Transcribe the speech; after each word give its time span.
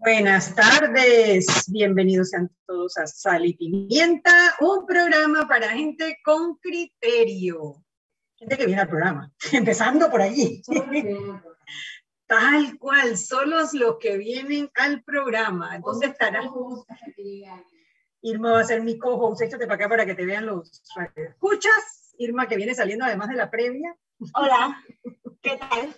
Buenas 0.00 0.54
tardes, 0.54 1.64
bienvenidos 1.68 2.30
sean 2.30 2.48
todos 2.66 2.96
a 2.98 3.06
Sal 3.06 3.44
y 3.46 3.54
Pimienta, 3.54 4.54
un 4.60 4.86
programa 4.86 5.48
para 5.48 5.70
gente 5.70 6.18
con 6.24 6.56
criterio. 6.58 7.84
Gente 8.36 8.56
que 8.56 8.66
viene 8.66 8.82
al 8.82 8.88
programa, 8.88 9.32
empezando 9.52 10.08
por 10.08 10.22
allí. 10.22 10.62
Tal 12.26 12.78
cual, 12.78 13.16
solos 13.16 13.74
los 13.74 13.96
que 13.98 14.16
vienen 14.18 14.70
al 14.74 15.02
programa. 15.02 15.78
¿Dónde 15.80 16.06
estará? 16.06 16.48
Irma 18.22 18.52
va 18.52 18.60
a 18.60 18.64
ser 18.64 18.82
mi 18.82 18.98
co-host, 18.98 19.42
échate 19.42 19.66
para 19.66 19.74
acá 19.74 19.88
para 19.88 20.06
que 20.06 20.14
te 20.14 20.24
vean 20.24 20.46
los 20.46 20.82
escuchas. 21.16 22.14
Irma 22.18 22.46
que 22.46 22.56
viene 22.56 22.74
saliendo 22.74 23.04
además 23.04 23.30
de 23.30 23.36
la 23.36 23.50
previa. 23.50 23.96
Hola, 24.34 24.80
¿qué 25.42 25.56
tal? 25.56 25.94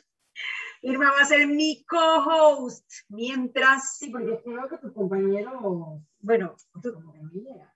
Irma 0.83 1.11
va 1.11 1.23
a 1.23 1.27
ser 1.27 1.47
mi 1.47 1.85
co-host 1.85 2.87
mientras... 3.09 3.99
Sí, 3.99 4.11
porque 4.11 4.41
creo 4.43 4.69
que 4.69 4.79
tu 4.79 4.93
compañero... 4.93 6.03
Bueno, 6.21 6.57
tú, 6.83 6.95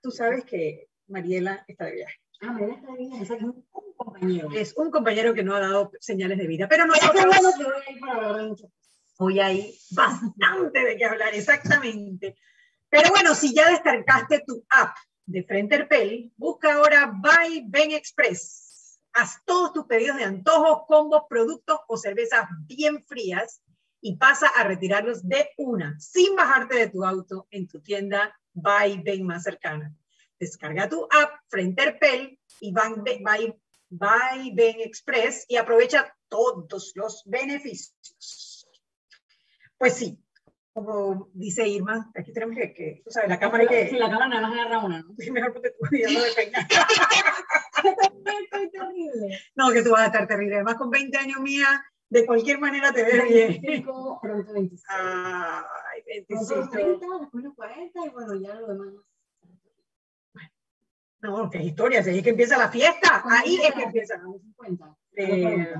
tú 0.01 0.11
sabes 0.11 0.43
que 0.45 0.89
Mariela 1.07 1.63
está 1.67 1.85
de 1.85 1.93
viaje. 1.93 2.15
Ah, 2.41 2.51
Mariela 2.51 2.75
está 2.75 2.91
de 2.91 2.97
viaje, 2.97 3.21
o 3.21 3.25
sea, 3.25 3.37
que 3.37 3.43
es 3.45 3.49
un 3.49 3.93
compañero. 3.95 4.49
Es 4.53 4.77
un 4.77 4.91
compañero 4.91 5.33
que 5.33 5.43
no 5.43 5.55
ha 5.55 5.59
dado 5.59 5.91
señales 5.99 6.37
de 6.37 6.47
vida, 6.47 6.67
pero 6.67 6.85
nosotros... 6.85 7.11
qué 7.13 7.27
bueno 7.27 7.49
que 7.57 7.63
voy 7.63 7.73
a 7.73 7.91
ir 7.91 7.99
para 7.99 8.13
hablar 8.13 8.35
de 8.35 8.47
mucho. 8.47 8.71
Hoy 9.17 9.39
hay 9.39 9.79
bastante 9.91 10.79
de 10.79 10.97
qué 10.97 11.05
hablar, 11.05 11.33
exactamente. 11.33 12.35
Pero 12.89 13.09
bueno, 13.11 13.35
si 13.35 13.53
ya 13.53 13.69
descargaste 13.69 14.43
tu 14.45 14.65
app 14.69 14.95
de 15.25 15.43
Frenterpel, 15.43 16.31
busca 16.37 16.73
ahora 16.73 17.13
Buy 17.13 17.65
Ben 17.67 17.91
Express. 17.91 18.64
Haz 19.17 19.41
todos 19.45 19.71
tus 19.71 19.85
pedidos 19.85 20.17
de 20.17 20.25
antojos, 20.25 20.85
combos, 20.87 21.23
productos 21.29 21.79
o 21.87 21.95
cervezas 21.95 22.47
bien 22.67 23.01
frías 23.05 23.61
y 24.01 24.17
pasa 24.17 24.49
a 24.49 24.65
retirarlos 24.65 25.25
de 25.25 25.51
una, 25.57 25.97
sin 26.01 26.35
bajarte 26.35 26.75
de 26.75 26.89
tu 26.89 27.05
auto 27.05 27.47
en 27.49 27.65
tu 27.65 27.81
tienda 27.81 28.37
Buy 28.51 29.01
Ben 29.03 29.25
más 29.25 29.43
cercana. 29.43 29.95
Descarga 30.37 30.89
tu 30.89 31.07
app 31.09 31.39
Frenterpel 31.47 32.37
y 32.59 32.73
Buy, 32.73 33.55
Buy, 33.89 34.51
Ben 34.53 34.81
Express 34.81 35.45
y 35.47 35.55
aprovecha 35.55 36.13
todos 36.27 36.91
los 36.95 37.23
beneficios. 37.25 38.67
Pues 39.77 39.93
sí, 39.95 40.19
como 40.73 41.29
dice 41.33 41.65
Irma, 41.65 42.11
aquí 42.13 42.33
tenemos 42.33 42.57
que, 42.57 42.73
que 42.73 43.03
sabes, 43.07 43.29
la 43.29 43.39
cámara 43.39 43.65
que... 43.65 43.87
Si 43.87 43.95
la 43.95 44.09
cámara 44.09 44.27
nada 44.27 44.41
más 44.41 44.59
agarra 44.59 44.79
una, 44.79 44.99
¿no? 45.03 45.15
Mejor 45.31 45.53
porque 45.53 45.69
tú 45.71 45.95
ya 45.95 46.11
no 46.11 46.19
Estoy 47.89 48.71
terrible. 48.71 49.39
No, 49.55 49.71
que 49.71 49.83
tú 49.83 49.91
vas 49.91 50.01
a 50.01 50.05
estar 50.07 50.27
terrible. 50.27 50.55
Además, 50.55 50.75
con 50.75 50.89
20 50.89 51.17
años 51.17 51.39
mía, 51.41 51.83
de 52.09 52.25
cualquier 52.25 52.59
manera 52.59 52.91
te 52.91 53.03
ves 53.03 53.23
bien. 53.27 53.47
25, 53.61 54.19
pronto 54.21 54.53
26. 54.53 54.83
Ay, 54.89 56.25
Nosotros 56.29 56.69
25. 56.71 56.99
30, 56.99 57.19
después 57.21 57.43
los 57.43 57.55
40 57.55 57.99
y 58.05 58.09
bueno, 58.09 58.35
ya 58.35 58.55
lo 58.55 58.67
demás. 58.67 58.93
No, 61.21 61.49
qué 61.49 61.63
historia, 61.63 62.03
si 62.03 62.11
ahí 62.11 62.17
es 62.19 62.23
que 62.23 62.29
empieza 62.29 62.57
la 62.57 62.69
fiesta, 62.69 63.23
ahí 63.25 63.59
es 63.63 63.73
que 63.73 63.81
empieza. 63.81 64.15
A 64.15 64.23
los 64.23 64.41
50. 64.41 64.95
Eh, 65.17 65.73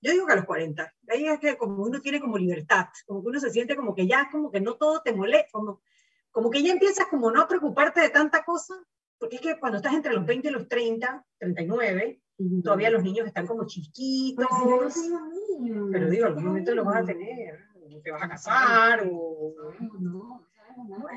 yo 0.00 0.12
digo 0.12 0.26
que 0.26 0.32
a 0.32 0.36
los 0.36 0.44
40, 0.44 0.94
ahí 1.08 1.26
es 1.26 1.38
que 1.40 1.56
como 1.56 1.82
uno 1.82 2.00
tiene 2.00 2.20
como 2.20 2.38
libertad, 2.38 2.86
como 3.06 3.20
que 3.20 3.28
uno 3.28 3.40
se 3.40 3.50
siente 3.50 3.76
como 3.76 3.94
que 3.94 4.06
ya, 4.06 4.28
como 4.30 4.50
que 4.50 4.60
no 4.60 4.76
todo 4.76 5.02
te 5.02 5.12
molesta, 5.12 5.50
como, 5.52 5.82
como 6.30 6.50
que 6.50 6.62
ya 6.62 6.72
empiezas 6.72 7.06
como 7.08 7.30
no 7.30 7.42
a 7.42 7.48
preocuparte 7.48 8.00
de 8.00 8.10
tanta 8.10 8.44
cosa, 8.44 8.74
porque 9.18 9.36
es 9.36 9.42
que 9.42 9.58
cuando 9.58 9.78
estás 9.78 9.94
entre 9.94 10.12
los 10.12 10.26
20 10.26 10.48
y 10.48 10.50
los 10.50 10.68
30, 10.68 11.24
39, 11.38 12.20
todavía 12.62 12.90
los 12.90 13.02
niños 13.02 13.26
están 13.26 13.46
como 13.46 13.66
chiquitos, 13.66 14.46
Pero 14.48 14.90
si 14.90 15.08
yo 15.08 15.18
no 15.18 15.20
tengo 15.20 15.58
niños. 15.58 15.88
pero 15.92 16.10
digo, 16.10 16.26
algún 16.26 16.44
momento 16.44 16.74
los 16.74 16.84
vas 16.84 17.02
a 17.02 17.04
tener, 17.04 17.58
o 17.74 18.00
te 18.00 18.10
vas 18.10 18.22
a 18.22 18.28
casar, 18.28 19.06
o... 19.10 19.54
No, 19.80 19.94
no, 19.98 20.46
Bueno, 20.76 21.14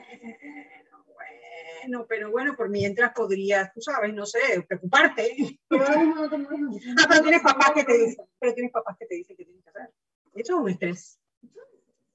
bueno, 1.81 2.05
pero 2.07 2.31
bueno, 2.31 2.55
por 2.55 2.69
mientras 2.69 3.11
podrías, 3.13 3.73
tú 3.73 3.81
sabes, 3.81 4.13
no 4.13 4.25
sé, 4.25 4.39
preocuparte. 4.67 5.59
Ah, 5.71 7.05
pero 7.09 7.21
tienes 7.21 7.41
papás 7.41 7.71
que 7.73 7.83
te 7.83 7.97
dicen, 7.97 8.25
pero 8.39 8.53
tienes 8.53 8.71
papás 8.71 8.97
que 8.97 9.05
te 9.05 9.15
dicen 9.15 9.35
que 9.35 9.45
tienes 9.45 9.63
que 9.63 9.69
hacer. 9.69 9.89
Eso 10.35 10.55
es 10.55 10.59
un 10.61 10.69
estrés. 10.69 11.19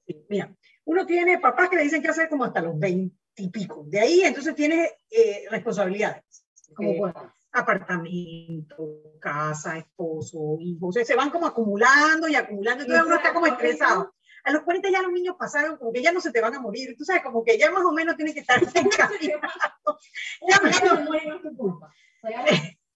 Sí, 0.07 0.25
mira, 0.29 0.55
uno 0.85 1.05
tiene 1.05 1.39
papás 1.39 1.69
que 1.69 1.77
le 1.77 1.83
dicen 1.83 2.01
que 2.01 2.09
hacer 2.09 2.29
como 2.29 2.43
hasta 2.43 2.61
los 2.61 2.77
20 2.77 3.15
y 3.37 3.49
pico. 3.49 3.83
De 3.87 3.99
ahí 3.99 4.21
entonces 4.21 4.55
tienes 4.55 4.91
eh, 5.09 5.45
responsabilidades. 5.49 6.23
Como 6.73 6.97
puedas. 6.97 7.15
apartamento, 7.51 9.17
casa, 9.19 9.77
esposo, 9.77 10.57
hijos. 10.59 10.89
O 10.89 10.91
sea, 10.91 11.05
se 11.05 11.15
van 11.15 11.29
como 11.29 11.45
acumulando 11.47 12.27
y 12.27 12.35
acumulando. 12.35 12.83
Entonces 12.83 13.05
uno 13.05 13.15
está 13.15 13.33
como 13.33 13.47
estresado. 13.47 14.13
A 14.43 14.51
los 14.51 14.61
40 14.63 14.89
ya 14.91 15.01
los 15.01 15.11
niños 15.11 15.35
pasaron, 15.39 15.77
como 15.77 15.91
que 15.91 16.03
ya 16.03 16.11
no 16.11 16.21
se 16.21 16.31
te 16.31 16.41
van 16.41 16.53
a 16.53 16.59
morir. 16.59 16.95
Tú 16.97 17.03
sabes, 17.03 17.23
como 17.23 17.43
que 17.43 17.57
ya 17.57 17.71
más 17.71 17.83
o 17.83 17.91
menos 17.91 18.15
tienes 18.15 18.35
que 18.35 18.41
estar 18.41 18.61
encaminados. 18.75 20.11
Ya 20.47 20.61
más 20.61 20.81
o 21.09 21.13
es 21.13 21.41
tu 21.41 21.55
culpa. 21.55 21.87
O 21.87 22.27
sea, 22.27 22.45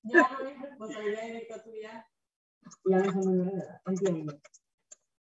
ya, 0.04 0.30
no 0.40 0.50
es 0.50 0.62
responsabilidad 0.62 1.24
directa 1.24 1.64
tuya. 1.64 2.08
Ya 2.86 2.98
no 2.98 3.46
es. 3.46 4.40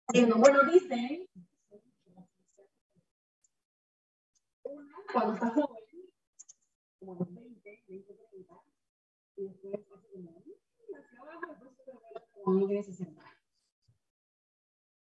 Entiendo. 0.07 0.37
Bueno, 0.37 0.63
dicen. 0.71 1.27
Cuando 5.11 5.33
estás 5.33 5.53
joven, 5.53 5.83
como 6.99 7.13
a 7.15 7.19
los 7.19 7.33
20, 7.33 7.83
20, 7.87 8.13
30, 8.13 8.53
y 9.37 9.43
después 9.43 9.73
hace 9.75 10.07
como, 10.11 10.31
"Mm, 10.31 10.95
hacia 10.95 11.19
abajo, 11.21 11.41
después 11.49 11.71
se 11.75 11.91
cuando 12.43 12.59
uno 12.59 12.67
tiene 12.67 12.83
60 12.83 13.21
años. 13.21 13.35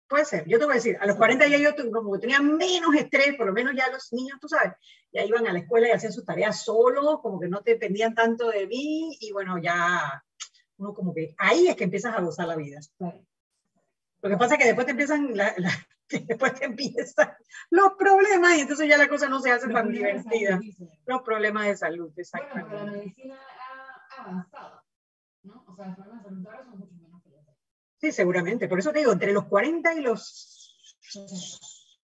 Puede 0.08 0.24
ser, 0.26 0.46
yo 0.46 0.58
te 0.58 0.64
voy 0.66 0.72
a 0.72 0.76
decir, 0.76 0.98
a 1.00 1.06
los 1.06 1.16
40 1.16 1.46
ya 1.48 1.56
yo 1.56 1.70
como 1.90 2.12
que 2.12 2.18
tenía 2.20 2.40
menos 2.40 2.94
estrés, 2.94 3.34
por 3.34 3.46
lo 3.46 3.52
menos 3.54 3.74
ya 3.74 3.90
los 3.90 4.12
niños, 4.12 4.38
tú 4.40 4.46
sabes, 4.48 4.74
ya 5.10 5.24
iban 5.24 5.46
a 5.46 5.52
la 5.54 5.60
escuela 5.60 5.88
y 5.88 5.92
hacían 5.92 6.12
sus 6.12 6.24
tareas 6.24 6.64
solos, 6.64 7.20
como 7.22 7.40
que 7.40 7.48
no 7.48 7.62
te 7.62 7.72
dependían 7.72 8.14
tanto 8.14 8.50
de 8.50 8.66
mí, 8.66 9.16
y 9.20 9.32
bueno, 9.32 9.56
ya 9.58 10.22
uno 10.76 10.92
como 10.92 11.14
que 11.14 11.34
ahí 11.38 11.68
es 11.68 11.76
que 11.76 11.84
empiezas 11.84 12.14
a 12.14 12.20
gozar 12.20 12.46
la 12.46 12.56
vida. 12.56 12.78
Claro. 12.98 13.24
Lo 14.22 14.28
que 14.30 14.36
pasa 14.36 14.54
es 14.54 14.60
que 14.60 14.66
después 14.66 14.86
te 14.86 14.92
empiezan, 14.92 15.36
la- 15.36 15.54
la- 15.58 15.86
que 16.08 16.18
después 16.20 16.54
te 16.54 16.64
empiezan 16.66 17.32
los 17.70 17.92
problemas 17.94 18.56
y 18.56 18.60
entonces 18.60 18.88
ya 18.88 18.96
la 18.98 19.08
cosa 19.08 19.28
no 19.28 19.40
se 19.40 19.50
hace 19.50 19.66
Los 19.66 19.74
tan 19.74 19.90
divertida. 19.92 20.60
Los 21.06 21.22
problemas 21.22 21.66
de 21.66 21.76
salud, 21.76 22.12
Bueno, 22.12 22.14
pero 22.14 22.16
la 22.16 22.22
exactamente. 22.22 22.98
medicina 22.98 23.38
ha 24.18 24.22
avanzado, 24.22 24.82
¿no? 25.42 25.64
O 25.66 25.74
sea, 25.74 25.86
los 25.86 25.96
problemas 25.96 26.22
de 26.22 26.28
salud 26.28 26.46
ahora 26.46 26.64
son 26.64 26.78
mucho 26.78 26.94
menos 26.94 27.22
que 27.22 27.30
los 27.30 27.44
Sí, 28.00 28.12
seguramente. 28.12 28.68
Por 28.68 28.78
eso 28.78 28.92
te 28.92 28.98
digo, 29.00 29.12
entre 29.12 29.32
los 29.32 29.46
40 29.46 29.94
y 29.94 30.00
los 30.00 30.76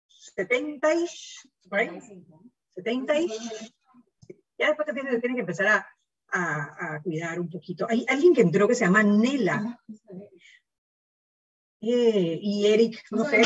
70 0.08 0.94
y, 0.94 1.06
por 1.68 1.78
ahí, 1.78 1.88
65, 1.88 2.40
¿no? 2.44 2.50
70 2.74 3.20
y, 3.20 3.28
ya 4.58 4.68
después 4.68 4.86
te 4.86 4.92
tienes, 4.94 5.20
que 5.20 5.40
empezar 5.40 5.66
a, 5.68 5.88
a- 6.32 6.94
a 6.96 7.02
cuidar 7.02 7.38
un 7.38 7.48
poquito. 7.50 7.86
Hay 7.88 8.04
alguien 8.08 8.34
que 8.34 8.40
entró 8.40 8.66
que 8.66 8.74
se 8.74 8.84
llama 8.84 9.02
Nela 9.02 9.78
eh, 11.92 12.38
y 12.40 12.66
Eric, 12.66 13.02
no 13.10 13.24
sé. 13.24 13.42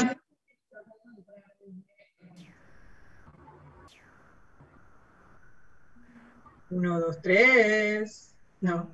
Uno, 6.70 7.00
dos, 7.00 7.20
tres. 7.23 8.35
No. 8.61 8.90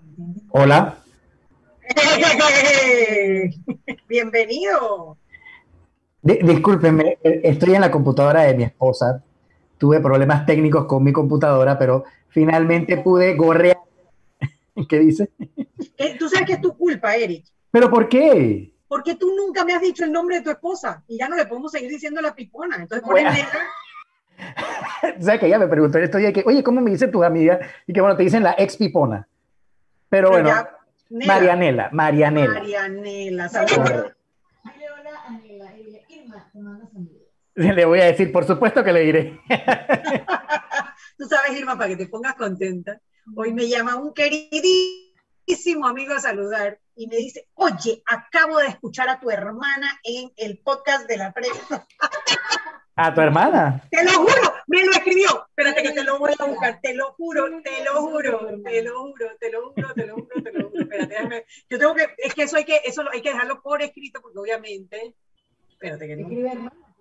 Hola. 0.50 0.99
Bienvenido. 4.08 5.19
Di- 6.23 6.38
discúlpenme, 6.43 7.19
eh, 7.23 7.41
estoy 7.44 7.75
en 7.75 7.81
la 7.82 7.91
computadora 7.91 8.43
de 8.43 8.55
mi 8.55 8.62
esposa. 8.64 9.23
Tuve 9.76 10.00
problemas 10.00 10.46
técnicos 10.46 10.87
con 10.87 11.02
mi 11.02 11.12
computadora, 11.12 11.79
pero 11.79 12.05
finalmente 12.29 12.96
pude 12.99 13.35
gorrear. 13.35 13.79
¿Qué 14.88 14.99
dice? 15.00 15.31
Eh, 15.99 16.17
Tú 16.19 16.29
sabes 16.29 16.46
que 16.46 16.52
es 16.55 16.61
tu 16.61 16.76
culpa, 16.76 17.17
Eric. 17.17 17.44
¿Pero 17.70 17.91
por 17.91 18.08
qué? 18.08 18.73
Porque 18.94 19.17
tú 19.17 19.35
nunca 19.35 19.64
me 19.64 19.75
has 19.75 19.82
dicho 19.82 20.05
el 20.05 20.12
nombre 20.12 20.37
de 20.37 20.43
tu 20.43 20.50
esposa 20.50 21.02
y 21.08 21.19
ya 21.19 21.29
no 21.29 21.35
le 21.35 21.46
podemos 21.46 21.73
seguir 21.73 21.91
diciendo 21.91 22.20
la 22.20 22.32
pipona. 22.32 22.76
Entonces, 22.76 23.02
por 23.02 23.11
Bueno. 23.11 23.29
ende, 23.31 23.43
¿Sabes 25.20 25.41
que 25.41 25.46
ella 25.46 25.58
me 25.58 25.67
preguntó 25.67 25.99
en 25.99 26.05
estos 26.05 26.20
días 26.20 26.32
que, 26.32 26.44
oye, 26.46 26.62
¿cómo 26.62 26.81
me 26.81 26.93
dicen 26.93 27.11
tus 27.11 27.25
amigas? 27.25 27.58
Y 27.88 27.93
que 27.93 28.00
bueno, 28.00 28.17
te 28.17 28.23
dicen 28.23 28.44
la 28.44 28.55
ex 28.56 28.76
pipona. 28.76 29.26
Pero 30.08 30.31
bueno, 30.31 30.49
ya, 30.49 30.79
Nela. 31.11 31.35
Marianela, 31.35 31.88
Marianela. 31.91 32.55
Marianela, 32.55 33.49
saludos. 33.49 33.75
Correcto. 33.79 34.12
Dile 34.62 34.91
hola 34.93 35.11
a 35.26 35.31
Nela 35.38 35.76
y 35.76 35.82
dile, 35.82 36.05
Irma, 36.11 36.49
te 36.52 36.58
mando 36.61 36.87
saludos. 36.87 37.23
Le 37.56 37.85
voy 37.87 37.99
a 37.99 38.05
decir, 38.05 38.31
por 38.31 38.44
supuesto 38.44 38.85
que 38.85 38.93
le 38.93 39.00
diré. 39.00 39.41
Tú 41.19 41.25
sabes, 41.26 41.58
Irma, 41.58 41.76
para 41.76 41.88
que 41.88 41.96
te 41.96 42.06
pongas 42.06 42.37
contenta. 42.37 43.00
Hoy 43.35 43.52
me 43.52 43.69
llama 43.69 43.96
un 43.96 44.14
queridísimo 44.14 45.85
amigo 45.85 46.14
a 46.14 46.20
saludar 46.20 46.79
y 46.96 47.06
me 47.06 47.17
dice, 47.17 47.49
oye, 47.55 48.02
acabo 48.06 48.58
de 48.58 48.69
escuchar 48.69 49.08
a 49.08 49.20
tu 49.20 49.31
hermana 49.31 50.00
en 50.02 50.32
el 50.37 50.58
podcast 50.58 51.08
de 51.08 51.17
la 51.17 51.32
prensa. 51.32 51.87
¿A 52.96 53.12
tu 53.12 53.20
hermana? 53.20 53.82
Te 53.91 54.05
lo 54.05 54.12
juro, 54.12 54.55
me 54.69 54.85
lo 54.85 54.93
escribió. 54.93 55.46
Espérate 55.49 55.82
que 55.82 55.91
te 55.91 56.05
lo 56.05 56.19
voy 56.20 56.32
a 56.38 56.44
buscar, 56.44 56.81
te 56.81 56.94
lo 56.94 57.12
juro, 57.14 57.61
te 57.61 57.82
lo 57.85 58.02
juro, 58.02 58.46
te 58.62 58.82
lo 58.82 59.00
juro, 59.00 59.37
te 59.38 59.50
lo 59.50 59.73
juro, 59.73 59.94
te 59.94 60.06
lo 60.06 60.14
juro, 60.14 60.43
te 60.43 60.52
lo 60.52 60.70
juro. 60.70 60.81
Espérate, 60.81 61.14
déjame. 61.14 61.44
Yo 61.69 61.79
tengo 61.79 61.94
que, 61.96 62.06
es 62.19 62.35
que 62.35 62.44
eso 62.44 62.56
hay 62.56 62.64
que, 62.64 62.81
eso 62.85 63.02
hay 63.12 63.20
que 63.20 63.31
dejarlo 63.31 63.61
por 63.62 63.82
escrito 63.82 64.20
porque 64.23 64.38
obviamente, 64.38 65.17
espérate 65.70 66.06
que 66.06 66.17
no. 66.17 66.23
Escribe 66.23 66.52
hermana. 66.52 66.94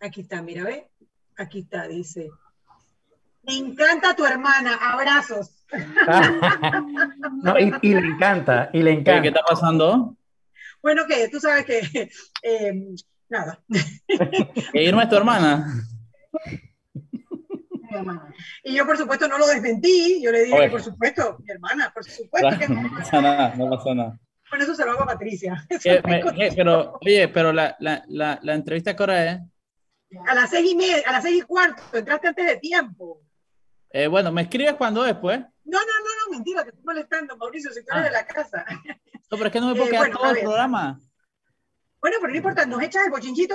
Aquí 0.00 0.22
está, 0.22 0.40
mira, 0.40 0.64
ve. 0.64 0.88
Aquí 1.36 1.60
está, 1.60 1.86
dice. 1.86 2.30
Me 3.48 3.56
encanta 3.56 4.14
tu 4.14 4.26
hermana, 4.26 4.74
abrazos. 4.74 5.64
no, 7.42 7.58
y, 7.58 7.72
y, 7.80 7.94
le 7.94 8.06
encanta, 8.08 8.68
y 8.74 8.82
le 8.82 8.90
encanta. 8.90 9.22
¿Qué 9.22 9.28
está 9.28 9.40
pasando? 9.42 10.14
Bueno, 10.82 11.06
que 11.06 11.28
tú 11.30 11.40
sabes 11.40 11.64
que, 11.64 12.10
eh, 12.42 12.84
nada. 13.30 13.58
¿Que 14.70 14.82
Irma 14.84 15.04
es 15.04 15.08
tu 15.08 15.16
hermana? 15.16 15.66
Y 18.64 18.74
yo, 18.74 18.84
por 18.84 18.98
supuesto, 18.98 19.26
no 19.28 19.38
lo 19.38 19.46
desmentí. 19.46 20.20
Yo 20.22 20.30
le 20.30 20.44
dije 20.44 20.60
que, 20.60 20.68
por 20.68 20.82
supuesto, 20.82 21.38
mi 21.42 21.50
hermana, 21.50 21.90
por 21.94 22.04
supuesto 22.04 22.58
que 22.58 22.68
no. 22.68 22.90
pasa 22.98 23.22
nada, 23.22 23.54
no 23.56 23.70
pasa 23.70 23.94
nada. 23.94 24.20
Bueno, 24.50 24.64
eso 24.64 24.74
se 24.74 24.84
lo 24.84 24.90
hago 24.90 25.04
a 25.04 25.06
Patricia. 25.06 25.66
Me, 26.04 26.22
pero, 26.54 26.98
oye, 27.00 27.28
pero 27.28 27.54
la, 27.54 27.74
la, 27.80 28.04
la, 28.08 28.38
la 28.42 28.54
entrevista 28.54 28.94
qué 28.94 29.02
hora 29.02 29.32
es? 29.32 29.40
A 30.26 30.34
las 30.34 30.50
seis 30.50 30.70
y 30.70 30.76
media, 30.76 31.02
a 31.06 31.12
las 31.12 31.22
seis 31.22 31.42
y 31.42 31.46
cuarto, 31.46 31.82
entraste 31.94 32.28
antes 32.28 32.46
de 32.46 32.56
tiempo. 32.58 33.22
Eh, 33.90 34.06
bueno, 34.06 34.30
¿me 34.32 34.42
escribes 34.42 34.74
cuando 34.74 35.02
después? 35.02 35.40
No, 35.40 35.78
no, 35.78 35.86
no, 35.86 36.26
no, 36.26 36.32
mentira, 36.32 36.62
te 36.62 36.70
estoy 36.70 36.84
molestando, 36.84 37.36
Mauricio, 37.36 37.72
si 37.72 37.84
tú 37.84 37.88
eres 37.92 38.02
ah. 38.02 38.04
de 38.04 38.10
la 38.10 38.26
casa. 38.26 38.64
No, 39.30 39.36
pero 39.36 39.46
es 39.46 39.52
que 39.52 39.60
no 39.60 39.66
me 39.68 39.74
puedo 39.74 39.88
eh, 39.88 39.90
quedar 39.90 40.06
bueno, 40.06 40.18
todo 40.18 40.30
el 40.30 40.40
programa. 40.40 41.00
Bueno, 42.00 42.16
pero 42.20 42.30
no 42.30 42.36
importa, 42.36 42.64
nos 42.66 42.82
echas 42.82 43.04
el 43.04 43.10
bochinchito. 43.10 43.54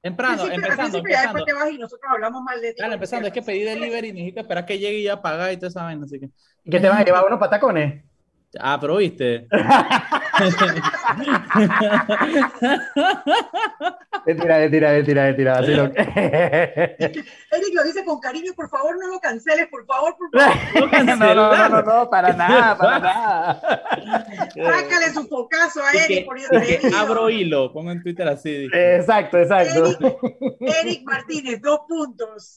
Temprano, 0.00 0.44
empezando, 0.44 0.98
empezando. 0.98 1.08
Ya 1.08 1.22
después 1.22 1.44
te 1.44 1.52
vas 1.52 1.70
y 1.70 1.78
nosotros 1.78 2.10
hablamos 2.10 2.42
mal 2.42 2.60
de 2.60 2.70
ti. 2.72 2.76
Claro, 2.76 2.94
empezando, 2.94 3.28
es 3.28 3.34
que 3.34 3.42
pedí 3.42 3.62
delivery 3.62 4.08
y 4.08 4.12
necesito 4.12 4.40
esperar 4.40 4.64
que 4.64 4.78
llegue 4.78 4.98
y 4.98 5.04
ya 5.04 5.20
pagar 5.20 5.52
y 5.52 5.56
todo 5.56 5.68
eso, 5.68 5.80
así 5.80 6.20
que... 6.20 6.30
¿Y 6.64 6.70
qué 6.70 6.80
te 6.80 6.88
vas 6.88 7.00
a 7.00 7.04
llevar 7.04 7.26
unos 7.26 7.38
patacones? 7.38 8.04
Ah, 8.58 8.78
pero 8.80 8.96
viste. 8.96 9.46
mentira, 14.26 14.58
mentira, 14.58 14.90
mentira, 14.92 15.24
mentira. 15.24 15.58
Así 15.58 15.74
lo... 15.74 15.84
Eric 15.94 17.28
lo 17.74 17.84
dice 17.84 18.04
con 18.04 18.18
cariño, 18.18 18.52
por 18.54 18.68
favor 18.68 18.98
no 18.98 19.06
lo 19.06 19.20
canceles, 19.20 19.68
por 19.68 19.86
favor, 19.86 20.16
por 20.16 20.30
favor. 20.40 20.56
No, 21.16 21.16
no, 21.16 21.34
no, 21.34 21.68
no, 21.68 21.82
no, 21.82 22.10
para 22.10 22.32
nada, 22.32 22.76
para 22.76 22.98
nada. 22.98 23.60
Sácale 24.52 25.12
su 25.14 25.28
focazo 25.28 25.84
a 25.84 25.92
Eric. 25.92 26.26
Por 26.26 26.36
abro 26.96 27.30
hilo, 27.30 27.72
pongo 27.72 27.92
en 27.92 28.02
Twitter 28.02 28.26
así. 28.26 28.68
Exacto, 28.72 29.38
exacto. 29.38 29.96
Eric, 30.60 31.04
Martínez, 31.04 31.62
dos 31.62 31.82
puntos. 31.88 32.56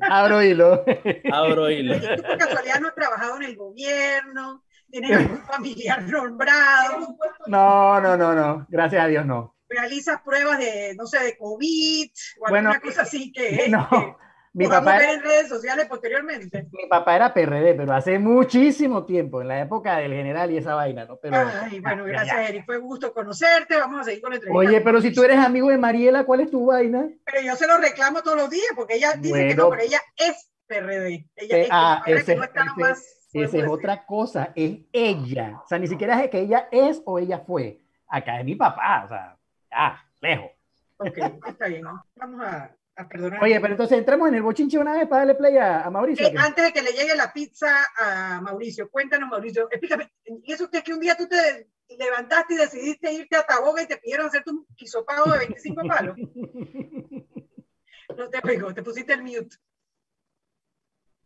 abro 0.00 0.42
hilo. 0.42 0.84
Abro 1.32 1.70
hilo. 1.70 1.94
Tú 2.00 2.22
por 2.22 2.36
casualidad 2.36 2.80
no 2.80 2.88
has 2.88 2.94
trabajado 2.96 3.36
en 3.36 3.44
el 3.44 3.54
gobierno 3.56 4.64
¿Tienes 4.92 5.16
algún 5.16 5.40
familiar 5.40 6.02
nombrado? 6.02 7.16
No, 7.46 7.98
no, 7.98 8.14
no, 8.14 8.34
no. 8.34 8.66
Gracias 8.68 9.02
a 9.02 9.06
Dios 9.06 9.24
no. 9.24 9.56
¿Realizas 9.66 10.20
pruebas 10.20 10.58
de, 10.58 10.94
no 10.98 11.06
sé, 11.06 11.18
de 11.20 11.36
COVID 11.38 12.10
o 12.40 12.46
alguna 12.46 12.78
cosa 12.78 13.00
así 13.00 13.32
que, 13.32 13.68
no, 13.70 13.88
que 13.88 14.14
mi 14.52 14.68
papá 14.68 14.98
ver 14.98 15.08
en 15.08 15.22
redes 15.22 15.48
sociales 15.48 15.86
posteriormente? 15.86 16.68
Mi 16.72 16.86
papá 16.90 17.16
era 17.16 17.32
PRD, 17.32 17.72
pero 17.72 17.94
hace 17.94 18.18
muchísimo 18.18 19.06
tiempo, 19.06 19.40
en 19.40 19.48
la 19.48 19.62
época 19.62 19.96
del 19.96 20.12
general 20.12 20.50
y 20.50 20.58
esa 20.58 20.74
vaina, 20.74 21.06
¿no? 21.06 21.16
Pero, 21.16 21.38
Ay, 21.38 21.80
bueno, 21.80 22.04
gracias, 22.04 22.50
Eric. 22.50 22.66
Fue 22.66 22.76
gusto 22.76 23.14
conocerte. 23.14 23.78
Vamos 23.78 24.02
a 24.02 24.04
seguir 24.04 24.20
con 24.20 24.32
la 24.32 24.36
entrevista. 24.36 24.58
Oye, 24.58 24.82
pero 24.82 25.00
si 25.00 25.10
tú 25.10 25.24
eres 25.24 25.38
amigo 25.38 25.70
de 25.70 25.78
Mariela, 25.78 26.24
¿cuál 26.24 26.40
es 26.40 26.50
tu 26.50 26.66
vaina? 26.66 27.08
Pero 27.24 27.40
yo 27.40 27.56
se 27.56 27.66
lo 27.66 27.78
reclamo 27.78 28.22
todos 28.22 28.36
los 28.36 28.50
días 28.50 28.72
porque 28.76 28.96
ella 28.96 29.14
dice 29.18 29.48
que 29.48 29.54
no, 29.54 29.70
pero 29.70 29.84
ella 29.84 30.02
es 30.18 30.50
PRD. 30.66 31.30
Ella 31.36 31.56
eh, 31.56 31.62
es, 31.62 31.68
ah, 31.70 32.02
ese, 32.04 32.36
no 32.36 32.44
está 32.44 32.60
ese, 32.60 32.78
más 32.78 33.21
esa 33.32 33.58
es 33.58 33.68
otra 33.68 34.04
cosa, 34.04 34.52
es 34.54 34.78
ella. 34.92 35.60
O 35.64 35.68
sea, 35.68 35.78
ni 35.78 35.86
siquiera 35.86 36.22
es 36.22 36.30
que 36.30 36.40
ella 36.40 36.68
es 36.70 37.02
o 37.04 37.18
ella 37.18 37.38
fue. 37.38 37.80
Acá 38.06 38.40
es 38.40 38.44
mi 38.44 38.54
papá, 38.54 39.04
o 39.04 39.08
sea, 39.08 39.36
ya, 39.70 40.04
lejos. 40.20 40.50
Ok, 40.98 41.18
está 41.46 41.66
bien. 41.66 41.84
Vamos 42.16 42.40
a, 42.42 42.70
a 42.96 43.08
perdonar. 43.08 43.42
Oye, 43.42 43.58
pero 43.60 43.72
entonces 43.72 43.98
entremos 43.98 44.28
en 44.28 44.34
el 44.34 44.42
bochinche 44.42 44.78
una 44.78 44.92
vez 44.92 45.08
para 45.08 45.20
darle 45.20 45.34
play 45.34 45.56
a, 45.56 45.82
a 45.82 45.90
Mauricio. 45.90 46.26
Eh, 46.26 46.34
antes 46.36 46.64
de 46.64 46.72
que 46.72 46.82
le 46.82 46.92
llegue 46.92 47.16
la 47.16 47.32
pizza 47.32 47.74
a 47.98 48.40
Mauricio, 48.42 48.90
cuéntanos, 48.90 49.28
Mauricio, 49.28 49.68
explícame, 49.70 50.12
¿y 50.24 50.52
eso 50.52 50.68
es 50.70 50.82
que 50.82 50.92
un 50.92 51.00
día 51.00 51.16
tú 51.16 51.26
te 51.26 51.68
levantaste 51.96 52.54
y 52.54 52.58
decidiste 52.58 53.12
irte 53.12 53.36
a 53.36 53.46
Taboga 53.46 53.82
y 53.82 53.86
te 53.86 53.96
pidieron 53.96 54.26
hacer 54.26 54.44
tu 54.44 54.66
quisopago 54.76 55.32
de 55.32 55.38
25 55.38 55.82
palos? 55.88 56.16
no 58.16 58.28
te 58.28 58.42
pegó, 58.42 58.74
te 58.74 58.82
pusiste 58.82 59.14
el 59.14 59.22
mute. 59.22 59.56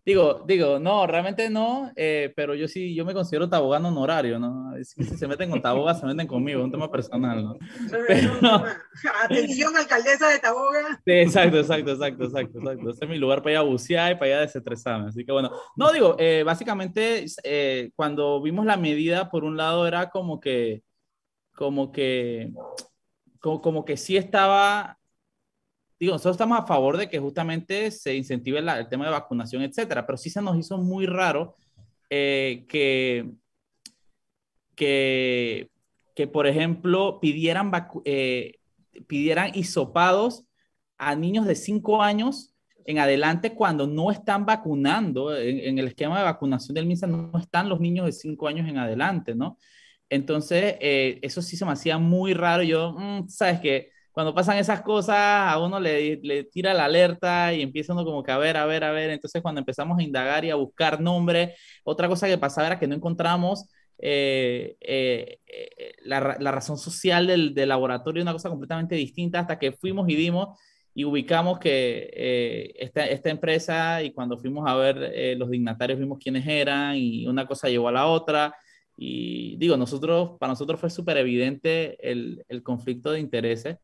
Digo, 0.07 0.45
digo, 0.47 0.79
no, 0.79 1.05
realmente 1.05 1.51
no, 1.51 1.91
eh, 1.97 2.33
pero 2.37 2.55
yo 2.55 2.69
sí, 2.69 2.95
yo 2.95 3.05
me 3.05 3.13
considero 3.13 3.49
tabogano 3.49 3.89
honorario, 3.89 4.39
¿no? 4.39 4.73
Si 4.85 5.03
se 5.03 5.27
meten 5.27 5.51
con 5.51 5.61
Taboga, 5.61 5.95
se 5.95 6.07
meten 6.07 6.29
conmigo, 6.29 6.61
es 6.61 6.65
un 6.67 6.71
tema 6.71 6.89
personal, 6.89 7.43
¿no? 7.43 7.59
Atención, 9.25 9.77
alcaldesa 9.77 10.29
de 10.29 10.39
Taboga. 10.39 11.03
Sí, 11.05 11.11
exacto, 11.11 11.59
exacto, 11.59 11.91
exacto, 11.91 12.25
exacto, 12.25 12.59
exacto. 12.61 12.91
Este 12.91 13.05
es 13.05 13.11
mi 13.11 13.19
lugar 13.19 13.43
para 13.43 13.55
ir 13.55 13.59
a 13.59 13.63
bucear 13.63 14.13
y 14.13 14.15
para 14.15 14.29
ir 14.29 14.35
a 14.35 14.41
desestresarme, 14.43 15.09
así 15.09 15.25
que 15.25 15.33
bueno. 15.33 15.51
No, 15.75 15.91
digo, 15.91 16.15
eh, 16.21 16.45
básicamente, 16.47 17.25
eh, 17.43 17.91
cuando 17.97 18.41
vimos 18.41 18.65
la 18.65 18.77
medida, 18.77 19.29
por 19.29 19.43
un 19.43 19.57
lado 19.57 19.89
era 19.89 20.11
como 20.11 20.39
que, 20.39 20.85
como 21.53 21.91
que, 21.91 22.53
como, 23.41 23.61
como 23.61 23.85
que 23.85 23.97
sí 23.97 24.17
estaba 24.17 25.01
digo, 25.99 26.13
nosotros 26.13 26.35
estamos 26.35 26.59
a 26.59 26.67
favor 26.67 26.97
de 26.97 27.09
que 27.09 27.19
justamente 27.19 27.91
se 27.91 28.15
incentive 28.15 28.59
el 28.59 28.89
tema 28.89 29.07
de 29.07 29.13
vacunación, 29.13 29.63
etcétera, 29.63 30.07
pero 30.07 30.17
sí 30.17 30.31
se 30.31 30.43
nos 30.43 30.59
hizo 30.59 30.79
muy 30.79 31.07
raro 31.07 31.57
eh, 32.11 32.67
que, 32.69 33.31
que, 34.75 35.71
que, 36.15 36.27
por 36.27 36.47
ejemplo, 36.47 37.19
pidieran, 37.21 37.71
eh, 38.05 38.59
pidieran 39.07 39.53
hisopados 39.55 40.45
a 40.99 41.15
niños 41.15 41.47
de 41.47 41.55
5 41.55 42.03
años 42.03 42.55
en 42.85 42.99
adelante 42.99 43.55
cuando 43.55 43.87
no 43.87 44.11
están 44.11 44.47
vacunando, 44.47 45.37
en, 45.37 45.79
el 45.79 45.89
esquema 45.89 46.19
de 46.19 46.25
vacunación 46.25 46.75
del 46.75 46.87
MINSA 46.87 47.07
no 47.09 47.37
están 47.39 47.69
los 47.69 47.81
niños 47.81 48.07
de 48.07 48.13
5 48.13 48.47
años 48.47 48.69
en 48.69 48.79
adelante, 48.79 49.35
¿no? 49.35 49.59
Entonces, 50.09 50.77
eh, 50.81 51.19
eso 51.23 51.43
sí 51.43 51.57
se 51.57 51.65
me 51.65 51.73
hacía 51.73 51.99
muy 51.99 52.33
raro. 52.33 52.63
Yo, 52.63 52.93
mm, 52.93 53.29
¿sabes 53.29 53.61
qué? 53.61 53.91
Cuando 54.17 54.35
pasan 54.35 54.57
esas 54.57 54.81
cosas, 54.81 55.15
a 55.19 55.59
uno 55.63 55.79
le, 55.79 56.17
le, 56.23 56.45
tira 56.45 56.73
la 56.73 56.87
alerta 56.87 57.53
y 57.53 57.61
empieza 57.61 57.93
uno 57.93 58.03
como 58.03 58.23
que 58.23 58.33
a 58.33 58.39
ver, 58.39 58.57
a 58.57 58.65
ver, 58.65 58.83
a 58.83 58.91
ver. 58.91 59.11
Entonces, 59.11 59.43
cuando 59.43 59.59
empezamos 59.59 59.99
a 59.99 60.03
indagar 60.03 60.43
y 60.43 60.49
a 60.49 60.55
buscar 60.55 61.03
nombres, 61.03 61.61
otra 61.85 62.09
cosa 62.09 62.27
que 62.27 62.39
pasaba 62.39 62.69
era 62.69 62.79
que 62.79 62.87
no 62.87 62.95
encontramos 62.95 63.69
eh, 63.99 64.75
eh, 64.81 65.41
eh, 65.47 65.93
la, 66.05 66.35
la, 66.41 66.51
razón 66.51 66.79
social 66.79 67.27
del, 67.27 67.53
del, 67.53 67.69
laboratorio, 67.69 68.23
una 68.23 68.33
cosa 68.33 68.49
completamente 68.49 68.95
distinta, 68.95 69.41
hasta 69.41 69.59
que 69.59 69.73
fuimos 69.73 70.09
y 70.09 70.15
dimos 70.15 70.59
y 70.95 71.05
ubicamos 71.05 71.59
que 71.59 72.73
esta, 72.79 73.05
esta, 73.07 73.29
empresa, 73.29 74.03
y 74.03 74.13
cuando 74.13 74.39
fuimos 74.39 74.67
a 74.67 74.77
ver 74.77 75.37
los 75.37 75.51
dignatarios, 75.51 75.99
vimos 75.99 76.17
quiénes 76.19 76.47
eran, 76.47 76.97
y 76.97 77.27
una 77.27 77.47
cosa 77.47 77.69
llevó 77.69 77.89
a 77.89 77.93
la 77.93 78.07
otra. 78.07 78.55
Y 78.97 79.59
digo, 79.59 79.77
nosotros, 79.77 80.39
para 80.41 80.53
nosotros 80.53 80.81
fue 80.81 80.89
súper 80.89 81.19
evidente 81.19 81.99
el, 82.01 82.43
el 82.49 82.63
conflicto 82.63 83.13
de 83.13 83.21
intereses. 83.21 83.77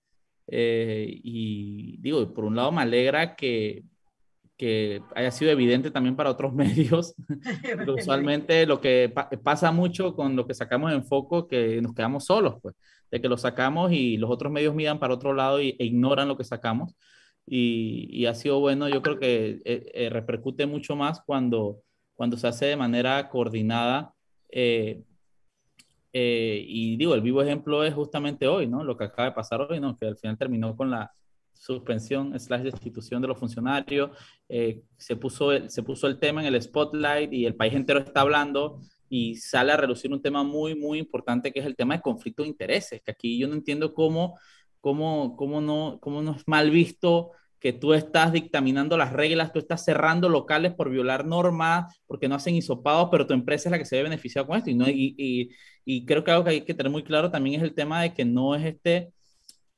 Eh, 0.47 1.21
y 1.23 1.97
digo, 1.99 2.33
por 2.33 2.45
un 2.45 2.57
lado 2.57 2.73
me 2.73 2.83
alegra 2.83 3.37
que, 3.37 3.85
que 4.57 5.03
haya 5.15 5.31
sido 5.31 5.51
evidente 5.51 5.91
también 5.91 6.17
para 6.17 6.31
otros 6.31 6.53
medios. 6.55 7.15
usualmente 7.97 8.67
lo 8.67 8.81
que 8.81 9.13
pasa 9.43 9.73
mucho 9.73 10.15
con 10.15 10.37
lo 10.37 10.47
que 10.47 10.55
sacamos 10.55 10.93
en 10.93 11.05
foco, 11.05 11.49
que 11.49 11.81
nos 11.83 11.95
quedamos 11.95 12.25
solos, 12.25 12.57
pues, 12.63 12.75
de 13.11 13.21
que 13.21 13.29
lo 13.29 13.37
sacamos 13.37 13.93
y 13.93 14.17
los 14.17 14.31
otros 14.31 14.53
medios 14.53 14.75
miran 14.75 14.99
para 14.99 15.15
otro 15.15 15.35
lado 15.35 15.61
y, 15.61 15.77
e 15.79 15.85
ignoran 15.85 16.29
lo 16.29 16.37
que 16.37 16.45
sacamos. 16.45 16.95
Y, 17.45 18.09
y, 18.11 18.27
ha 18.27 18.35
sido 18.35 18.61
bueno, 18.61 18.89
yo 18.89 19.03
creo 19.03 19.19
que 19.19 19.61
eh, 19.65 19.91
eh, 19.95 20.11
repercute 20.11 20.65
mucho 20.67 20.95
más 20.95 21.21
cuando, 21.27 21.83
cuando 22.15 22.37
se 22.37 22.47
hace 22.47 22.67
de 22.67 22.77
manera 22.77 23.29
coordinada 23.29 24.15
eh, 24.49 25.03
y 26.13 26.97
digo, 26.97 27.15
el 27.15 27.23
vivo 27.23 27.43
ejemplo 27.43 27.85
es 27.85 27.95
justamente 27.95 28.47
hoy, 28.47 28.67
¿no? 28.67 28.85
Lo 28.85 28.97
que 28.97 29.05
acaba 29.05 29.29
de 29.29 29.35
pasar 29.35 29.61
hoy, 29.63 29.81
¿no? 29.81 29.97
Que 29.97 30.07
al 30.07 30.17
final 30.17 30.37
terminó 30.37 30.77
con 30.77 30.91
la 30.91 31.13
suspensión 31.63 32.39
slash 32.39 32.63
destitución 32.63 33.23
de 33.23 33.29
los 33.29 33.39
funcionarios. 33.39 34.11
Eh, 34.49 34.83
se, 34.97 35.15
puso 35.17 35.53
el, 35.53 35.71
se 35.71 35.83
puso 35.83 36.09
el 36.09 36.19
tema 36.19 36.41
en 36.41 36.53
el 36.53 36.61
spotlight 36.61 37.33
y 37.33 37.47
el 37.47 37.55
país 37.55 37.73
entero 37.75 38.01
está 38.01 38.23
hablando 38.23 38.81
y 39.09 39.37
sale 39.37 39.73
a 39.73 39.77
relucir 39.77 40.13
un 40.13 40.21
tema 40.21 40.43
muy, 40.43 40.75
muy 40.75 40.99
importante 40.99 41.53
que 41.53 41.61
es 41.61 41.67
el 41.67 41.77
tema 41.77 41.95
de 41.97 42.03
conflicto 42.03 42.43
de 42.43 42.49
intereses, 42.49 43.01
que 43.03 43.13
aquí 43.13 43.39
yo 43.39 43.47
no 43.47 43.55
entiendo 43.55 43.95
cómo, 43.95 44.39
cómo, 44.81 45.37
cómo, 45.37 45.61
no, 45.61 45.99
cómo 46.01 46.21
no 46.21 46.35
es 46.35 46.43
mal 46.49 46.71
visto 46.71 47.31
que 47.61 47.73
tú 47.73 47.95
estás 47.95 48.33
dictaminando 48.33 48.97
las 48.97 49.13
reglas, 49.13 49.53
tú 49.53 49.61
estás 49.61 49.85
cerrando 49.85 50.29
locales 50.29 50.75
por 50.75 50.91
violar 50.91 51.25
normas, 51.25 52.03
porque 52.09 52.27
no 52.27 52.35
hacen 52.35 52.57
hisopados, 52.57 53.09
pero 53.09 53.25
tu 53.25 53.35
empresa 53.35 53.69
es 53.69 53.71
la 53.71 53.79
que 53.79 53.85
se 53.85 53.97
ve 53.97 54.03
beneficiada 54.03 54.45
con 54.49 54.59
esto. 54.59 54.71
Y, 54.71 54.75
no, 54.75 54.89
y, 54.89 55.15
y, 55.17 55.51
creo 56.07 56.25
que 56.25 56.31
algo 56.31 56.45
que 56.45 56.51
hay 56.51 56.61
que 56.63 56.75
tener 56.75 56.91
muy 56.91 57.03
claro 57.03 57.31
también 57.31 57.61
es 57.61 57.63
el 57.63 57.75
tema 57.75 58.03
de 58.03 58.15
que 58.15 58.25
no 58.25 58.55
es 58.55 58.65
este, 58.65 59.13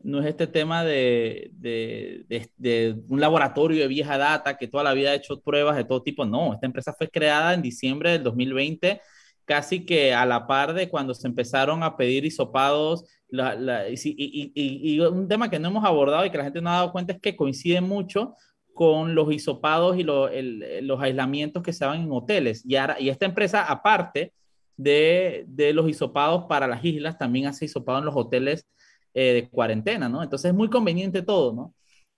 no 0.00 0.20
es 0.20 0.26
este 0.26 0.46
tema 0.46 0.84
de, 0.84 1.50
de, 1.54 2.24
de, 2.28 2.50
de, 2.56 2.96
un 3.08 3.20
laboratorio 3.20 3.80
de 3.80 3.88
vieja 3.88 4.18
data 4.18 4.56
que 4.58 4.68
toda 4.68 4.84
la 4.84 4.94
vida 4.94 5.10
ha 5.10 5.14
hecho 5.14 5.40
pruebas 5.40 5.76
de 5.76 5.84
todo 5.84 6.02
tipo. 6.02 6.24
No, 6.24 6.54
esta 6.54 6.66
empresa 6.66 6.92
fue 6.92 7.08
creada 7.08 7.54
en 7.54 7.62
diciembre 7.62 8.10
del 8.10 8.22
2020 8.22 9.00
casi 9.44 9.84
que 9.84 10.14
a 10.14 10.26
la 10.26 10.46
par 10.46 10.74
de 10.74 10.88
cuando 10.88 11.14
se 11.14 11.26
empezaron 11.26 11.82
a 11.82 11.96
pedir 11.96 12.24
hisopados. 12.24 13.04
y, 13.30 15.00
un 15.00 15.28
tema 15.28 15.50
que 15.50 15.58
no 15.58 15.68
hemos 15.68 15.84
abordado 15.84 16.24
y 16.24 16.30
que 16.30 16.38
la 16.38 16.44
gente 16.44 16.60
no 16.60 16.70
ha 16.70 16.74
dado 16.74 16.92
cuenta 16.92 17.12
es 17.14 17.20
que 17.20 17.36
coincide 17.36 17.80
mucho 17.80 18.34
con 18.74 19.14
los 19.14 19.32
hisopados 19.32 19.96
y 19.98 20.02
los 20.02 21.00
aislamientos 21.00 21.62
que 21.62 21.72
se 21.72 21.84
daban 21.84 22.02
en 22.02 22.12
hoteles. 22.12 22.64
Y, 22.66 22.74
y 22.74 23.08
esta 23.08 23.26
empresa, 23.26 23.64
aparte 23.64 24.32
de, 24.76 25.44
de, 25.48 25.72
los 25.72 25.88
hisopados 25.88 26.44
para 26.48 26.66
las 26.66 26.84
islas, 26.84 27.18
también 27.18 27.46
hace 27.46 27.66
hisopado 27.66 27.98
en 27.98 28.04
los 28.04 28.16
hoteles 28.16 28.66
eh, 29.14 29.32
de 29.32 29.48
cuarentena, 29.48 30.08
¿no? 30.08 30.22
Entonces 30.22 30.50
es 30.50 30.54
muy 30.56 30.68
conveniente 30.68 31.22
todo, 31.22 31.52
¿no? 31.52 31.74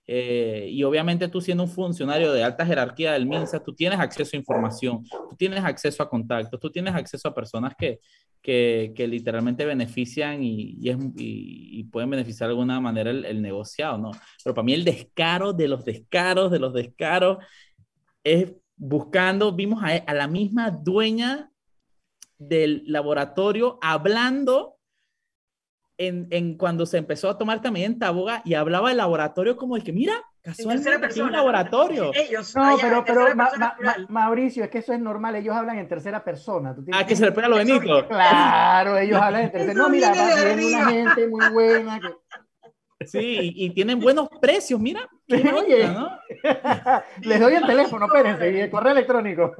Eh, 0.09 0.69
y 0.71 0.83
obviamente 0.83 1.27
tú 1.27 1.41
siendo 1.41 1.63
un 1.63 1.69
funcionario 1.69 2.31
de 2.31 2.41
alta 2.41 2.65
jerarquía 2.65 3.11
del 3.11 3.25
MINSA, 3.25 3.61
tú 3.61 3.75
tienes 3.75 3.99
acceso 3.99 4.35
a 4.35 4.39
información, 4.39 5.03
tú 5.03 5.35
tienes 5.37 5.63
acceso 5.65 6.01
a 6.01 6.09
contactos, 6.09 6.59
tú 6.59 6.71
tienes 6.71 6.95
acceso 6.95 7.27
a 7.27 7.35
personas 7.35 7.73
que, 7.77 7.99
que, 8.41 8.93
que 8.95 9.05
literalmente 9.05 9.65
benefician 9.65 10.41
y, 10.41 10.77
y, 10.79 11.83
pueden 11.91 12.09
beneficiar 12.09 12.47
de 12.47 12.53
alguna 12.53 12.79
manera 12.79 13.11
el, 13.11 13.25
el, 13.25 13.41
negociado, 13.41 13.97
¿no? 13.97 14.11
Pero 14.43 14.53
para 14.53 14.65
mí 14.65 14.73
el 14.73 14.85
descaro 14.85 15.51
de 15.51 15.67
los 15.67 15.83
descaros, 15.83 16.51
de 16.51 16.59
los 16.59 16.73
descaros, 16.73 17.39
es 18.23 18.53
buscando, 18.77 19.51
vimos 19.51 19.83
a, 19.83 19.87
a 19.87 20.13
la 20.13 20.27
misma 20.27 20.71
dueña 20.71 21.51
del 22.37 22.83
laboratorio 22.85 23.79
hablando 23.81 24.77
en, 25.97 26.27
en, 26.29 26.57
cuando 26.57 26.85
se 26.85 26.97
empezó 26.97 27.29
a 27.29 27.37
tomar 27.37 27.61
también 27.61 27.93
en 27.93 27.99
Taboga 27.99 28.41
y 28.45 28.53
hablaba 28.53 28.89
del 28.89 28.97
laboratorio 28.97 29.57
como 29.57 29.75
el 29.75 29.83
que, 29.83 29.91
mira, 29.91 30.23
casualmente 30.41 31.21
un 31.21 31.31
laboratorio. 31.31 32.11
Ellos, 32.15 32.55
no, 32.55 32.77
pero, 32.79 33.03
pero 33.03 33.35
ma, 33.35 33.49
ma, 33.57 33.75
Mauricio, 34.09 34.63
es 34.63 34.69
que 34.69 34.79
eso 34.79 34.93
es 34.93 34.99
normal, 34.99 35.35
ellos 35.35 35.55
hablan 35.55 35.77
en 35.79 35.87
tercera 35.87 36.23
persona. 36.23 36.75
ah, 36.93 37.05
que 37.05 37.15
se 37.15 37.25
le 37.25 37.31
pega 37.31 37.47
lo 37.47 37.57
Benito. 37.57 38.07
Claro, 38.07 38.97
ellos 38.97 39.19
hablan 39.19 39.43
en 39.43 39.51
tercera. 39.51 39.73
No, 39.73 39.89
mira, 39.89 40.11
bien 40.11 40.75
una 40.75 40.89
gente 40.89 41.27
muy 41.27 41.49
buena. 41.49 41.99
Que... 41.99 43.07
Sí, 43.07 43.53
y, 43.55 43.69
tienen 43.71 43.99
buenos 43.99 44.29
precios, 44.41 44.79
mira. 44.79 45.07
Oye, 45.29 45.87
¿no? 45.89 46.09
les 47.21 47.39
doy 47.39 47.53
el 47.55 47.65
teléfono, 47.65 48.05
espérense, 48.05 48.51
y 48.51 48.61
el 48.61 48.69
correo 48.69 48.93
electrónico. 48.93 49.53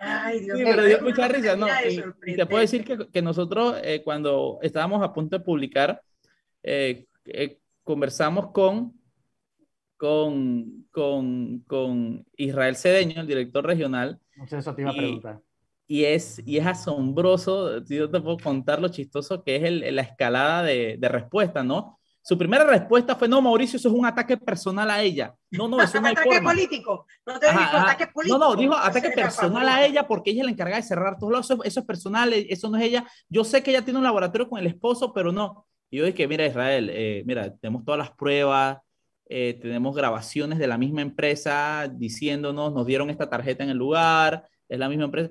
Ay, 0.00 0.40
Dios 0.40 0.58
sí, 0.58 0.64
pero 0.64 0.84
dio 0.84 1.00
mucha 1.00 1.28
risa, 1.28 1.56
¿no? 1.56 1.66
Y, 2.26 2.36
te 2.36 2.46
puedo 2.46 2.60
decir 2.60 2.84
que, 2.84 3.08
que 3.08 3.22
nosotros, 3.22 3.76
eh, 3.82 4.02
cuando 4.04 4.58
estábamos 4.60 5.02
a 5.02 5.12
punto 5.14 5.38
de 5.38 5.44
publicar, 5.44 6.02
eh, 6.62 7.06
eh, 7.24 7.58
conversamos 7.82 8.50
con, 8.52 8.92
con, 9.96 10.86
con, 10.90 11.60
con, 11.60 12.26
Israel 12.36 12.76
Cedeño, 12.76 13.22
el 13.22 13.26
director 13.26 13.64
regional. 13.64 14.20
No 14.36 14.46
sé, 14.46 14.58
eso 14.58 14.74
te 14.74 14.82
iba 14.82 14.90
a 14.90 14.94
preguntar. 14.94 15.40
Y 15.86 16.04
es, 16.04 16.42
y 16.44 16.58
es 16.58 16.66
asombroso, 16.66 17.82
yo 17.84 18.10
te 18.10 18.20
puedo 18.20 18.36
contar 18.36 18.80
lo 18.80 18.88
chistoso 18.88 19.42
que 19.42 19.56
es 19.56 19.62
el, 19.64 19.96
la 19.96 20.02
escalada 20.02 20.62
de, 20.62 20.96
de 20.98 21.08
respuesta, 21.08 21.62
¿no? 21.62 21.98
Su 22.24 22.38
primera 22.38 22.64
respuesta 22.64 23.16
fue, 23.16 23.28
no, 23.28 23.42
Mauricio, 23.42 23.76
eso 23.76 23.88
es 23.88 23.94
un 23.94 24.06
ataque 24.06 24.36
personal 24.36 24.88
a 24.90 25.02
ella. 25.02 25.34
No, 25.50 25.66
no, 25.66 25.80
eso 25.82 26.00
no 26.00 26.06
hay 26.06 26.12
Ataque 26.12 26.40
político. 26.40 27.06
No 27.26 27.38
te 27.40 27.50
dijo 27.50 27.76
ataque 27.76 28.06
político. 28.06 28.38
No, 28.38 28.50
no, 28.50 28.56
dijo 28.56 28.74
ataque 28.74 29.10
personal 29.10 29.68
a 29.68 29.84
ella 29.84 30.06
porque 30.06 30.30
ella 30.30 30.42
es 30.42 30.46
la 30.46 30.52
encargada 30.52 30.80
de 30.80 30.86
cerrar 30.86 31.18
todos 31.18 31.32
lados. 31.32 31.50
Eso, 31.50 31.64
eso, 31.64 31.80
es 31.80 31.86
personal, 31.86 32.32
eso 32.32 32.70
no 32.70 32.78
es 32.78 32.84
ella. 32.84 33.04
Yo 33.28 33.42
sé 33.44 33.62
que 33.62 33.72
ella 33.72 33.82
tiene 33.82 33.98
un 33.98 34.04
laboratorio 34.04 34.48
con 34.48 34.60
el 34.60 34.68
esposo, 34.68 35.12
pero 35.12 35.32
no. 35.32 35.66
Y 35.90 35.98
yo 35.98 36.04
dije, 36.04 36.28
mira, 36.28 36.46
Israel, 36.46 36.90
eh, 36.92 37.22
mira, 37.26 37.54
tenemos 37.56 37.84
todas 37.84 37.98
las 37.98 38.12
pruebas, 38.12 38.78
eh, 39.28 39.58
tenemos 39.60 39.94
grabaciones 39.94 40.58
de 40.58 40.66
la 40.66 40.78
misma 40.78 41.02
empresa 41.02 41.90
diciéndonos, 41.92 42.72
nos 42.72 42.86
dieron 42.86 43.10
esta 43.10 43.28
tarjeta 43.28 43.64
en 43.64 43.70
el 43.70 43.78
lugar, 43.78 44.48
es 44.68 44.78
la 44.78 44.88
misma 44.88 45.04
empresa. 45.06 45.30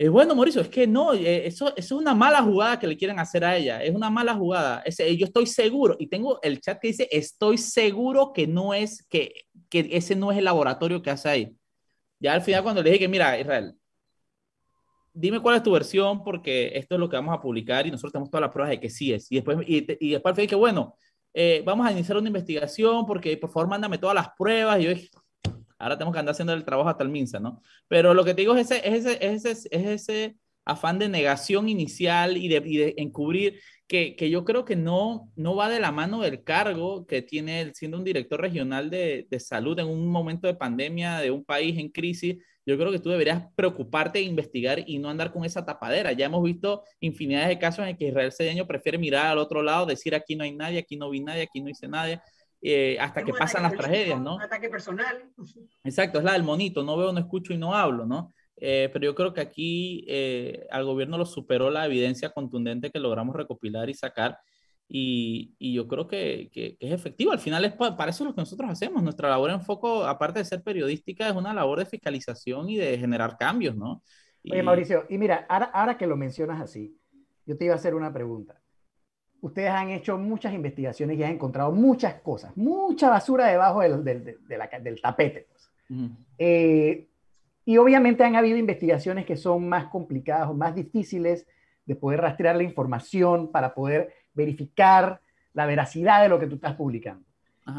Es 0.00 0.08
bueno, 0.08 0.34
Mauricio, 0.34 0.62
es 0.62 0.68
que 0.70 0.86
no, 0.86 1.12
eh, 1.12 1.46
eso, 1.46 1.76
es 1.76 1.92
una 1.92 2.14
mala 2.14 2.42
jugada 2.42 2.78
que 2.78 2.86
le 2.86 2.96
quieren 2.96 3.18
hacer 3.18 3.44
a 3.44 3.54
ella, 3.54 3.82
es 3.82 3.94
una 3.94 4.08
mala 4.08 4.34
jugada. 4.34 4.80
Ese, 4.86 5.14
yo 5.14 5.26
estoy 5.26 5.44
seguro, 5.44 5.94
y 5.98 6.06
tengo 6.06 6.40
el 6.40 6.58
chat 6.58 6.80
que 6.80 6.88
dice, 6.88 7.06
estoy 7.12 7.58
seguro 7.58 8.32
que 8.32 8.46
no 8.46 8.72
es, 8.72 9.06
que, 9.10 9.44
que 9.68 9.90
ese 9.92 10.16
no 10.16 10.32
es 10.32 10.38
el 10.38 10.44
laboratorio 10.46 11.02
que 11.02 11.10
hace 11.10 11.28
ahí. 11.28 11.56
Ya 12.18 12.32
al 12.32 12.40
final 12.40 12.62
cuando 12.62 12.82
le 12.82 12.88
dije 12.88 13.00
que, 13.00 13.08
mira, 13.08 13.38
Israel, 13.38 13.74
dime 15.12 15.38
cuál 15.38 15.56
es 15.56 15.62
tu 15.62 15.72
versión, 15.72 16.24
porque 16.24 16.70
esto 16.74 16.94
es 16.94 16.98
lo 16.98 17.10
que 17.10 17.16
vamos 17.16 17.34
a 17.34 17.42
publicar 17.42 17.86
y 17.86 17.90
nosotros 17.90 18.12
tenemos 18.12 18.30
todas 18.30 18.40
las 18.40 18.52
pruebas 18.52 18.70
de 18.70 18.80
que 18.80 18.88
sí 18.88 19.12
es. 19.12 19.30
Y 19.30 19.34
después, 19.34 19.58
y, 19.66 19.86
y 20.00 20.12
después 20.12 20.34
dije 20.34 20.48
que, 20.48 20.54
bueno, 20.54 20.96
eh, 21.34 21.62
vamos 21.66 21.86
a 21.86 21.92
iniciar 21.92 22.16
una 22.16 22.28
investigación 22.28 23.04
porque 23.04 23.36
por 23.36 23.50
favor 23.50 23.68
mándame 23.68 23.98
todas 23.98 24.14
las 24.14 24.30
pruebas. 24.30 24.80
Y 24.80 24.84
yo 24.84 24.94
dije, 24.94 25.10
Ahora 25.80 25.96
tenemos 25.96 26.12
que 26.12 26.20
andar 26.20 26.32
haciendo 26.32 26.52
el 26.52 26.64
trabajo 26.64 26.88
hasta 26.88 27.02
el 27.02 27.10
MINSA, 27.10 27.40
¿no? 27.40 27.62
Pero 27.88 28.14
lo 28.14 28.24
que 28.24 28.34
te 28.34 28.42
digo 28.42 28.54
es 28.54 28.70
ese, 28.70 28.86
es 28.86 29.06
ese, 29.06 29.26
es 29.26 29.44
ese, 29.44 29.68
es 29.70 29.86
ese 29.86 30.36
afán 30.64 30.98
de 30.98 31.08
negación 31.08 31.68
inicial 31.68 32.36
y 32.36 32.48
de, 32.48 32.62
y 32.64 32.76
de 32.76 32.94
encubrir 32.98 33.60
que, 33.86 34.14
que, 34.14 34.30
yo 34.30 34.44
creo 34.44 34.64
que 34.64 34.76
no, 34.76 35.32
no 35.34 35.56
va 35.56 35.68
de 35.68 35.80
la 35.80 35.90
mano 35.90 36.20
del 36.20 36.44
cargo 36.44 37.06
que 37.06 37.22
tiene 37.22 37.60
él 37.60 37.74
siendo 37.74 37.98
un 37.98 38.04
director 38.04 38.40
regional 38.40 38.88
de, 38.88 39.26
de, 39.28 39.40
salud 39.40 39.78
en 39.80 39.88
un 39.88 40.06
momento 40.06 40.46
de 40.46 40.54
pandemia 40.54 41.18
de 41.18 41.30
un 41.32 41.44
país 41.44 41.76
en 41.78 41.88
crisis. 41.88 42.36
Yo 42.64 42.78
creo 42.78 42.92
que 42.92 43.00
tú 43.00 43.10
deberías 43.10 43.48
preocuparte 43.56 44.20
e 44.20 44.22
investigar 44.22 44.84
y 44.86 44.98
no 44.98 45.08
andar 45.08 45.32
con 45.32 45.44
esa 45.44 45.64
tapadera. 45.64 46.12
Ya 46.12 46.26
hemos 46.26 46.42
visto 46.44 46.84
infinidad 47.00 47.48
de 47.48 47.58
casos 47.58 47.86
en 47.86 47.96
que 47.96 48.08
Israel 48.08 48.32
Cedeño 48.32 48.66
prefiere 48.66 48.98
mirar 48.98 49.26
al 49.26 49.38
otro 49.38 49.62
lado, 49.62 49.86
decir 49.86 50.14
aquí 50.14 50.36
no 50.36 50.44
hay 50.44 50.52
nadie, 50.52 50.78
aquí 50.78 50.96
no 50.96 51.10
vi 51.10 51.20
nadie, 51.20 51.42
aquí 51.42 51.60
no 51.60 51.68
hice 51.68 51.88
nadie. 51.88 52.20
Eh, 52.62 52.98
hasta 53.00 53.24
que 53.24 53.32
pasan 53.32 53.62
las 53.62 53.72
tragedias, 53.72 54.20
¿no? 54.20 54.36
Un 54.36 54.42
ataque 54.42 54.68
personal. 54.68 55.24
Exacto, 55.82 56.18
es 56.18 56.24
la 56.24 56.34
del 56.34 56.42
monito, 56.42 56.82
no 56.82 56.96
veo, 56.96 57.12
no 57.12 57.20
escucho 57.20 57.54
y 57.54 57.58
no 57.58 57.74
hablo, 57.74 58.04
¿no? 58.04 58.32
Eh, 58.56 58.90
pero 58.92 59.06
yo 59.06 59.14
creo 59.14 59.32
que 59.32 59.40
aquí 59.40 60.04
eh, 60.06 60.66
al 60.70 60.84
gobierno 60.84 61.16
lo 61.16 61.24
superó 61.24 61.70
la 61.70 61.86
evidencia 61.86 62.30
contundente 62.30 62.90
que 62.90 62.98
logramos 62.98 63.34
recopilar 63.34 63.88
y 63.88 63.94
sacar. 63.94 64.38
Y, 64.92 65.54
y 65.58 65.72
yo 65.72 65.86
creo 65.86 66.06
que, 66.06 66.50
que, 66.52 66.76
es 66.78 66.92
efectivo. 66.92 67.32
Al 67.32 67.38
final 67.38 67.64
es 67.64 67.72
para 67.72 68.10
eso 68.10 68.24
lo 68.24 68.34
que 68.34 68.42
nosotros 68.42 68.68
hacemos. 68.68 69.02
Nuestra 69.02 69.30
labor 69.30 69.50
en 69.50 69.62
foco, 69.62 70.04
aparte 70.04 70.40
de 70.40 70.44
ser 70.44 70.62
periodística, 70.62 71.28
es 71.28 71.34
una 71.34 71.54
labor 71.54 71.78
de 71.78 71.86
fiscalización 71.86 72.68
y 72.68 72.76
de 72.76 72.98
generar 72.98 73.38
cambios, 73.38 73.76
¿no? 73.76 74.02
Y... 74.42 74.52
Oye, 74.52 74.62
Mauricio, 74.62 75.06
y 75.08 75.16
mira, 75.16 75.46
ahora, 75.48 75.66
ahora 75.66 75.96
que 75.96 76.06
lo 76.06 76.16
mencionas 76.16 76.60
así, 76.60 76.98
yo 77.46 77.56
te 77.56 77.66
iba 77.66 77.74
a 77.74 77.76
hacer 77.76 77.94
una 77.94 78.12
pregunta 78.12 78.59
ustedes 79.42 79.70
han 79.70 79.90
hecho 79.90 80.18
muchas 80.18 80.52
investigaciones 80.54 81.18
y 81.18 81.22
han 81.22 81.32
encontrado 81.32 81.72
muchas 81.72 82.14
cosas, 82.14 82.56
mucha 82.56 83.08
basura 83.08 83.46
debajo 83.46 83.80
del, 83.80 84.04
del, 84.04 84.38
de 84.46 84.58
la, 84.58 84.68
del 84.80 85.00
tapete. 85.00 85.46
Pues. 85.50 85.70
eh, 86.38 87.06
y 87.64 87.76
obviamente 87.76 88.24
han 88.24 88.36
habido 88.36 88.56
investigaciones 88.56 89.26
que 89.26 89.36
son 89.36 89.68
más 89.68 89.86
complicadas 89.86 90.48
o 90.48 90.54
más 90.54 90.74
difíciles 90.74 91.46
de 91.84 91.96
poder 91.96 92.20
rastrear 92.20 92.56
la 92.56 92.62
información 92.62 93.50
para 93.50 93.74
poder 93.74 94.12
verificar 94.34 95.20
la 95.52 95.66
veracidad 95.66 96.22
de 96.22 96.28
lo 96.28 96.38
que 96.38 96.46
tú 96.46 96.56
estás 96.56 96.74
publicando. 96.74 97.24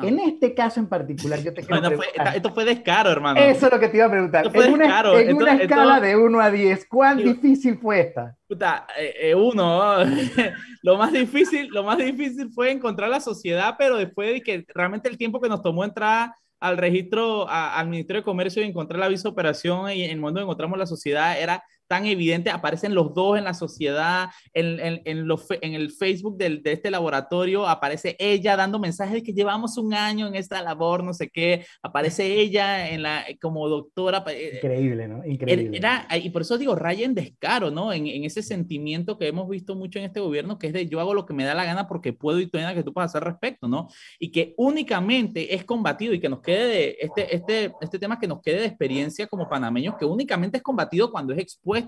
En 0.03 0.19
este 0.19 0.53
caso 0.53 0.79
en 0.79 0.87
particular, 0.87 1.39
yo 1.41 1.53
te 1.53 1.61
quiero 1.65 1.81
preguntar, 1.81 2.35
Esto 2.35 2.53
fue 2.53 2.65
descaro, 2.65 3.11
hermano. 3.11 3.39
Eso 3.39 3.67
es 3.67 3.71
lo 3.71 3.79
que 3.79 3.87
te 3.87 3.97
iba 3.97 4.05
a 4.05 4.11
preguntar. 4.11 4.51
En 4.53 4.73
una, 4.73 5.01
en 5.19 5.35
una 5.35 5.53
escala 5.55 5.99
de 5.99 6.15
1 6.15 6.39
a 6.39 6.51
10, 6.51 6.87
¿cuán 6.87 7.17
difícil 7.17 7.77
fue 7.77 8.01
esta? 8.01 8.35
Puta, 8.47 8.87
eh, 8.97 9.13
eh, 9.21 9.35
uno. 9.35 9.97
lo, 10.81 10.97
más 10.97 11.11
difícil, 11.11 11.67
lo 11.69 11.83
más 11.83 11.97
difícil 11.97 12.49
fue 12.51 12.71
encontrar 12.71 13.09
la 13.09 13.19
sociedad, 13.19 13.75
pero 13.77 13.97
después 13.97 14.33
de 14.33 14.41
que 14.41 14.65
realmente 14.73 15.09
el 15.09 15.17
tiempo 15.17 15.39
que 15.39 15.49
nos 15.49 15.61
tomó 15.61 15.83
entrar 15.83 16.33
al 16.59 16.77
registro, 16.77 17.47
al 17.49 17.89
Ministerio 17.89 18.21
de 18.21 18.25
Comercio 18.25 18.61
y 18.61 18.67
encontrar 18.67 18.99
la 18.99 19.07
visa 19.07 19.23
de 19.23 19.29
operación 19.29 19.91
y 19.91 20.03
en 20.03 20.11
el 20.11 20.19
momento 20.19 20.39
que 20.39 20.43
encontramos 20.43 20.77
la 20.77 20.85
sociedad 20.85 21.39
era 21.39 21.63
tan 21.91 22.05
evidente, 22.05 22.49
aparecen 22.49 22.95
los 22.95 23.13
dos 23.13 23.37
en 23.37 23.43
la 23.43 23.53
sociedad, 23.53 24.29
en, 24.53 24.79
en, 24.79 25.01
en, 25.03 25.27
los, 25.27 25.45
en 25.49 25.73
el 25.73 25.91
Facebook 25.91 26.37
del, 26.37 26.63
de 26.63 26.71
este 26.71 26.89
laboratorio, 26.89 27.67
aparece 27.67 28.15
ella 28.17 28.55
dando 28.55 28.79
mensajes 28.79 29.15
de 29.15 29.23
que 29.23 29.33
llevamos 29.33 29.77
un 29.77 29.93
año 29.93 30.25
en 30.25 30.35
esta 30.35 30.61
labor, 30.61 31.03
no 31.03 31.13
sé 31.13 31.29
qué, 31.29 31.65
aparece 31.83 32.39
ella 32.39 32.89
en 32.91 33.03
la, 33.03 33.25
como 33.41 33.67
doctora. 33.67 34.23
Eh, 34.29 34.53
Increíble, 34.63 35.05
¿no? 35.09 35.25
Increíble. 35.25 35.77
Era, 35.77 36.07
y 36.15 36.29
por 36.29 36.43
eso 36.43 36.57
digo, 36.57 36.75
raya 36.75 37.05
en 37.05 37.13
descaro, 37.13 37.71
¿no? 37.71 37.91
En, 37.91 38.07
en, 38.07 38.23
ese 38.23 38.41
sentimiento 38.41 39.17
que 39.17 39.27
hemos 39.27 39.49
visto 39.49 39.75
mucho 39.75 39.99
en 39.99 40.05
este 40.05 40.21
gobierno, 40.21 40.57
que 40.57 40.67
es 40.67 40.73
de 40.73 40.87
yo 40.87 41.01
hago 41.01 41.13
lo 41.13 41.25
que 41.25 41.33
me 41.33 41.43
da 41.43 41.53
la 41.53 41.65
gana 41.65 41.89
porque 41.89 42.13
puedo 42.13 42.39
y 42.39 42.47
tú 42.47 42.57
nada 42.57 42.73
que 42.73 42.83
tú 42.83 42.93
puedas 42.93 43.11
hacer 43.11 43.25
respecto, 43.25 43.67
¿no? 43.67 43.89
Y 44.17 44.31
que 44.31 44.53
únicamente 44.55 45.53
es 45.53 45.65
combatido 45.65 46.13
y 46.13 46.21
que 46.21 46.29
nos 46.29 46.39
quede 46.39 46.67
de 46.67 46.97
este, 47.01 47.35
este, 47.35 47.73
este 47.81 47.99
tema 47.99 48.17
que 48.17 48.29
nos 48.29 48.41
quede 48.41 48.61
de 48.61 48.67
experiencia 48.67 49.27
como 49.27 49.49
panameños, 49.49 49.95
que 49.97 50.05
únicamente 50.05 50.55
es 50.55 50.63
combatido 50.63 51.11
cuando 51.11 51.33
es 51.33 51.39
expuesto 51.39 51.80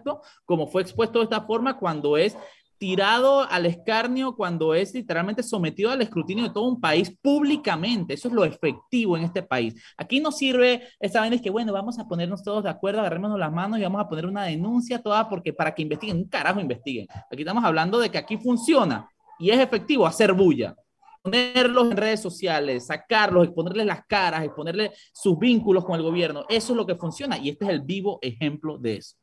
como 0.46 0.68
fue 0.68 0.82
expuesto 0.82 1.20
de 1.20 1.26
esta 1.26 1.42
forma 1.42 1.78
cuando 1.78 2.18
es 2.18 2.38
tirado 2.84 3.50
al 3.50 3.66
escarnio 3.66 4.36
cuando 4.36 4.74
es 4.74 4.94
literalmente 4.94 5.42
sometido 5.42 5.90
al 5.90 6.02
escrutinio 6.02 6.44
de 6.44 6.50
todo 6.50 6.68
un 6.68 6.82
país 6.82 7.16
públicamente. 7.22 8.14
Eso 8.14 8.28
es 8.28 8.34
lo 8.34 8.44
efectivo 8.44 9.16
en 9.16 9.24
este 9.24 9.42
país. 9.42 9.74
Aquí 9.96 10.20
no 10.20 10.34
sirve 10.34 10.84
esta 11.00 11.22
vez 11.22 11.42
que, 11.42 11.50
bueno, 11.50 11.72
vamos 11.72 11.98
a 11.98 12.08
ponernos 12.10 12.44
todos 12.44 12.66
de 12.66 12.70
acuerdo, 12.70 13.00
agarrémonos 13.00 13.40
las 13.40 13.54
manos 13.54 13.80
y 13.80 13.84
vamos 13.84 14.02
a 14.02 14.10
poner 14.10 14.26
una 14.26 14.44
denuncia 14.44 15.02
toda 15.02 15.30
porque 15.30 15.54
para 15.54 15.74
que 15.74 15.82
investiguen, 15.82 16.18
un 16.18 16.28
carajo 16.28 16.60
investiguen. 16.60 17.08
Aquí 17.32 17.44
estamos 17.44 17.64
hablando 17.64 18.00
de 18.00 18.10
que 18.10 18.18
aquí 18.18 18.36
funciona 18.36 19.08
y 19.40 19.50
es 19.50 19.60
efectivo 19.60 20.06
hacer 20.06 20.34
bulla 20.34 20.76
ponerlos 21.22 21.90
en 21.90 21.96
redes 21.96 22.20
sociales, 22.20 22.88
sacarlos, 22.88 23.46
exponerles 23.46 23.86
las 23.86 24.06
caras, 24.06 24.44
exponerles 24.44 24.92
sus 25.14 25.40
vínculos 25.40 25.86
con 25.86 25.96
el 25.96 26.02
gobierno. 26.02 26.44
Eso 26.50 26.74
es 26.74 26.78
lo 26.78 26.86
que 26.86 26.96
funciona 26.96 27.38
y 27.38 27.48
este 27.48 27.64
es 27.64 27.72
el 27.72 27.82
vivo 27.82 28.20
ejemplo 28.22 28.78
de 28.78 28.98
eso. 28.98 29.16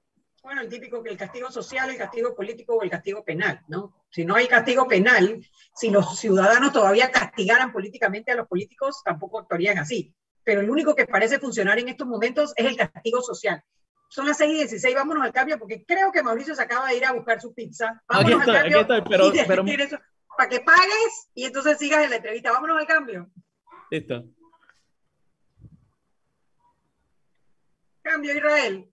Bueno, 0.42 0.62
el 0.62 0.68
típico 0.68 1.02
que 1.02 1.10
el 1.10 1.18
castigo 1.18 1.50
social, 1.50 1.90
el 1.90 1.98
castigo 1.98 2.34
político 2.34 2.74
o 2.74 2.82
el 2.82 2.90
castigo 2.90 3.22
penal, 3.22 3.62
¿no? 3.68 3.94
Si 4.10 4.24
no 4.24 4.34
hay 4.36 4.48
castigo 4.48 4.88
penal, 4.88 5.44
si 5.74 5.90
los 5.90 6.18
ciudadanos 6.18 6.72
todavía 6.72 7.10
castigaran 7.10 7.72
políticamente 7.72 8.32
a 8.32 8.36
los 8.36 8.48
políticos, 8.48 9.02
tampoco 9.04 9.38
actuarían 9.38 9.78
así. 9.78 10.14
Pero 10.42 10.62
el 10.62 10.70
único 10.70 10.94
que 10.94 11.06
parece 11.06 11.38
funcionar 11.38 11.78
en 11.78 11.88
estos 11.90 12.06
momentos 12.06 12.54
es 12.56 12.64
el 12.66 12.76
castigo 12.76 13.20
social. 13.20 13.62
Son 14.08 14.26
las 14.26 14.38
6 14.38 14.50
y 14.52 14.56
16, 14.58 14.94
vámonos 14.94 15.22
al 15.22 15.32
cambio, 15.32 15.58
porque 15.58 15.84
creo 15.84 16.10
que 16.10 16.22
Mauricio 16.22 16.54
se 16.54 16.62
acaba 16.62 16.88
de 16.88 16.96
ir 16.96 17.04
a 17.04 17.12
buscar 17.12 17.40
su 17.40 17.52
pizza. 17.54 18.02
Vámonos 18.08 18.32
Aquí 18.32 18.40
estoy, 18.40 18.56
al 18.56 18.62
cambio. 18.62 18.80
aquí 18.80 18.92
estoy, 18.94 19.10
pero- 19.10 19.26
y 19.28 19.46
pero- 19.46 19.62
decir 19.62 19.80
eso, 19.82 19.98
para 20.36 20.48
que 20.48 20.60
pagues 20.60 21.28
y 21.34 21.44
entonces 21.44 21.78
sigas 21.78 22.02
en 22.02 22.10
la 22.10 22.16
entrevista. 22.16 22.50
Vámonos 22.50 22.78
al 22.78 22.86
cambio. 22.86 23.30
Listo. 23.90 24.24
Cambio, 28.02 28.34
Israel. 28.34 28.89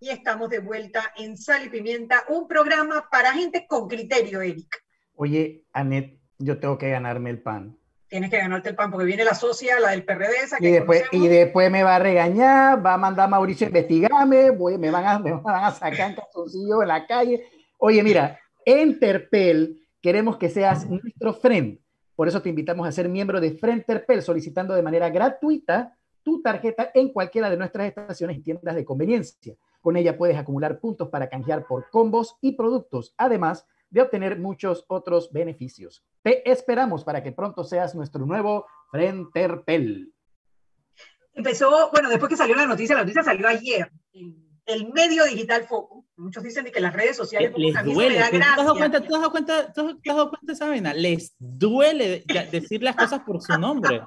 Y 0.00 0.10
estamos 0.10 0.48
de 0.48 0.60
vuelta 0.60 1.12
en 1.16 1.36
Sal 1.36 1.66
y 1.66 1.70
Pimienta, 1.70 2.22
un 2.28 2.46
programa 2.46 3.08
para 3.10 3.32
gente 3.32 3.66
con 3.66 3.88
criterio, 3.88 4.40
Eric. 4.40 4.84
Oye, 5.14 5.64
Anet, 5.72 6.20
yo 6.38 6.60
tengo 6.60 6.78
que 6.78 6.88
ganarme 6.88 7.30
el 7.30 7.42
pan. 7.42 7.76
Tienes 8.06 8.30
que 8.30 8.38
ganarte 8.38 8.70
el 8.70 8.76
pan 8.76 8.90
porque 8.90 9.04
viene 9.04 9.24
la 9.24 9.34
socia, 9.34 9.80
la 9.80 9.90
del 9.90 10.04
PRD, 10.04 10.36
esa 10.44 10.56
Y 10.60 10.70
después, 10.70 11.00
conocemos. 11.00 11.26
y 11.26 11.28
después 11.28 11.70
me 11.70 11.82
va 11.82 11.96
a 11.96 11.98
regañar, 11.98 12.84
va 12.84 12.94
a 12.94 12.98
mandar 12.98 13.26
a 13.26 13.28
Mauricio 13.28 13.66
a 13.66 13.68
investigarme, 13.68 14.50
voy, 14.50 14.78
me, 14.78 14.90
van 14.90 15.04
a, 15.04 15.18
me 15.18 15.32
van 15.32 15.64
a 15.64 15.72
sacar 15.72 16.10
en 16.10 16.16
calzoncillo 16.16 16.80
en 16.80 16.88
la 16.88 17.06
calle. 17.06 17.44
Oye, 17.78 18.02
mira, 18.02 18.38
en 18.64 19.00
Terpel 19.00 19.82
queremos 20.00 20.36
que 20.36 20.48
seas 20.48 20.88
nuestro 20.88 21.34
friend. 21.34 21.80
Por 22.14 22.28
eso 22.28 22.40
te 22.40 22.48
invitamos 22.48 22.86
a 22.86 22.92
ser 22.92 23.08
miembro 23.08 23.40
de 23.40 23.52
Friend 23.52 23.84
Terpel, 23.84 24.22
solicitando 24.22 24.74
de 24.74 24.82
manera 24.82 25.10
gratuita 25.10 25.96
tu 26.22 26.40
tarjeta 26.40 26.90
en 26.94 27.12
cualquiera 27.12 27.50
de 27.50 27.56
nuestras 27.56 27.88
estaciones 27.88 28.38
y 28.38 28.42
tiendas 28.42 28.74
de 28.74 28.84
conveniencia. 28.84 29.54
Con 29.88 29.96
ella 29.96 30.18
puedes 30.18 30.36
acumular 30.36 30.80
puntos 30.80 31.08
para 31.08 31.30
canjear 31.30 31.66
por 31.66 31.88
combos 31.88 32.36
y 32.42 32.52
productos, 32.52 33.14
además 33.16 33.66
de 33.88 34.02
obtener 34.02 34.38
muchos 34.38 34.84
otros 34.86 35.32
beneficios. 35.32 36.04
Te 36.20 36.46
esperamos 36.50 37.04
para 37.04 37.22
que 37.22 37.32
pronto 37.32 37.64
seas 37.64 37.94
nuestro 37.94 38.26
nuevo 38.26 38.66
Friend 38.90 39.32
Terpel. 39.32 40.12
Empezó, 41.32 41.90
bueno, 41.90 42.10
después 42.10 42.28
que 42.28 42.36
salió 42.36 42.54
la 42.54 42.66
noticia, 42.66 42.96
la 42.96 43.00
noticia 43.00 43.22
salió 43.22 43.48
ayer, 43.48 43.90
en 44.12 44.36
el 44.66 44.92
medio 44.92 45.24
digital 45.24 45.64
Foco. 45.64 46.04
Muchos 46.16 46.42
dicen 46.42 46.66
que 46.66 46.80
las 46.80 46.92
redes 46.92 47.16
sociales, 47.16 47.50
Les 47.56 47.74
a 47.74 47.82
mí 47.82 47.92
eso 47.92 47.98
me 47.98 48.08
duele. 48.08 48.18
da 48.18 48.30
¿Tú 48.30 48.36
te 48.36 48.44
has 48.44 48.56
dado 48.56 48.74
cuenta? 48.76 49.00
¿Tú 49.00 49.14
has 49.14 49.20
dado 49.22 49.30
cuenta? 49.30 49.72
¿Tú 49.72 50.00
te 50.00 50.10
has 50.10 50.16
dado 50.16 50.28
cuenta 50.28 50.46
de 50.48 50.52
esa 50.52 50.68
vaina? 50.68 50.92
Les 50.92 51.34
duele 51.38 52.24
decir 52.52 52.82
las 52.82 52.94
cosas 52.94 53.20
por 53.20 53.40
su 53.40 53.58
nombre. 53.58 54.02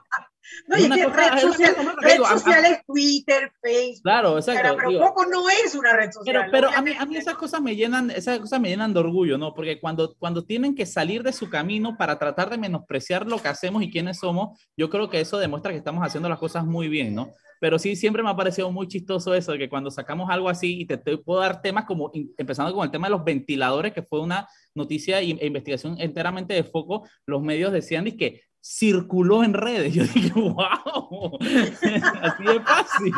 No, 0.67 0.77
y 0.77 0.83
es 0.83 0.89
que 0.89 1.05
red 1.07 1.33
es 1.35 1.41
social, 1.41 1.75
red 2.01 2.11
Digo, 2.13 2.25
a- 2.25 2.31
a- 2.33 2.37
social 2.39 2.65
es 2.65 2.85
Twitter, 2.85 3.51
Facebook, 3.61 4.01
Claro, 4.03 4.37
exacto. 4.37 4.75
pero 4.77 4.89
digo, 4.89 5.05
Foco 5.07 5.25
no 5.25 5.49
es 5.49 5.75
una 5.75 5.93
red 5.93 6.11
social. 6.11 6.35
Pero, 6.49 6.51
pero 6.51 6.69
a, 6.77 6.81
mí, 6.81 6.91
a 6.97 7.05
mí 7.05 7.15
esas 7.17 7.35
cosas 7.35 7.61
me 7.61 7.75
llenan, 7.75 8.09
esas 8.11 8.39
cosas 8.39 8.59
me 8.59 8.69
llenan 8.69 8.93
de 8.93 8.99
orgullo, 8.99 9.37
¿no? 9.37 9.53
Porque 9.53 9.79
cuando, 9.79 10.15
cuando 10.19 10.43
tienen 10.43 10.75
que 10.75 10.85
salir 10.85 11.23
de 11.23 11.33
su 11.33 11.49
camino 11.49 11.95
para 11.97 12.17
tratar 12.19 12.49
de 12.49 12.57
menospreciar 12.57 13.25
lo 13.27 13.39
que 13.41 13.47
hacemos 13.47 13.83
y 13.83 13.91
quiénes 13.91 14.19
somos, 14.19 14.59
yo 14.75 14.89
creo 14.89 15.09
que 15.09 15.21
eso 15.21 15.37
demuestra 15.37 15.71
que 15.71 15.77
estamos 15.77 16.05
haciendo 16.05 16.27
las 16.29 16.39
cosas 16.39 16.65
muy 16.65 16.87
bien, 16.87 17.13
¿no? 17.15 17.31
Pero 17.59 17.77
sí, 17.77 17.95
siempre 17.95 18.23
me 18.23 18.29
ha 18.31 18.35
parecido 18.35 18.71
muy 18.71 18.87
chistoso 18.87 19.35
eso, 19.35 19.51
de 19.51 19.59
que 19.59 19.69
cuando 19.69 19.91
sacamos 19.91 20.31
algo 20.31 20.49
así, 20.49 20.81
y 20.81 20.85
te, 20.85 20.97
te 20.97 21.15
puedo 21.19 21.41
dar 21.41 21.61
temas 21.61 21.85
como, 21.85 22.09
empezando 22.35 22.73
con 22.73 22.83
el 22.83 22.89
tema 22.89 23.05
de 23.05 23.11
los 23.11 23.23
ventiladores, 23.23 23.93
que 23.93 24.01
fue 24.01 24.19
una 24.19 24.47
noticia 24.73 25.19
e 25.19 25.25
investigación 25.45 25.95
enteramente 25.99 26.55
de 26.55 26.63
foco, 26.63 27.07
los 27.27 27.43
medios 27.43 27.71
decían 27.71 28.05
que 28.17 28.41
circuló 28.63 29.43
en 29.43 29.53
redes. 29.53 29.93
Yo 29.93 30.03
dije, 30.03 30.31
wow, 30.35 31.37
así 32.21 32.43
de 32.43 32.61
fácil, 32.61 33.13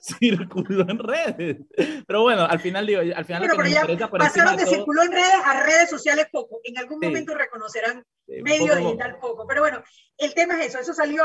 circuló 0.00 0.88
en 0.88 0.98
redes. 0.98 1.56
Pero 2.06 2.22
bueno, 2.22 2.44
al 2.44 2.58
final 2.60 2.86
digo, 2.86 3.00
al 3.00 3.24
final 3.24 3.42
Bueno, 3.42 3.54
pero 3.82 3.94
ya 3.94 4.10
pasaron 4.10 4.56
de 4.56 4.64
todo, 4.64 4.74
circuló 4.74 5.02
en 5.02 5.12
redes 5.12 5.34
a 5.44 5.62
redes 5.64 5.90
sociales 5.90 6.26
Foco. 6.32 6.60
En 6.64 6.78
algún 6.78 6.98
Sí. 7.00 7.06
momento 7.06 7.34
reconocerán 7.34 8.04
medio 8.26 8.68
poco- 8.74 8.76
digital 8.78 9.16
Foco. 9.20 9.46
Pero 9.46 9.60
bueno, 9.60 9.82
el 10.16 10.34
tema 10.34 10.60
es 10.60 10.68
eso, 10.68 10.78
eso 10.78 10.94
salió 10.94 11.22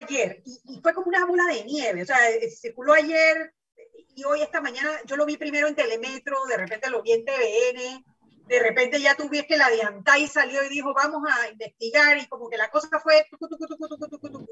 ayer 0.00 0.42
y, 0.44 0.60
y 0.76 0.80
fue 0.80 0.92
como 0.94 1.08
una 1.08 1.24
bola 1.26 1.44
de 1.46 1.64
nieve. 1.64 2.02
O 2.02 2.06
sea, 2.06 2.16
eh, 2.30 2.50
circuló 2.50 2.92
ayer 2.92 3.52
y 4.14 4.24
hoy, 4.24 4.42
esta 4.42 4.60
mañana, 4.60 4.90
yo 5.06 5.16
lo 5.16 5.24
vi 5.24 5.36
primero 5.36 5.66
en 5.68 5.74
Telemetro, 5.74 6.36
de 6.48 6.56
repente 6.58 6.90
lo 6.90 7.02
vi 7.02 7.12
en 7.12 7.24
TVN. 7.24 8.04
De 8.50 8.58
repente 8.58 9.00
ya 9.00 9.14
tú 9.14 9.28
ves 9.30 9.46
que 9.46 9.56
la 9.56 9.68
de 9.68 10.26
salió 10.26 10.64
y 10.64 10.68
dijo, 10.68 10.92
vamos 10.92 11.22
a 11.30 11.48
investigar, 11.52 12.18
y 12.18 12.26
como 12.26 12.50
que 12.50 12.56
la 12.56 12.68
cosa 12.68 12.98
fue... 13.00 13.24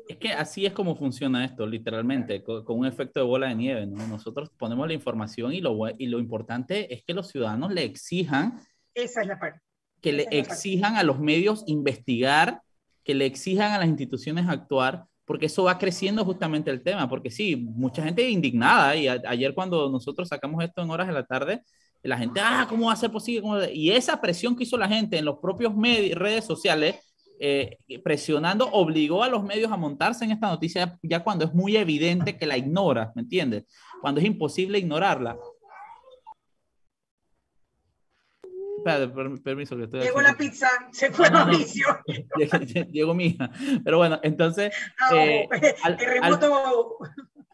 Es 0.06 0.16
que 0.18 0.32
así 0.32 0.64
es 0.64 0.72
como 0.72 0.94
funciona 0.94 1.44
esto, 1.44 1.66
literalmente, 1.66 2.44
co- 2.44 2.64
con, 2.64 2.78
un 2.78 2.86
efecto 2.86 3.18
de 3.18 3.26
bola 3.26 3.48
de 3.48 3.56
nieve, 3.56 3.86
¿no? 3.86 4.06
Nosotros 4.06 4.50
ponemos 4.56 4.86
la 4.86 4.94
información 4.94 5.52
y 5.52 5.60
lo, 5.60 5.76
y 5.98 6.06
lo 6.06 6.20
importante 6.20 6.94
es 6.94 7.02
que 7.02 7.12
los 7.12 7.26
ciudadanos 7.26 7.72
le 7.72 7.82
exijan, 7.82 8.60
Esa 8.94 9.22
es 9.22 9.26
la 9.26 9.40
parte. 9.40 9.60
que 10.00 10.12
le 10.12 10.28
exijan 10.30 10.94
a 10.94 11.02
los 11.02 11.18
medios 11.18 11.64
investigar, 11.66 12.62
que 13.02 13.16
le 13.16 13.26
exijan 13.26 13.72
a 13.72 13.78
las 13.78 13.88
instituciones 13.88 14.46
actuar, 14.48 15.06
porque 15.24 15.46
eso 15.46 15.64
va 15.64 15.76
creciendo 15.76 16.24
justamente 16.24 16.70
el 16.70 16.84
tema, 16.84 17.08
porque 17.08 17.32
sí, 17.32 17.56
mucha 17.56 18.04
gente 18.04 18.30
indignada, 18.30 18.94
y 18.94 19.08
a- 19.08 19.20
ayer 19.26 19.54
cuando 19.54 19.90
nosotros 19.90 20.28
sacamos 20.28 20.62
esto 20.62 20.82
en 20.82 20.90
horas 20.90 21.08
de 21.08 21.14
la 21.14 21.26
tarde, 21.26 21.64
la 22.02 22.16
gente, 22.16 22.40
ah, 22.42 22.66
¿cómo 22.68 22.86
va 22.86 22.92
a 22.92 22.96
ser 22.96 23.10
posible? 23.10 23.42
¿Cómo 23.42 23.54
va 23.54 23.60
a 23.60 23.64
ser?". 23.66 23.76
Y 23.76 23.90
esa 23.90 24.20
presión 24.20 24.56
que 24.56 24.64
hizo 24.64 24.76
la 24.76 24.88
gente 24.88 25.18
en 25.18 25.24
los 25.24 25.38
propios 25.38 25.74
medios, 25.74 26.18
redes 26.18 26.44
sociales, 26.44 26.96
eh, 27.40 27.78
presionando, 28.02 28.68
obligó 28.72 29.22
a 29.22 29.28
los 29.28 29.44
medios 29.44 29.70
a 29.70 29.76
montarse 29.76 30.24
en 30.24 30.32
esta 30.32 30.48
noticia 30.48 30.98
ya 31.02 31.22
cuando 31.22 31.44
es 31.44 31.54
muy 31.54 31.76
evidente 31.76 32.36
que 32.36 32.46
la 32.46 32.56
ignoras, 32.56 33.14
¿me 33.14 33.22
entiendes? 33.22 33.64
Cuando 34.00 34.20
es 34.20 34.26
imposible 34.26 34.78
ignorarla. 34.78 35.38
espérate, 38.78 39.40
permiso 39.40 39.76
que 39.76 39.84
estoy 39.84 40.00
Llegó 40.00 40.20
la 40.20 40.36
pizza, 40.36 40.68
se 40.90 41.10
fue 41.10 41.30
Mauricio. 41.30 41.86
Llegó 42.92 43.14
mi 43.14 43.26
hija. 43.26 43.50
Pero 43.84 43.98
bueno, 43.98 44.18
entonces... 44.22 44.72
Ah, 44.98 45.14
eh, 45.14 45.48
al, 45.82 45.98
remoto... 45.98 46.98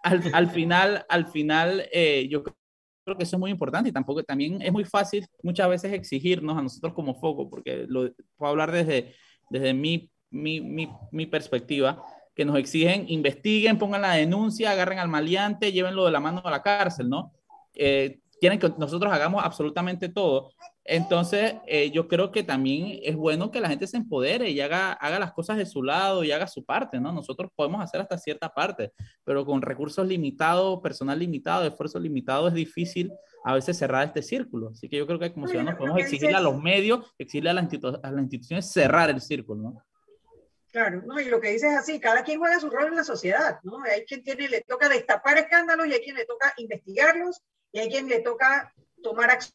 al, 0.03 0.51
final, 0.51 1.05
al 1.09 1.27
final 1.27 1.89
eh, 1.93 2.29
yo 2.31 2.43
creo 2.43 2.57
que 3.05 3.25
eso 3.25 3.37
es 3.37 3.41
muy 3.41 3.51
importante 3.51 3.91
y 3.91 3.93
tampoco 3.93 4.23
también 4.23 4.63
es 4.63 4.73
muy 4.73 4.85
fácil 4.85 5.27
muchas 5.43 5.69
veces 5.69 5.93
exigirnos 5.93 6.57
a 6.57 6.63
nosotros 6.63 6.95
como 6.95 7.15
foco, 7.15 7.51
porque 7.51 7.85
lo 7.87 8.11
puedo 8.37 8.51
hablar 8.51 8.73
desde, 8.73 9.15
desde 9.51 9.75
mi, 9.75 10.11
mi, 10.31 10.61
mi, 10.61 10.89
mi 11.13 11.27
perspectiva, 11.27 12.03
que 12.35 12.45
nos 12.45 12.57
exigen 12.57 13.05
investiguen, 13.09 13.79
pongan 13.79 14.03
la 14.03 14.15
denuncia, 14.15 14.71
agarren 14.71 14.99
al 14.99 15.09
maleante, 15.09 15.71
llévenlo 15.71 16.07
de 16.07 16.13
la 16.13 16.21
mano 16.21 16.43
a 16.45 16.51
la 16.51 16.63
cárcel, 16.63 17.09
¿no? 17.09 17.33
Eh, 17.75 18.21
quieren 18.41 18.59
que 18.59 18.73
nosotros 18.79 19.13
hagamos 19.13 19.45
absolutamente 19.45 20.09
todo. 20.09 20.51
Entonces, 20.87 21.55
eh, 21.67 21.91
yo 21.91 22.09
creo 22.09 22.31
que 22.31 22.43
también 22.43 23.01
es 23.03 23.17
bueno 23.17 23.51
que 23.51 23.61
la 23.61 23.71
gente 23.71 23.87
se 23.87 23.97
empodere 23.97 24.51
y 24.51 24.61
haga, 24.61 24.93
haga 24.93 25.19
las 25.19 25.33
cosas 25.33 25.57
de 25.57 25.65
su 25.65 25.83
lado 25.83 26.25
y 26.25 26.31
haga 26.31 26.47
su 26.47 26.63
parte, 26.63 27.01
¿no? 27.01 27.11
Nosotros 27.11 27.51
podemos 27.57 27.83
hacer 27.83 28.03
hasta 28.03 28.19
cierta 28.19 28.51
parte, 28.51 28.93
pero 29.25 29.47
con 29.47 29.63
recursos 29.63 30.07
limitados, 30.07 30.81
personal 30.83 31.19
limitado, 31.19 31.67
esfuerzo 31.67 31.99
limitado, 31.99 32.49
es 32.49 32.55
difícil 32.55 33.11
a 33.45 33.55
veces 33.55 33.79
cerrar 33.79 34.07
este 34.07 34.21
círculo. 34.21 34.71
Así 34.71 34.87
que 34.89 34.99
yo 34.99 35.07
creo 35.07 35.19
que 35.19 35.33
como 35.33 35.49
ciudadanos 35.49 35.79
podemos 35.79 36.01
exigirle 36.01 36.37
a 36.37 36.41
los 36.41 36.61
medios, 36.61 37.15
exigirle 37.17 37.51
a, 37.51 37.55
las 37.55 37.65
instituciones 38.19 38.71
cerrar 38.71 39.09
el 39.09 39.23
círculo, 39.23 39.63
¿no? 39.63 39.85
Claro, 40.71 41.03
¿no? 41.07 41.19
y 41.21 41.27
lo 41.27 41.41
que 41.41 41.53
dices 41.53 41.71
es 41.71 41.79
así, 41.79 42.01
cada 42.01 42.25
quien 42.25 42.41
juega 42.41 42.59
su 42.59 42.69
rol 42.69 42.89
en 42.89 42.97
la 42.97 43.05
sociedad, 43.05 43.61
¿no? 43.63 43.79
Hay 43.85 44.05
quien 44.05 44.25
tiene, 44.25 44.49
le 44.49 44.61
toca 44.63 44.89
destapar 44.89 45.39
escándalos 45.39 45.87
y 45.87 45.93
hay 45.93 46.01
quien 46.01 46.17
le 46.17 46.27
toca 46.27 46.53
investigarlos 46.57 47.41
y 47.73 47.79
hay 47.79 47.89
quien 47.89 48.09
le 48.09 48.21
toca 48.21 48.75
tomar 49.01 49.31
acción, 49.31 49.55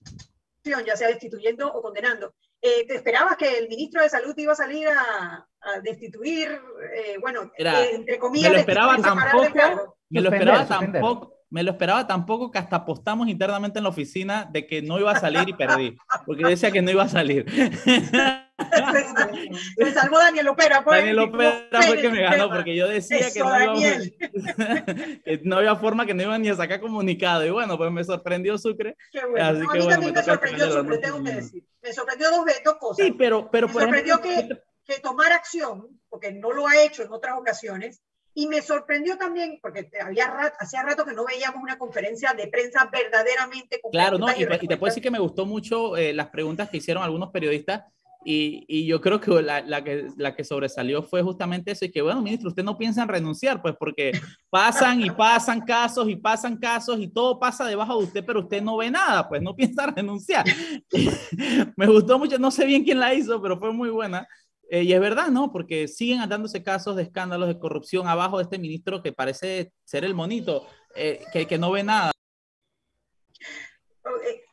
ya 0.63 0.95
sea 0.95 1.07
destituyendo 1.07 1.71
o 1.71 1.81
condenando. 1.81 2.33
Eh, 2.61 2.85
¿Te 2.87 2.95
esperabas 2.95 3.37
que 3.37 3.57
el 3.57 3.69
ministro 3.69 4.01
de 4.01 4.09
Salud 4.09 4.33
iba 4.37 4.53
a 4.53 4.55
salir 4.55 4.87
a, 4.87 5.45
destituir, 5.83 6.49
eh, 6.95 7.17
bueno, 7.19 7.51
eh, 7.57 7.89
entre 7.93 8.17
comillas, 8.17 8.49
me 8.49 8.55
lo 8.55 8.59
esperaba 8.61 8.97
tampoco, 8.97 9.97
me 10.09 10.21
lo 10.21 10.29
esperaba 10.29 10.67
tampoco, 10.67 11.33
me 11.49 11.63
lo 11.63 11.71
esperaba 11.71 12.07
tampoco 12.07 12.49
que 12.49 12.59
hasta 12.59 12.77
apostamos 12.77 13.27
internamente 13.27 13.79
en 13.79 13.83
la 13.83 13.89
oficina 13.89 14.47
de 14.49 14.65
que 14.65 14.81
no 14.81 14.99
iba 14.99 15.11
a 15.11 15.19
salir 15.19 15.47
y 15.49 15.53
perdí, 15.53 15.97
porque 16.25 16.45
decía 16.45 16.71
que 16.71 16.81
no 16.81 16.91
iba 16.91 17.03
a 17.03 17.09
salir. 17.09 17.45
Me 19.77 19.91
salvó 19.91 20.19
Daniel 20.19 20.49
Opera. 20.49 20.83
Pues, 20.83 20.99
Daniel 20.99 21.19
Opera 21.19 21.81
fue 21.81 22.01
que 22.01 22.09
me 22.09 22.21
ganó, 22.21 22.49
porque 22.49 22.75
yo 22.75 22.87
decía 22.87 23.31
que, 23.31 23.39
no 23.39 23.49
que, 25.25 25.41
no 25.43 25.57
había 25.57 25.75
forma 25.75 26.05
que 26.05 26.13
no 26.13 26.23
iban 26.23 26.41
ni 26.41 26.49
a 26.49 26.55
sacar 26.55 26.79
comunicado. 26.79 27.45
Y 27.45 27.49
bueno, 27.49 27.77
pues 27.77 27.91
me 27.91 28.03
sorprendió 28.03 28.57
Sucre. 28.57 28.95
Qué 29.11 29.25
bueno. 29.25 29.45
Así 29.45 29.61
a 29.61 29.73
mí 29.73 29.87
también 29.87 30.13
me, 30.13 30.23
sorprendió 30.23 30.71
Sucre, 30.71 30.97
tengo 30.97 31.23
que 31.23 31.31
decir. 31.31 31.63
Me 31.81 31.93
sorprendió 31.93 32.31
dos, 32.31 32.45
dos 32.65 32.75
cosas. 32.75 33.05
Sí, 33.05 33.11
pero, 33.17 33.49
pero 33.49 33.67
me 33.67 33.73
sorprendió 33.73 34.19
que, 34.21 34.49
que 34.85 34.99
tomar 34.99 35.31
acción, 35.31 35.99
porque 36.09 36.31
no 36.31 36.51
lo 36.51 36.67
ha 36.67 36.81
hecho 36.83 37.03
en 37.03 37.11
otras 37.11 37.37
ocasiones, 37.37 38.01
y 38.33 38.47
me 38.47 38.61
sorprendió 38.61 39.17
también, 39.17 39.59
porque 39.61 39.89
había 40.01 40.27
hacía 40.59 40.83
rato 40.83 41.03
que 41.03 41.13
no 41.13 41.25
veíamos 41.25 41.61
una 41.61 41.77
conferencia 41.77 42.33
de 42.33 42.47
prensa 42.47 42.89
verdaderamente 42.91 43.81
Claro, 43.91 44.17
no, 44.17 44.27
y, 44.29 44.43
y, 44.43 44.67
te 44.67 44.77
puedo 44.77 44.89
decir 44.89 45.03
que 45.03 45.11
me 45.11 45.19
gustó 45.19 45.45
mucho 45.45 45.97
eh, 45.97 46.13
las 46.13 46.29
preguntas 46.29 46.69
que 46.69 46.77
hicieron 46.77 47.03
algunos 47.03 47.31
periodistas 47.31 47.83
y, 48.31 48.63
y, 48.67 48.85
yo 48.85 49.01
creo 49.01 49.19
que 49.19 49.41
la, 49.41 49.61
la 49.61 49.83
que 49.83 50.07
la 50.15 50.35
que 50.35 50.43
sobresalió 50.43 51.01
fue 51.01 51.23
justamente 51.23 51.71
eso, 51.71 51.85
y 51.85 51.91
que 51.91 52.03
bueno, 52.03 52.21
ministro, 52.21 52.49
usted 52.49 52.63
no 52.63 52.77
piensa 52.77 53.01
en 53.01 53.07
renunciar, 53.07 53.59
pues 53.59 53.73
porque 53.75 54.11
pasan 54.51 55.01
y 55.01 55.09
pasan 55.09 55.61
casos 55.61 56.07
y 56.07 56.15
pasan 56.15 56.57
casos 56.57 56.99
y 56.99 57.07
todo 57.07 57.39
pasa 57.39 57.65
debajo 57.65 57.97
de 57.97 58.03
usted, 58.03 58.23
pero 58.23 58.41
usted 58.41 58.61
no 58.61 58.77
ve 58.77 58.91
nada, 58.91 59.27
pues 59.27 59.41
no 59.41 59.55
piensa 59.55 59.87
renunciar. 59.87 60.45
Me 61.75 61.87
gustó 61.87 62.19
mucho, 62.19 62.37
no 62.37 62.51
sé 62.51 62.67
bien 62.67 62.83
quién 62.83 62.99
la 62.99 63.15
hizo, 63.15 63.41
pero 63.41 63.57
fue 63.57 63.73
muy 63.73 63.89
buena. 63.89 64.27
Eh, 64.69 64.83
y 64.83 64.93
es 64.93 64.99
verdad, 64.99 65.29
¿no? 65.29 65.51
Porque 65.51 65.87
siguen 65.87 66.29
dándose 66.29 66.61
casos 66.61 66.95
de 66.95 67.01
escándalos 67.01 67.47
de 67.47 67.57
corrupción 67.57 68.07
abajo 68.07 68.37
de 68.37 68.43
este 68.43 68.59
ministro 68.59 69.01
que 69.01 69.11
parece 69.11 69.73
ser 69.85 70.05
el 70.05 70.13
monito, 70.13 70.67
eh, 70.95 71.23
que, 71.33 71.47
que 71.47 71.57
no 71.57 71.71
ve 71.71 71.81
nada 71.81 72.11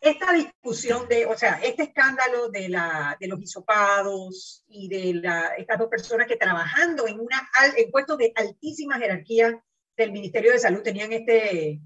esta 0.01 0.33
discusión 0.33 1.09
de, 1.09 1.27
o 1.27 1.37
sea, 1.37 1.61
este 1.63 1.85
escándalo 1.85 2.49
de, 2.49 2.69
la, 2.69 3.17
de 3.19 3.29
los 3.29 3.41
hisopados 3.41 4.65
y 4.69 4.89
de 4.89 5.21
la, 5.21 5.55
estas 5.57 5.79
dos 5.79 5.89
personas 5.89 6.27
que 6.27 6.37
trabajando 6.37 7.07
en, 7.07 7.21
una, 7.21 7.49
en 7.77 7.91
puestos 7.91 8.19
de 8.19 8.33
altísima 8.35 8.99
jerarquía 8.99 9.63
del 9.97 10.13
Ministerio 10.13 10.53
de 10.53 10.59
Salud 10.59 10.83
tenían 10.83 11.13
este, 11.13 11.81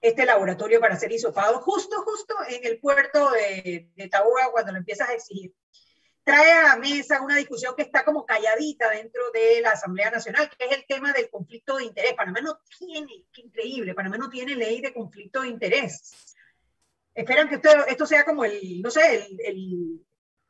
este 0.00 0.24
laboratorio 0.24 0.80
para 0.80 0.94
hacer 0.94 1.12
hisopados, 1.12 1.62
justo, 1.62 2.02
justo 2.02 2.34
en 2.48 2.64
el 2.64 2.78
puerto 2.78 3.30
de, 3.30 3.90
de 3.94 4.10
cuando 4.52 4.72
lo 4.72 4.78
empiezas 4.78 5.08
a 5.08 5.14
exigir. 5.14 5.52
Trae 6.22 6.52
a 6.52 6.62
la 6.62 6.76
mesa 6.76 7.22
una 7.22 7.36
discusión 7.36 7.76
que 7.76 7.82
está 7.82 8.04
como 8.04 8.26
calladita 8.26 8.90
dentro 8.90 9.22
de 9.32 9.60
la 9.60 9.70
Asamblea 9.70 10.10
Nacional, 10.10 10.50
que 10.50 10.64
es 10.64 10.72
el 10.72 10.84
tema 10.86 11.12
del 11.12 11.30
conflicto 11.30 11.76
de 11.76 11.84
interés. 11.84 12.14
Panamá 12.14 12.40
no 12.40 12.58
tiene, 12.78 13.26
qué 13.32 13.42
increíble, 13.42 13.94
Panamá 13.94 14.18
no 14.18 14.28
tiene 14.28 14.56
ley 14.56 14.80
de 14.80 14.92
conflicto 14.92 15.42
de 15.42 15.48
interés 15.48 16.35
esperan 17.16 17.48
que 17.48 17.60
esto, 17.88 18.06
sea 18.06 18.24
como 18.24 18.44
el, 18.44 18.82
no 18.82 18.90
sé, 18.90 19.26
el, 19.44 20.00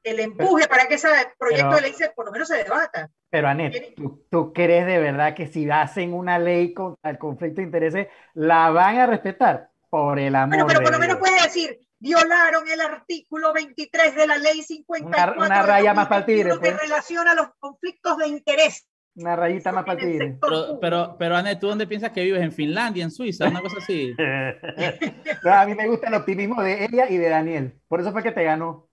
el, 0.02 0.20
empuje 0.20 0.68
para 0.68 0.86
que 0.86 0.94
ese 0.94 1.08
proyecto 1.38 1.76
de 1.76 1.80
ley 1.80 1.92
se, 1.92 2.10
por 2.10 2.26
lo 2.26 2.32
menos 2.32 2.48
se 2.48 2.62
debata. 2.62 3.08
Pero 3.30 3.48
Anet, 3.48 3.94
¿tú, 4.30 4.52
crees 4.52 4.86
de 4.86 4.98
verdad 4.98 5.34
que 5.34 5.46
si 5.46 5.68
hacen 5.70 6.12
una 6.12 6.38
ley 6.38 6.74
contra 6.74 7.10
el 7.10 7.18
conflicto 7.18 7.60
de 7.60 7.66
intereses, 7.66 8.08
la 8.34 8.70
van 8.70 8.98
a 8.98 9.06
respetar? 9.06 9.70
Por 9.88 10.18
el 10.18 10.34
amor 10.34 10.64
bueno, 10.64 10.66
pero 10.66 10.82
por 10.82 10.92
lo 10.92 10.98
menos 10.98 11.18
puede 11.18 11.40
decir, 11.40 11.78
violaron 11.98 12.68
el 12.68 12.80
artículo 12.80 13.52
23 13.52 14.16
de 14.16 14.26
la 14.26 14.36
ley 14.36 14.62
54 14.62 15.40
una, 15.40 15.62
raya 15.62 15.94
más 15.94 16.08
para 16.08 16.26
que 16.26 16.44
pues. 16.44 16.80
relaciona 16.80 17.34
los 17.34 17.48
conflictos 17.58 18.18
de 18.18 18.28
interés. 18.28 18.86
Una 19.16 19.34
rayita 19.34 19.72
más 19.72 19.84
para 19.84 19.98
ti. 19.98 20.18
Pero, 20.40 20.78
pero, 20.78 21.16
pero 21.18 21.36
Anne, 21.36 21.56
¿tú 21.56 21.68
dónde 21.68 21.86
piensas 21.86 22.10
que 22.10 22.22
vives? 22.22 22.42
¿En 22.42 22.52
Finlandia, 22.52 23.02
en 23.02 23.10
Suiza? 23.10 23.48
Una 23.48 23.62
cosa 23.62 23.78
así. 23.78 24.14
a 25.50 25.66
mí 25.66 25.74
me 25.74 25.88
gusta 25.88 26.08
el 26.08 26.14
optimismo 26.14 26.62
de 26.62 26.84
ella 26.84 27.08
y 27.08 27.16
de 27.16 27.30
Daniel. 27.30 27.80
Por 27.88 28.00
eso 28.00 28.12
fue 28.12 28.22
que 28.22 28.32
te 28.32 28.44
ganó. 28.44 28.88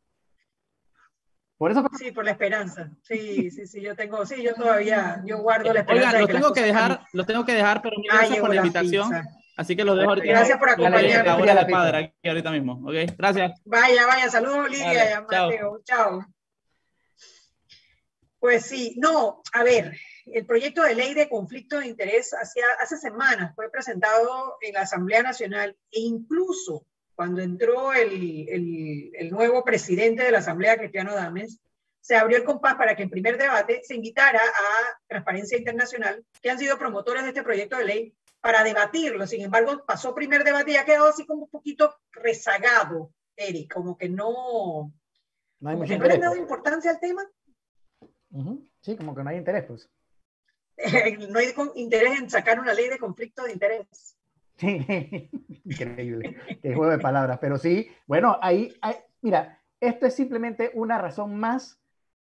Por 1.57 1.71
eso 1.71 1.85
Sí, 1.97 2.11
por 2.11 2.25
la 2.25 2.31
esperanza. 2.31 2.89
Sí, 3.03 3.51
sí, 3.51 3.67
sí, 3.67 3.81
yo 3.81 3.95
tengo, 3.95 4.25
sí, 4.25 4.41
yo 4.41 4.53
todavía, 4.53 5.21
yo 5.25 5.39
guardo 5.39 5.73
la 5.73 5.81
esperanza. 5.81 6.09
Oigan, 6.09 6.21
los 6.21 6.29
tengo 6.29 6.53
que 6.53 6.61
dejar, 6.61 7.01
los 7.13 7.25
tengo 7.27 7.45
que 7.45 7.53
dejar, 7.53 7.81
pero 7.81 7.95
gracias 8.09 8.39
por 8.39 8.49
la 8.49 8.55
invitación. 8.55 9.11
Así 9.55 9.75
que 9.75 9.83
los 9.83 9.97
dejo 9.97 10.09
ahorita. 10.09 10.27
Gracias 10.27 10.57
por 10.57 10.69
acompañarme. 10.69 11.23
La 11.23 11.37
hora 11.37 11.55
de 11.55 11.71
padre 11.71 11.97
aquí 11.97 12.27
ahorita 12.27 12.51
mismo. 12.51 12.81
¿Ok? 12.85 13.15
Gracias. 13.17 13.61
Vaya, 13.65 14.07
vaya. 14.07 14.29
Saludos, 14.29 14.69
Lidia. 14.69 15.21
Mateo. 15.21 15.81
Chao. 15.83 16.25
Pues 18.39 18.65
sí, 18.65 18.95
no, 18.97 19.41
a 19.53 19.63
ver, 19.63 19.93
el 20.25 20.45
proyecto 20.45 20.83
de 20.83 20.95
ley 20.95 21.13
de 21.13 21.29
conflicto 21.29 21.79
de 21.79 21.87
interés 21.87 22.31
hacia, 22.33 22.65
hace 22.79 22.97
semanas 22.97 23.53
fue 23.55 23.69
presentado 23.69 24.57
en 24.61 24.73
la 24.73 24.81
Asamblea 24.81 25.21
Nacional 25.23 25.75
e 25.91 25.99
incluso 26.01 26.85
cuando 27.15 27.41
entró 27.41 27.93
el, 27.93 28.47
el, 29.15 29.29
nuevo 29.29 29.63
presidente 29.63 30.23
de 30.23 30.31
la 30.31 30.39
Asamblea, 30.39 30.77
Cristiano 30.77 31.13
Dames, 31.13 31.59
se 32.01 32.15
abrió 32.15 32.37
el 32.37 32.43
compás 32.43 32.75
para 32.75 32.95
que 32.95 33.03
en 33.03 33.09
primer 33.09 33.37
debate 33.37 33.81
se 33.83 33.95
invitara 33.95 34.39
a 34.41 34.99
Transparencia 35.07 35.57
Internacional, 35.57 36.25
que 36.41 36.49
han 36.49 36.59
sido 36.59 36.77
promotores 36.77 37.23
de 37.23 37.29
este 37.29 37.43
proyecto 37.43 37.77
de 37.77 37.85
ley, 37.85 38.15
para 38.43 38.63
debatirlo. 38.63 39.25
Sin 39.25 39.41
embargo, 39.41 39.85
pasó 39.85 40.13
primer 40.13 40.43
debate 40.43 40.71
y 40.71 40.75
ha 40.75 40.83
quedado 40.83 41.07
así 41.07 41.25
como 41.25 41.43
un 41.43 41.49
poquito 41.49 41.95
rezagado, 42.11 43.13
Eric, 43.37 43.73
como 43.73 43.97
que 43.97 44.09
no, 44.09 44.91
no, 45.59 45.69
hay 45.69 45.77
no 45.77 45.85
le 45.85 46.13
han 46.13 46.19
dado 46.19 46.35
importancia 46.35 46.91
al 46.91 46.99
tema. 46.99 47.23
Sí, 48.81 48.97
como 48.97 49.15
que 49.15 49.23
no 49.23 49.29
hay 49.29 49.37
interés, 49.37 49.63
pues. 49.65 49.89
no 51.29 51.39
hay 51.39 51.53
interés 51.75 52.19
en 52.19 52.29
sacar 52.29 52.59
una 52.59 52.73
ley 52.73 52.89
de 52.89 52.97
conflicto 52.97 53.43
de 53.43 53.53
interés. 53.53 54.17
Increíble, 55.65 56.37
qué 56.61 56.75
juego 56.75 56.91
de 56.91 56.99
palabras. 56.99 57.39
Pero 57.39 57.57
sí, 57.57 57.89
bueno, 58.07 58.37
ahí, 58.41 58.73
mira, 59.21 59.61
esto 59.79 60.05
es 60.05 60.15
simplemente 60.15 60.71
una 60.73 60.97
razón 60.97 61.37
más 61.37 61.79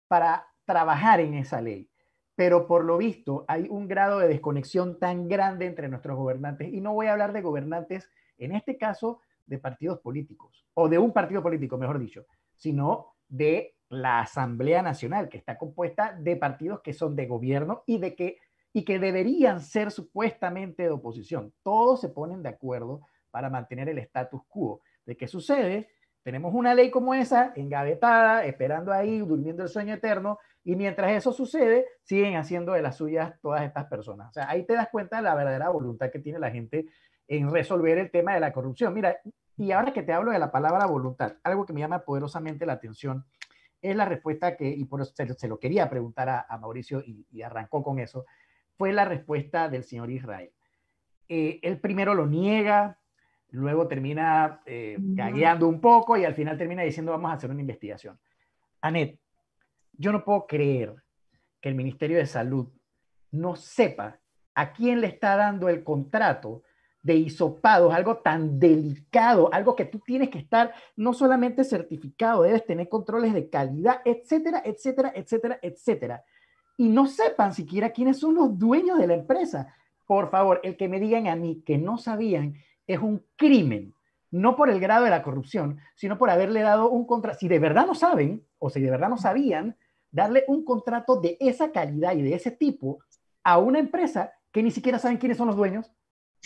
para 0.09 0.47
trabajar 0.65 1.21
en 1.21 1.35
esa 1.35 1.61
ley. 1.61 1.91
Pero 2.35 2.67
por 2.67 2.85
lo 2.85 2.99
visto 2.99 3.45
hay 3.49 3.67
un 3.69 3.89
grado 3.89 4.19
de 4.19 4.29
desconexión 4.29 4.99
tan 4.99 5.29
grande 5.29 5.67
entre 5.67 5.89
nuestros 5.89 6.17
gobernantes. 6.17 6.73
Y 6.73 6.81
no 6.81 6.93
voy 6.93 7.07
a 7.07 7.13
hablar 7.13 7.33
de 7.33 7.43
gobernantes, 7.43 8.11
en 8.37 8.53
este 8.53 8.77
caso, 8.77 9.21
de 9.47 9.59
partidos 9.59 10.01
políticos, 10.01 10.67
o 10.75 10.89
de 10.89 10.99
un 10.99 11.13
partido 11.13 11.43
político, 11.43 11.79
mejor 11.79 11.99
dicho, 11.99 12.27
sino 12.57 13.15
de 13.29 13.76
la 13.89 14.21
Asamblea 14.21 14.83
Nacional, 14.83 15.29
que 15.29 15.39
está 15.39 15.57
compuesta 15.59 16.17
de 16.19 16.37
partidos 16.37 16.81
que 16.81 16.93
son 16.93 17.15
de 17.17 17.27
gobierno 17.27 17.83
y, 17.87 17.99
de 17.99 18.15
que, 18.15 18.39
y 18.73 18.85
que 18.85 18.99
deberían 18.99 19.61
ser 19.61 19.91
supuestamente 19.91 20.85
de 20.85 20.91
oposición. 20.91 21.53
Todos 21.63 22.01
se 22.01 22.09
ponen 22.09 22.43
de 22.43 22.49
acuerdo 22.49 23.03
para 23.31 23.51
mantener 23.51 23.89
el 23.89 23.99
status 23.99 24.43
quo. 24.49 24.81
¿De 25.05 25.17
qué 25.17 25.29
sucede? 25.29 25.89
Tenemos 26.23 26.53
una 26.55 26.75
ley 26.75 26.91
como 26.91 27.15
esa, 27.15 27.53
engavetada, 27.55 28.45
esperando 28.45 28.93
ahí, 28.93 29.19
durmiendo 29.21 29.63
el 29.63 29.69
sueño 29.69 29.95
eterno, 29.95 30.39
y 30.65 30.75
mientras 30.75 31.13
eso 31.13 31.33
sucede, 31.33 31.87
siguen 32.03 32.35
haciendo 32.35 32.73
de 32.73 32.83
las 32.83 32.97
suyas 32.97 33.35
todas 33.41 33.63
estas 33.63 33.85
personas. 33.85 34.31
O 34.31 34.33
sea, 34.33 34.51
ahí 34.51 34.67
te 34.67 34.75
das 34.75 34.89
cuenta 34.89 35.19
de 35.19 35.23
la 35.23 35.37
verdadera 35.37 35.69
voluntad 35.69 36.11
que 36.11 36.19
tiene 36.19 36.41
la 36.41 36.51
gente 36.51 36.87
en 37.29 37.53
resolver 37.53 37.99
el 37.99 38.11
tema 38.11 38.35
de 38.35 38.41
la 38.41 38.53
corrupción. 38.53 38.93
Mira, 38.93 39.21
Y 39.57 39.71
ahora 39.71 39.93
que 39.93 40.03
te 40.03 40.13
hablo 40.13 40.33
de 40.33 40.41
la 40.41 40.51
palabra 40.51 40.87
voluntad, 40.87 41.35
algo 41.45 41.65
que 41.65 41.73
me 41.73 41.81
llama 41.81 42.01
poderosamente 42.01 42.67
la 42.67 42.75
atención 42.75 43.25
es 43.91 43.97
la 43.97 44.05
respuesta 44.05 44.57
que, 44.57 44.69
y 44.69 44.85
por 44.85 45.01
eso 45.01 45.13
se, 45.15 45.49
lo 45.49 45.59
quería 45.59 45.89
preguntar 45.89 46.29
a, 46.49 46.59
Mauricio 46.59 47.03
y, 47.05 47.43
arrancó 47.43 47.83
con 47.83 47.99
eso, 47.99 48.25
fue 48.77 48.93
la 48.93 49.05
respuesta 49.05 49.69
del 49.69 49.85
señor 49.85 50.11
Israel. 50.11 50.51
Eh, 51.29 51.59
él 51.63 51.81
primero 51.81 52.15
lo 52.15 52.27
niega, 52.27 52.99
luego 53.51 53.89
termina 53.89 54.61
eh, 54.67 54.97
un 55.61 55.81
poco 55.81 56.17
y 56.17 56.25
al 56.25 56.35
final 56.35 56.59
termina 56.59 56.83
diciendo 56.83 57.13
vamos 57.13 57.31
a 57.31 57.35
hacer 57.35 57.51
una 57.51 57.61
investigación. 57.61 58.19
Anet, 58.81 59.19
yo 59.93 60.13
no 60.13 60.25
puedo 60.25 60.47
creer 60.47 60.95
que 61.61 61.69
el 61.69 61.75
Ministerio 61.75 62.19
de 62.19 62.27
Salud 62.27 62.69
no 63.31 63.57
sepa 63.57 64.21
a 64.55 64.73
quién 64.73 65.01
le 65.01 65.09
está 65.09 65.37
dando 65.37 65.69
el 65.69 65.85
contrato 65.85 66.63
de 67.07 67.15
hisopados, 67.15 67.95
algo 67.95 68.17
tan 68.17 68.59
delicado, 68.59 69.49
algo 69.55 69.77
que 69.77 69.85
tú 69.85 70.01
tienes 70.01 70.29
que 70.29 70.39
estar 70.39 70.75
no 70.97 71.13
solamente 71.15 71.63
certificado, 71.63 72.43
debes 72.43 72.67
tener 72.67 72.89
controles 72.89 73.33
de 73.33 73.49
calidad, 73.49 74.01
etcétera, 74.05 74.61
etcétera, 74.65 75.13
etcétera, 75.15 75.59
etcétera. 75.63 76.25
Y 76.77 76.89
no 76.89 77.07
sepan 77.07 77.55
siquiera 77.55 77.91
quiénes 77.91 78.19
son 78.19 78.35
los 78.35 78.59
dueños 78.59 78.99
de 78.99 79.07
la 79.07 79.15
empresa. 79.15 79.73
Por 80.05 80.31
favor, 80.31 80.61
el 80.65 80.77
que 80.77 80.89
me 80.89 80.99
digan 80.99 81.29
a 81.29 81.37
mí 81.37 81.63
que 81.65 81.79
no 81.79 81.97
sabían 81.97 82.57
es 82.89 82.99
un 82.99 83.25
crimen, 83.37 83.95
no 84.33 84.57
por 84.57 84.69
el 84.69 84.81
grado 84.81 85.05
de 85.05 85.11
la 85.11 85.23
corrupción, 85.23 85.79
sino 85.95 86.19
por 86.19 86.29
haberle 86.29 86.63
dado 86.63 86.91
un 86.91 87.07
contrato. 87.07 87.39
Si 87.39 87.47
de 87.47 87.61
verdad 87.61 87.87
no 87.87 87.95
saben, 87.95 88.45
o 88.59 88.69
si 88.69 88.81
de 88.81 88.91
verdad 88.91 89.09
no 89.09 89.17
sabían, 89.17 89.77
darle 90.11 90.43
un 90.49 90.65
contrato 90.65 91.21
de 91.21 91.37
esa 91.39 91.71
calidad 91.71 92.17
y 92.17 92.23
de 92.23 92.35
ese 92.35 92.51
tipo 92.51 92.99
a 93.45 93.59
una 93.59 93.79
empresa 93.79 94.33
que 94.51 94.65
ni 94.65 94.73
siquiera 94.73 94.99
saben 94.99 95.19
quiénes 95.19 95.39
son 95.39 95.47
los 95.47 95.57
dueños, 95.57 95.93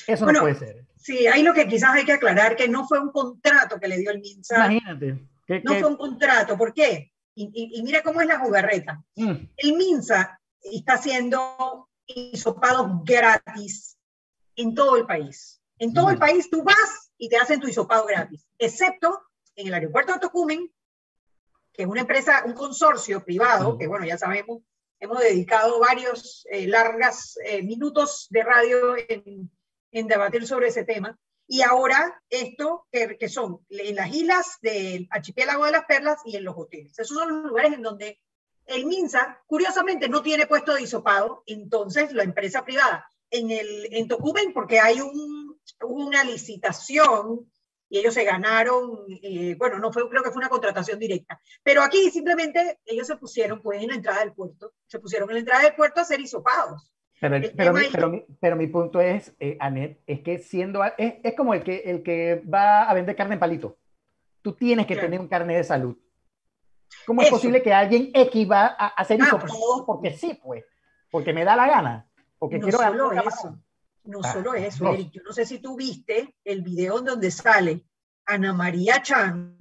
eso 0.07 0.27
no 0.27 0.41
puede 0.41 0.55
ser. 0.55 0.87
Sí, 0.97 1.27
hay 1.27 1.43
lo 1.43 1.55
que 1.55 1.67
quizás 1.67 1.91
hay 1.95 2.05
que 2.05 2.13
aclarar, 2.13 2.57
que 2.57 2.69
no 2.69 2.87
fue 2.87 3.01
un 3.01 3.11
contrato 3.11 3.81
que 3.81 3.89
le 3.89 3.99
dio 3.99 4.11
el 4.11 4.21
MINSA. 4.21 4.73
Imagínate. 4.73 5.19
no 5.65 5.75
fue 5.75 5.89
un 5.89 5.97
contrato. 5.97 6.57
¿Por 6.57 6.75
qué? 6.75 7.13
Y, 7.35 7.83
mira 7.83 8.03
cómo 8.03 8.21
es 8.21 8.27
la 8.27 8.39
jugarreta. 8.39 9.03
Mm. 9.17 9.35
El 9.57 9.73
MINSA 9.75 10.39
está 10.63 10.95
haciendo 10.95 11.89
hisopados 12.07 13.03
gratis 13.05 13.97
en 14.57 14.75
todo 14.75 14.97
el 14.97 15.07
país. 15.07 15.63
En 15.79 15.95
todo 15.95 16.11
el 16.11 16.19
país 16.19 16.51
tú 16.51 16.63
vas 16.63 17.11
y 17.17 17.29
te 17.29 17.39
hacen 17.39 17.61
tu 17.61 17.69
hisopado 17.69 18.07
gratis, 18.07 18.47
excepto 18.59 19.23
en 19.57 19.69
el 19.69 19.75
aeropuerto 19.75 20.13
de 20.13 20.19
Tocumen, 20.19 20.71
que 21.73 21.83
es 21.83 21.89
una 21.89 22.03
empresa, 22.03 22.43
un 22.45 22.53
consorcio 22.53 23.25
privado, 23.25 23.79
que 23.79 23.87
bueno, 23.87 24.05
ya 24.05 24.19
sabemos, 24.19 24.63
hemos 24.99 25.19
dedicado 25.21 25.81
varios 25.81 26.47
eh, 26.51 26.67
largas 26.67 27.39
eh, 27.45 27.63
minutos 27.63 28.27
de 28.31 28.43
radio 28.43 28.97
en, 29.09 29.51
en, 29.93 30.07
debatir 30.07 30.47
sobre 30.47 30.69
ese 30.69 30.85
tema. 30.85 31.19
Y 31.47 31.63
ahora 31.63 32.23
esto, 32.31 32.87
que, 32.93 33.29
son 33.29 33.67
en 33.71 33.97
las 33.97 34.15
islas 34.15 34.59
del 34.63 35.09
archipiélago 35.11 35.65
de 35.65 35.73
las 35.73 35.85
perlas 35.85 36.21
y 36.25 36.37
en 36.37 36.45
los 36.45 36.55
hoteles. 36.57 36.99
Esos 36.99 37.17
son 37.17 37.29
los 37.29 37.45
lugares 37.51 37.73
en 37.73 37.83
donde 37.83 38.21
el 38.67 38.87
MINSA, 38.87 39.43
curiosamente, 39.47 40.09
no 40.09 40.23
tiene 40.23 40.47
puesto 40.47 40.75
de 40.75 40.83
hisopado, 40.83 41.43
entonces 41.47 42.13
la 42.13 42.23
empresa 42.23 42.65
privada 42.65 43.05
en, 43.31 43.51
el, 43.51 43.89
en 43.93 44.07
Tocumen, 44.07 44.53
porque 44.53 44.79
hay 44.79 45.01
un, 45.01 45.61
una 45.83 46.23
licitación 46.25 47.51
y 47.89 47.99
ellos 47.99 48.15
se 48.15 48.25
ganaron, 48.25 49.05
eh, 49.21 49.57
bueno, 49.59 49.81
no 49.81 49.93
fue, 49.93 50.09
creo 50.09 50.23
que 50.23 50.31
fue 50.31 50.39
una 50.39 50.49
contratación 50.49 50.99
directa, 50.99 51.41
pero 51.63 51.83
aquí 51.83 52.11
simplemente 52.11 52.79
ellos 52.85 53.09
se 53.09 53.17
pusieron 53.17 53.61
pues 53.61 53.83
en 53.83 53.89
la 53.89 53.97
entrada 53.97 54.21
del 54.21 54.33
puerto, 54.33 54.75
se 54.87 55.01
pusieron 55.01 55.29
en 55.31 55.35
la 55.35 55.41
entrada 55.41 55.65
del 55.65 55.75
puerto 55.75 56.01
a 56.01 56.05
ser 56.05 56.21
hisopados. 56.21 56.93
Pero, 57.21 57.37
pero, 57.55 57.73
mi, 57.75 57.83
pero, 57.93 58.09
mi, 58.09 58.25
pero, 58.41 58.57
mi, 58.57 58.67
punto 58.67 58.99
es, 58.99 59.35
eh, 59.41 59.59
Anet, 59.61 60.01
es 60.07 60.21
que 60.21 60.39
siendo, 60.39 60.83
es, 60.97 61.15
es, 61.23 61.35
como 61.37 61.53
el 61.53 61.63
que, 61.63 61.83
el 61.85 62.03
que 62.03 62.43
va 62.53 62.85
a 62.85 62.95
vender 62.95 63.15
carne 63.15 63.35
en 63.35 63.41
palito. 63.41 63.77
Tú 64.41 64.55
tienes 64.55 64.87
que 64.87 64.97
tener 64.97 65.21
un 65.21 65.29
carnet 65.29 65.59
de 65.59 65.65
salud. 65.65 65.97
¿Cómo 67.05 67.21
es 67.21 67.29
posible 67.29 67.63
que 67.63 67.75
alguien 67.75 68.11
X 68.15 68.51
va 68.51 68.75
a 68.79 68.87
hacer 68.89 69.21
ah, 69.23 69.39
pues, 69.39 69.53
porque 69.87 70.13
sí, 70.13 70.41
pues? 70.43 70.65
Porque 71.11 71.35
me 71.35 71.45
da 71.45 71.57
la 71.57 71.67
gana. 71.67 72.07
Porque 72.39 72.59
no 72.59 72.63
quiero 72.63 72.79
solo 72.79 73.13
eso. 73.13 73.59
No 74.05 74.21
ah, 74.23 74.33
solo 74.33 74.55
eso, 74.55 74.91
Eric. 74.91 75.11
Yo 75.13 75.23
no 75.23 75.33
sé 75.33 75.45
si 75.45 75.59
tú 75.59 75.77
viste 75.77 76.37
el 76.43 76.63
video 76.63 77.01
donde 77.01 77.31
sale 77.31 77.85
Ana 78.25 78.55
María 78.55 79.03
Chan. 79.03 79.59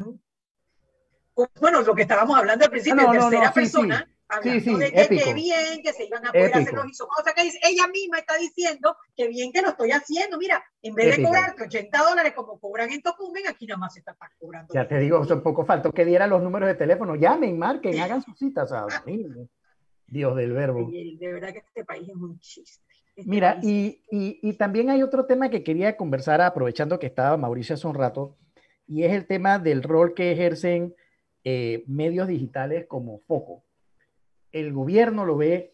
Bueno, 1.60 1.82
lo 1.82 1.94
que 1.94 2.04
estábamos 2.04 2.38
hablando 2.38 2.64
al 2.64 2.72
principio, 2.72 3.12
de 3.12 3.20
tercera 3.20 3.52
persona. 3.52 4.10
Hablando 4.32 4.78
de 4.78 4.92
que, 4.92 5.34
bien, 5.34 5.82
que 5.82 5.92
se 5.92 6.06
iban 6.06 6.24
a 6.24 6.32
poder 6.32 6.56
hacer 6.56 6.74
los 6.74 6.88
hisopados. 6.88 7.22
O 7.22 7.24
sea, 7.24 7.34
que 7.34 7.50
ella 7.68 7.88
misma 7.88 8.20
está 8.20 8.38
diciendo 8.38 8.96
que 9.16 9.28
bien 9.28 9.52
que 9.52 9.64
lo 9.64 9.70
estoy 9.70 9.90
haciendo. 9.92 10.38
Mira, 10.38 10.64
en 10.84 10.94
vez 10.94 11.18
de 11.18 11.24
cobrarte 11.24 11.64
80 11.64 11.98
dólares 11.98 12.34
como 12.36 12.60
cobran 12.60 12.92
en 12.92 13.02
Tocumen, 13.02 13.48
aquí 13.48 13.66
nada 13.66 13.80
más 13.80 13.94
se 13.94 14.02
está 14.02 14.16
cobrando. 14.38 14.72
Ya 14.72 14.88
te 14.88 15.00
digo, 15.00 15.20
un 15.20 15.42
poco 15.42 15.66
faltó 15.66 15.92
que 15.92 16.06
dieran 16.06 16.30
los 16.30 16.44
números 16.44 16.68
de 16.68 16.76
teléfono. 16.76 17.16
Llamen, 17.16 17.58
marquen, 17.58 18.00
hagan 18.02 18.22
sus 18.22 18.38
citas. 18.38 18.72
Dios 20.06 20.36
del 20.36 20.54
verbo. 20.54 20.90
De 20.92 21.34
verdad 21.34 21.52
que 21.52 21.60
este 21.60 21.84
país 21.84 22.08
es 22.08 22.16
un 22.16 22.40
chiste. 22.40 22.84
Este 23.16 23.30
Mira, 23.30 23.60
y, 23.64 24.04
y, 24.12 24.54
también 24.54 24.92
hay 24.92 25.02
otro 25.04 25.26
tema 25.26 25.50
que 25.50 25.64
quería 25.64 25.98
conversar, 25.98 26.40
aprovechando 26.42 27.00
que 27.00 27.08
estaba 27.08 27.36
Mauricio 27.36 27.76
hace 27.76 27.88
un 27.88 27.96
rato, 27.96 28.38
y 28.88 29.04
es 29.04 29.12
el 29.12 29.26
tema 29.26 29.60
del 29.60 29.84
rol 29.84 30.14
que 30.14 30.32
ejercen 30.32 30.96
eh, 31.44 31.84
medios 31.88 32.28
digitales 32.28 32.86
como 32.88 33.20
foco. 33.28 33.64
El 34.52 34.74
gobierno 34.74 35.26
lo 35.26 35.38
ve, 35.38 35.74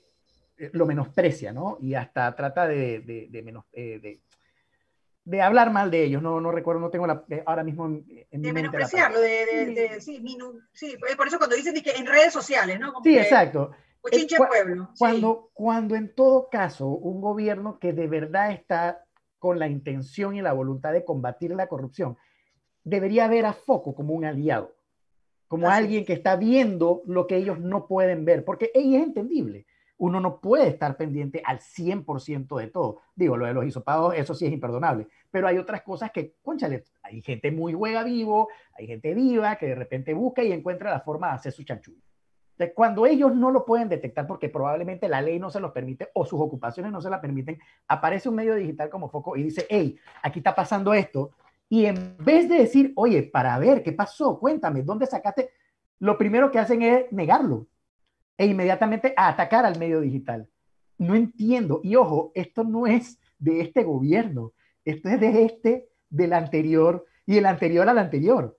eh, 0.57 0.69
lo 0.73 0.85
menosprecia, 0.85 1.53
¿no? 1.53 1.77
Y 1.81 1.93
hasta 1.93 2.35
trata 2.35 2.67
de, 2.67 2.99
de, 2.99 3.27
de, 3.29 3.41
menos, 3.41 3.65
eh, 3.73 3.99
de 4.01 4.21
hablar 5.41 5.71
mal 5.71 5.89
de 5.89 6.03
ellos, 6.03 6.21
no, 6.21 6.39
no 6.39 6.51
recuerdo, 6.51 6.79
no 6.79 6.91
tengo 6.91 7.07
la, 7.07 7.23
ahora 7.47 7.63
mismo 7.63 7.87
en, 7.87 8.05
en 8.29 8.41
De 8.43 8.53
menospreciarlo, 8.53 9.19
de, 9.19 9.99
sí, 9.99 10.23
sí, 10.71 10.95
por 11.17 11.27
eso 11.27 11.39
cuando 11.39 11.55
dicen 11.55 11.73
que 11.81 11.91
en 11.91 12.05
redes 12.05 12.31
sociales, 12.31 12.79
¿no? 12.79 12.93
sí, 13.03 13.17
exacto. 13.17 13.71
pueblo. 14.01 14.91
Cuando, 14.99 15.49
cuando 15.53 15.95
en 15.95 16.13
todo 16.13 16.47
caso 16.49 16.87
un 16.87 17.21
gobierno 17.21 17.79
que 17.79 17.91
de 17.91 18.07
verdad 18.07 18.51
está 18.51 19.03
con 19.39 19.57
la 19.57 19.67
intención 19.67 20.35
y 20.35 20.43
la 20.43 20.53
voluntad 20.53 20.93
de 20.93 21.03
combatir 21.03 21.55
la 21.55 21.67
corrupción, 21.67 22.17
debería 22.83 23.27
ver 23.27 23.47
a 23.47 23.53
Foco 23.53 23.95
como 23.95 24.13
un 24.13 24.25
aliado, 24.25 24.74
como 25.47 25.69
alguien 25.69 26.05
que 26.05 26.13
está 26.13 26.35
viendo 26.35 27.01
lo 27.05 27.27
que 27.27 27.37
ellos 27.37 27.59
no 27.59 27.87
pueden 27.87 28.25
ver, 28.25 28.43
porque 28.43 28.71
es 28.73 28.85
entendible. 28.85 29.65
Uno 29.97 30.19
no 30.19 30.41
puede 30.41 30.67
estar 30.67 30.97
pendiente 30.97 31.41
al 31.45 31.59
100% 31.59 32.59
de 32.59 32.67
todo. 32.67 32.99
Digo, 33.15 33.37
lo 33.37 33.45
de 33.45 33.53
los 33.53 33.65
hisopados, 33.65 34.13
eso 34.15 34.33
sí 34.33 34.45
es 34.45 34.51
imperdonable. 34.51 35.07
Pero 35.31 35.47
hay 35.47 35.57
otras 35.57 35.83
cosas 35.83 36.11
que, 36.11 36.33
conchale, 36.41 36.83
hay 37.01 37.21
gente 37.21 37.51
muy 37.51 37.73
juega 37.73 38.03
vivo, 38.03 38.49
hay 38.77 38.87
gente 38.87 39.13
viva 39.13 39.55
que 39.55 39.67
de 39.67 39.75
repente 39.75 40.13
busca 40.13 40.43
y 40.43 40.51
encuentra 40.51 40.91
la 40.91 40.99
forma 40.99 41.27
de 41.27 41.33
hacer 41.35 41.53
su 41.53 41.63
chanchullo. 41.63 42.01
Entonces, 42.55 42.73
cuando 42.73 43.05
ellos 43.05 43.35
no 43.35 43.51
lo 43.51 43.65
pueden 43.65 43.89
detectar 43.89 44.25
porque 44.25 44.47
probablemente 44.47 45.09
la 45.09 45.21
ley 45.21 45.39
no 45.39 45.49
se 45.49 45.59
los 45.59 45.71
permite 45.71 46.09
o 46.13 46.25
sus 46.25 46.39
ocupaciones 46.39 46.89
no 46.89 47.01
se 47.01 47.09
la 47.09 47.19
permiten, 47.19 47.59
aparece 47.87 48.29
un 48.29 48.35
medio 48.35 48.55
digital 48.55 48.89
como 48.89 49.09
Foco 49.09 49.35
y 49.35 49.43
dice, 49.43 49.65
hey, 49.69 49.97
aquí 50.23 50.39
está 50.39 50.55
pasando 50.55 50.93
esto, 50.93 51.31
y 51.69 51.85
en 51.85 52.15
vez 52.17 52.47
de 52.47 52.55
decir, 52.55 52.93
oye, 52.95 53.23
para 53.23 53.57
ver 53.59 53.83
qué 53.83 53.91
pasó, 53.91 54.39
cuéntame, 54.39 54.83
¿dónde 54.83 55.07
sacaste? 55.07 55.49
Lo 55.99 56.17
primero 56.17 56.51
que 56.51 56.59
hacen 56.59 56.81
es 56.81 57.11
negarlo 57.11 57.67
e 58.37 58.45
inmediatamente 58.45 59.13
atacar 59.15 59.65
al 59.65 59.79
medio 59.79 60.01
digital. 60.01 60.47
No 60.97 61.15
entiendo. 61.15 61.81
Y 61.83 61.95
ojo, 61.95 62.31
esto 62.35 62.63
no 62.63 62.87
es 62.87 63.19
de 63.39 63.61
este 63.61 63.83
gobierno, 63.83 64.53
esto 64.83 65.09
es 65.09 65.19
de 65.19 65.45
este, 65.45 65.89
del 66.09 66.33
anterior 66.33 67.05
y 67.25 67.37
el 67.37 67.45
anterior 67.45 67.89
al 67.89 67.97
anterior. 67.97 68.57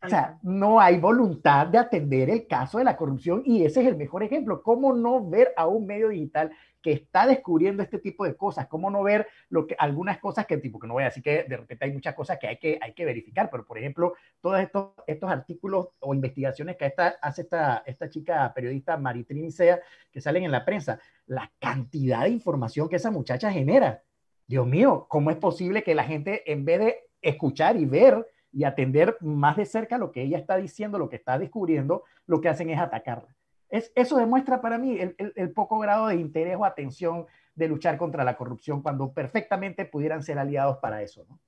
O 0.00 0.08
sea, 0.08 0.38
no 0.42 0.80
hay 0.80 0.98
voluntad 0.98 1.66
de 1.66 1.78
atender 1.78 2.30
el 2.30 2.46
caso 2.46 2.78
de 2.78 2.84
la 2.84 2.96
corrupción 2.96 3.42
y 3.44 3.64
ese 3.64 3.80
es 3.80 3.88
el 3.88 3.96
mejor 3.96 4.22
ejemplo. 4.22 4.62
¿Cómo 4.62 4.92
no 4.92 5.28
ver 5.28 5.52
a 5.56 5.66
un 5.66 5.86
medio 5.86 6.08
digital 6.08 6.52
que 6.82 6.92
está 6.92 7.26
descubriendo 7.26 7.82
este 7.82 7.98
tipo 7.98 8.24
de 8.24 8.36
cosas? 8.36 8.66
¿Cómo 8.66 8.90
no 8.90 9.02
ver 9.02 9.26
lo 9.48 9.66
que, 9.66 9.74
algunas 9.78 10.18
cosas 10.18 10.46
que, 10.46 10.58
tipo, 10.58 10.78
que 10.78 10.86
no 10.86 10.94
voy 10.94 11.04
a 11.04 11.10
que 11.10 11.44
de 11.44 11.56
repente 11.56 11.84
hay 11.84 11.92
muchas 11.92 12.14
cosas 12.14 12.38
que 12.38 12.46
hay 12.46 12.58
que, 12.58 12.78
hay 12.80 12.92
que 12.92 13.04
verificar, 13.04 13.48
pero 13.50 13.64
por 13.64 13.78
ejemplo, 13.78 14.14
todos 14.40 14.60
estos, 14.60 14.92
estos 15.06 15.30
artículos 15.30 15.88
o 16.00 16.14
investigaciones 16.14 16.76
que 16.76 16.86
esta, 16.86 17.16
hace 17.20 17.42
esta, 17.42 17.82
esta 17.86 18.08
chica 18.08 18.52
periodista 18.54 18.96
Maritrini 18.96 19.50
Sea, 19.50 19.80
que 20.12 20.20
salen 20.20 20.44
en 20.44 20.52
la 20.52 20.64
prensa, 20.64 21.00
la 21.26 21.50
cantidad 21.58 22.22
de 22.22 22.30
información 22.30 22.88
que 22.88 22.96
esa 22.96 23.10
muchacha 23.10 23.50
genera. 23.50 24.02
Dios 24.46 24.66
mío, 24.66 25.06
¿cómo 25.08 25.30
es 25.30 25.36
posible 25.36 25.82
que 25.82 25.94
la 25.94 26.04
gente, 26.04 26.50
en 26.50 26.64
vez 26.64 26.78
de 26.80 26.96
escuchar 27.20 27.76
y 27.76 27.84
ver, 27.84 28.26
y 28.52 28.64
atender 28.64 29.16
más 29.20 29.56
de 29.56 29.66
cerca 29.66 29.98
lo 29.98 30.10
que 30.10 30.22
ella 30.22 30.38
está 30.38 30.56
diciendo, 30.56 30.98
lo 30.98 31.08
que 31.08 31.16
está 31.16 31.38
descubriendo, 31.38 32.04
lo 32.26 32.40
que 32.40 32.48
hacen 32.48 32.70
es 32.70 32.78
atacarla. 32.78 33.34
Es, 33.70 33.92
eso 33.94 34.16
demuestra 34.16 34.60
para 34.60 34.78
mí 34.78 34.98
el, 34.98 35.14
el, 35.18 35.52
poco 35.52 35.78
grado 35.78 36.08
de 36.08 36.16
interés 36.16 36.56
o 36.58 36.64
atención 36.64 37.26
de 37.54 37.68
luchar 37.68 37.98
contra 37.98 38.24
la 38.24 38.36
corrupción 38.36 38.82
cuando 38.82 39.12
perfectamente 39.12 39.84
pudieran 39.84 40.22
ser 40.22 40.38
aliados 40.38 40.78
para 40.78 41.02
eso, 41.02 41.26
¿no? 41.28 41.38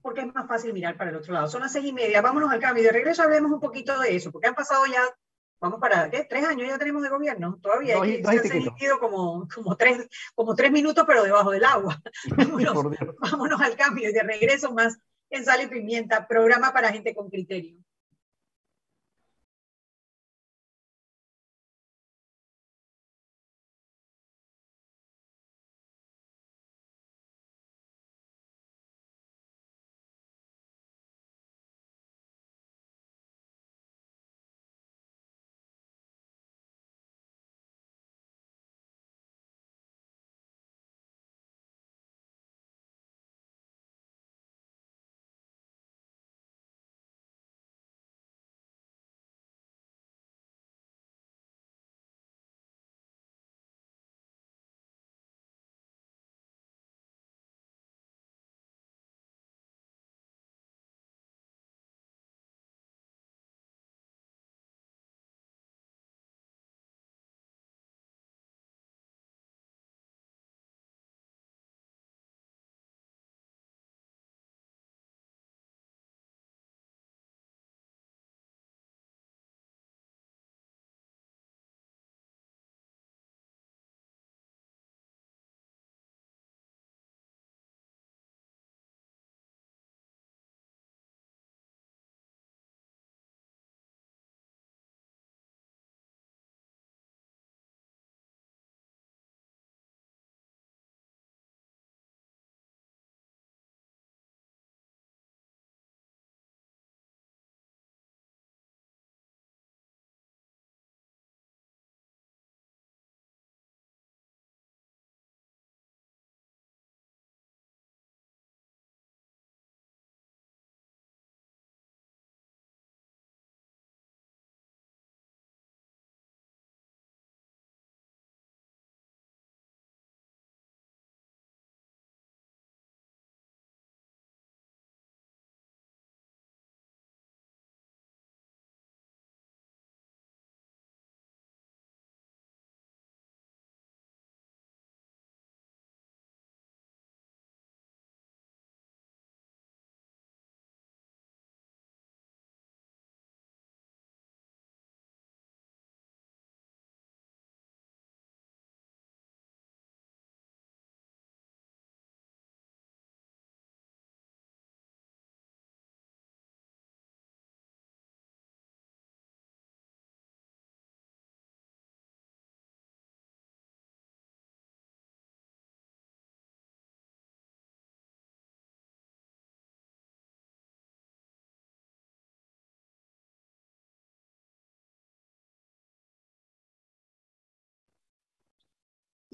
Porque 0.00 0.20
es 0.20 0.34
más 0.34 0.46
fácil 0.46 0.72
mirar 0.72 0.96
para 0.96 1.10
el 1.10 1.16
otro 1.16 1.32
lado. 1.32 1.48
Son 1.48 1.62
las 1.62 1.72
seis 1.72 1.86
y 1.86 1.92
media, 1.92 2.20
vámonos 2.20 2.50
al 2.50 2.60
cambio. 2.60 2.84
De 2.84 2.92
regreso 2.92 3.22
hablemos 3.22 3.50
un 3.50 3.60
poquito 3.60 3.98
de 4.00 4.14
eso, 4.14 4.30
porque 4.30 4.48
han 4.48 4.54
pasado 4.54 4.84
ya 4.86 5.00
vamos 5.64 5.80
para, 5.80 6.10
¿qué? 6.10 6.26
Tres 6.28 6.44
años 6.44 6.68
ya 6.68 6.78
tenemos 6.78 7.02
de 7.02 7.08
gobierno, 7.08 7.58
todavía 7.62 7.96
hay 8.00 8.22
ha 8.24 8.30
piquito. 8.30 8.64
sentido 8.64 8.98
como, 8.98 9.48
como, 9.48 9.76
tres, 9.76 10.08
como 10.34 10.54
tres 10.54 10.70
minutos, 10.70 11.04
pero 11.06 11.22
debajo 11.22 11.50
del 11.50 11.64
agua. 11.64 12.02
Vámonos, 12.36 12.74
vámonos 13.18 13.60
al 13.60 13.76
cambio 13.76 14.10
y 14.10 14.12
de 14.12 14.22
regreso 14.22 14.72
más 14.72 14.98
en 15.30 15.44
Sal 15.44 15.62
y 15.62 15.66
Pimienta, 15.66 16.28
programa 16.28 16.72
para 16.72 16.92
gente 16.92 17.14
con 17.14 17.30
criterio. 17.30 17.83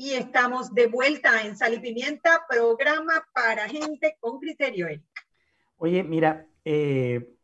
Y 0.03 0.15
estamos 0.15 0.75
de 0.75 0.87
vuelta 0.87 1.43
en 1.43 1.59
Sal 1.59 1.75
y 1.75 1.79
Pimienta, 1.79 2.47
programa 2.49 3.23
para 3.35 3.69
gente 3.69 4.17
con 4.19 4.39
criterio. 4.39 4.87
Eric. 4.87 5.05
Oye, 5.77 6.03
mira, 6.03 6.47
eh, 6.65 7.37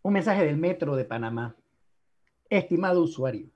un 0.00 0.14
mensaje 0.14 0.46
del 0.46 0.56
Metro 0.56 0.96
de 0.96 1.04
Panamá. 1.04 1.54
Estimado 2.48 3.02
usuario, 3.02 3.50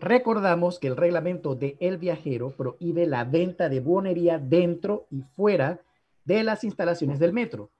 recordamos 0.00 0.80
que 0.80 0.88
el 0.88 0.96
reglamento 0.96 1.54
de 1.54 1.76
El 1.78 1.96
Viajero 1.96 2.56
prohíbe 2.56 3.06
la 3.06 3.22
venta 3.22 3.68
de 3.68 3.78
buonería 3.78 4.40
dentro 4.40 5.06
y 5.08 5.22
fuera 5.22 5.80
de 6.24 6.42
las 6.42 6.64
instalaciones 6.64 7.20
del 7.20 7.32
metro. 7.32 7.70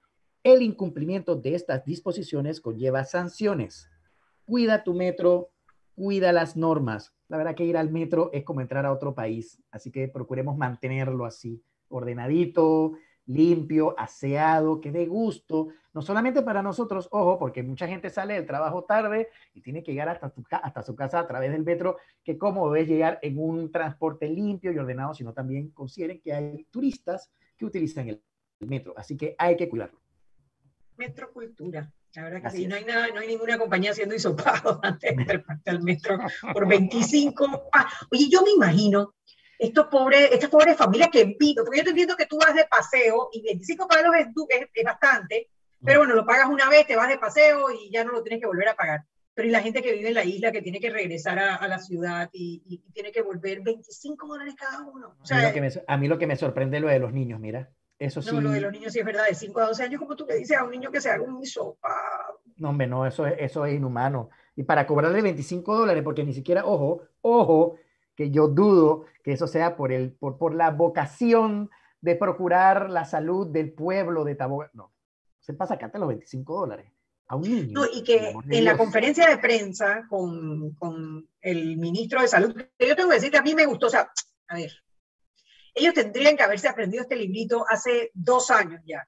El 0.45 0.63
incumplimiento 0.63 1.35
de 1.35 1.57
estas 1.57 1.85
disposiciones 1.85 2.61
conlleva 2.61 3.05
sanciones. 3.05 3.91
Cuida 4.45 4.85
tu 4.85 4.95
metro, 4.95 5.51
cuida 5.95 6.33
las 6.33 6.57
normas. 6.57 7.15
La 7.29 7.37
verdad 7.37 7.55
que 7.55 7.65
ir 7.65 7.77
al 7.77 7.91
metro 7.91 8.31
es 8.33 8.45
como 8.45 8.61
entrar 8.61 8.85
a 8.87 8.93
otro 8.93 9.15
país, 9.15 9.63
así 9.71 9.91
que 9.91 10.09
procuremos 10.09 10.57
mantenerlo 10.57 11.25
así, 11.25 11.63
ordenadito, 11.89 12.93
limpio, 13.27 13.99
aseado, 13.99 14.81
que 14.81 14.91
dé 14.91 15.07
gusto, 15.07 15.69
no 15.93 16.03
solamente 16.03 16.43
para 16.43 16.63
nosotros, 16.63 17.09
ojo, 17.11 17.39
porque 17.39 17.63
mucha 17.63 17.87
gente 17.87 18.11
sale 18.11 18.35
del 18.35 18.47
trabajo 18.47 18.85
tarde 18.85 19.29
y 19.55 19.61
tiene 19.61 19.83
que 19.83 19.93
llegar 19.93 20.09
hasta, 20.09 20.31
tu 20.31 20.43
hasta 20.51 20.83
su 20.83 20.97
casa 20.97 21.21
a 21.21 21.27
través 21.27 21.53
del 21.53 21.65
metro, 21.65 21.99
que 22.25 22.39
cómodo 22.39 22.75
es 22.77 22.89
llegar 22.89 23.19
en 23.23 23.39
un 23.39 23.71
transporte 23.71 24.29
limpio 24.29 24.73
y 24.73 24.79
ordenado, 24.79 25.15
sino 25.15 25.33
también 25.33 25.71
consideren 25.71 26.21
que 26.21 26.33
hay 26.33 26.65
turistas 26.71 27.31
que 27.57 27.65
utilizan 27.65 28.09
el 28.09 28.23
metro, 28.61 28.95
así 28.97 29.17
que 29.17 29.35
hay 29.39 29.57
que 29.57 29.69
cuidarlo. 29.69 30.01
Metrocultura. 30.97 31.93
La 32.15 32.25
verdad 32.25 32.41
que 32.43 32.47
Así 32.49 32.57
sí, 32.59 32.63
es. 32.65 32.69
no 32.69 32.77
hay, 32.77 32.85
nada, 32.85 33.09
no 33.09 33.21
hay 33.21 33.29
ninguna 33.29 33.59
compañía 33.59 33.93
haciendo 33.93 34.15
hisopado 34.15 34.81
antes 34.83 35.17
de 35.17 35.25
treparte 35.25 35.71
al 35.71 35.83
metro 35.83 36.19
por 36.53 36.67
25. 36.69 37.71
pa- 37.73 37.89
Oye, 38.11 38.29
yo 38.31 38.43
me 38.43 38.51
imagino 38.51 39.15
estos 39.59 39.87
pobres, 39.87 40.31
estas 40.33 40.51
pobres 40.51 40.77
familias 40.77 41.09
que 41.11 41.25
viven, 41.39 41.65
porque 41.65 41.79
yo 41.79 41.85
te 41.85 41.91
entiendo 41.91 42.17
que 42.17 42.27
tú 42.27 42.37
vas 42.39 42.55
de 42.55 42.65
paseo 42.67 43.29
y 43.33 43.43
25 43.43 43.87
palos 43.87 44.15
es, 44.17 44.27
es, 44.49 44.69
es 44.75 44.85
bastante, 44.85 45.49
pero 45.85 46.01
bueno, 46.01 46.15
lo 46.15 46.27
pagas 46.27 46.49
una 46.49 46.69
vez, 46.69 46.87
te 46.87 46.97
vas 46.97 47.09
de 47.09 47.19
paseo 47.19 47.71
y 47.71 47.91
ya 47.91 48.05
no 48.05 48.13
lo 48.13 48.23
tienes 48.23 48.41
que 48.41 48.47
volver 48.47 48.69
a 48.69 48.75
pagar. 48.77 49.05
Pero 49.35 49.49
y 49.49 49.51
la 49.51 49.63
gente 49.63 49.81
que 49.81 49.93
vive 49.93 50.09
en 50.09 50.15
la 50.15 50.25
isla, 50.25 50.53
que 50.53 50.61
tiene 50.63 50.79
que 50.81 50.91
regresar 50.91 51.39
a, 51.39 51.55
a 51.57 51.67
la 51.67 51.79
ciudad 51.79 52.29
y, 52.33 52.63
y- 52.67 52.79
tiene 52.93 53.11
que 53.13 53.23
volver 53.23 53.63
25 53.63 54.27
dólares 54.27 54.55
cada 54.59 54.83
uno. 54.83 55.09
O 55.09 55.13
A 55.13 55.21
mí, 55.21 55.27
sea, 55.27 55.49
lo 55.49 55.55
que 55.55 55.61
me, 55.61 55.71
a 55.87 55.97
mí 55.97 56.09
lo 56.09 56.19
que 56.19 56.27
me 56.27 56.37
sorprende 56.37 56.77
es 56.77 56.83
lo 56.83 56.89
de 56.89 56.99
los 56.99 57.13
niños, 57.13 57.41
mira, 57.41 57.71
eso 58.05 58.23
sí, 58.23 58.35
no, 58.35 58.41
lo 58.41 58.51
de 58.51 58.61
los 58.61 58.73
niños 58.73 58.93
sí 58.93 58.99
es 58.99 59.05
verdad, 59.05 59.27
de 59.29 59.35
5 59.35 59.61
a 59.61 59.67
12 59.69 59.83
años, 59.85 60.01
como 60.01 60.17
tú 60.17 60.27
le 60.27 60.37
dices 60.37 60.57
a 60.57 60.65
un 60.65 60.71
niño 60.71 60.91
que 60.91 61.01
se 61.01 61.11
haga 61.11 61.23
un 61.23 61.41
hisopado. 61.43 62.41
no, 62.57 62.71
hombre, 62.71 62.87
no, 62.87 63.07
eso 63.07 63.27
es, 63.27 63.35
eso 63.39 63.65
es 63.65 63.75
inhumano. 63.75 64.31
Y 64.57 64.65
para 64.65 64.87
cobrarle 64.87 65.23
25 65.23 65.77
dólares, 65.77 66.03
porque 66.03 66.25
ni 66.25 66.33
siquiera, 66.33 66.65
ojo, 66.65 67.03
ojo, 67.21 67.77
que 68.15 68.31
yo 68.31 68.49
dudo 68.49 69.07
que 69.23 69.33
eso 69.33 69.47
sea 69.47 69.77
por, 69.77 69.93
el, 69.93 70.13
por, 70.13 70.37
por 70.37 70.55
la 70.55 70.71
vocación 70.71 71.71
de 72.01 72.17
procurar 72.17 72.91
la 72.91 73.05
salud 73.05 73.47
del 73.47 73.73
pueblo 73.73 74.25
de 74.25 74.35
Taboga. 74.35 74.71
No, 74.75 74.93
se 75.41 75.55
pasa 75.55 75.75
sacarte 75.75 75.99
los 75.99 76.09
25 76.09 76.61
dólares 76.61 76.93
a 77.29 77.37
un 77.37 77.43
niño. 77.43 77.69
No, 77.73 77.85
y 77.93 78.03
que 78.03 78.35
en 78.51 78.65
la 78.65 78.77
conferencia 78.77 79.29
de 79.29 79.39
prensa 79.39 80.07
con, 80.09 80.75
con 80.75 81.27
el 81.41 81.77
ministro 81.79 82.21
de 82.21 82.29
Salud, 82.29 82.55
que 82.79 82.89
yo 82.89 82.97
tengo 82.97 83.09
que 83.09 83.17
decir 83.17 83.31
que 83.31 83.39
a 83.39 83.43
mí 83.43 83.55
me 83.55 83.67
gustó, 83.67 83.87
o 83.87 83.91
sea, 83.91 84.11
a 84.49 84.57
ver, 84.57 84.73
ellos 85.75 85.95
tendrían 85.95 86.37
que 86.37 86.43
haberse 86.43 86.69
aprendido 86.69 87.03
este 87.03 87.17
librito 87.17 87.65
hace 87.69 88.11
dos 88.15 88.51
años 88.51 88.81
ya. 88.85 89.07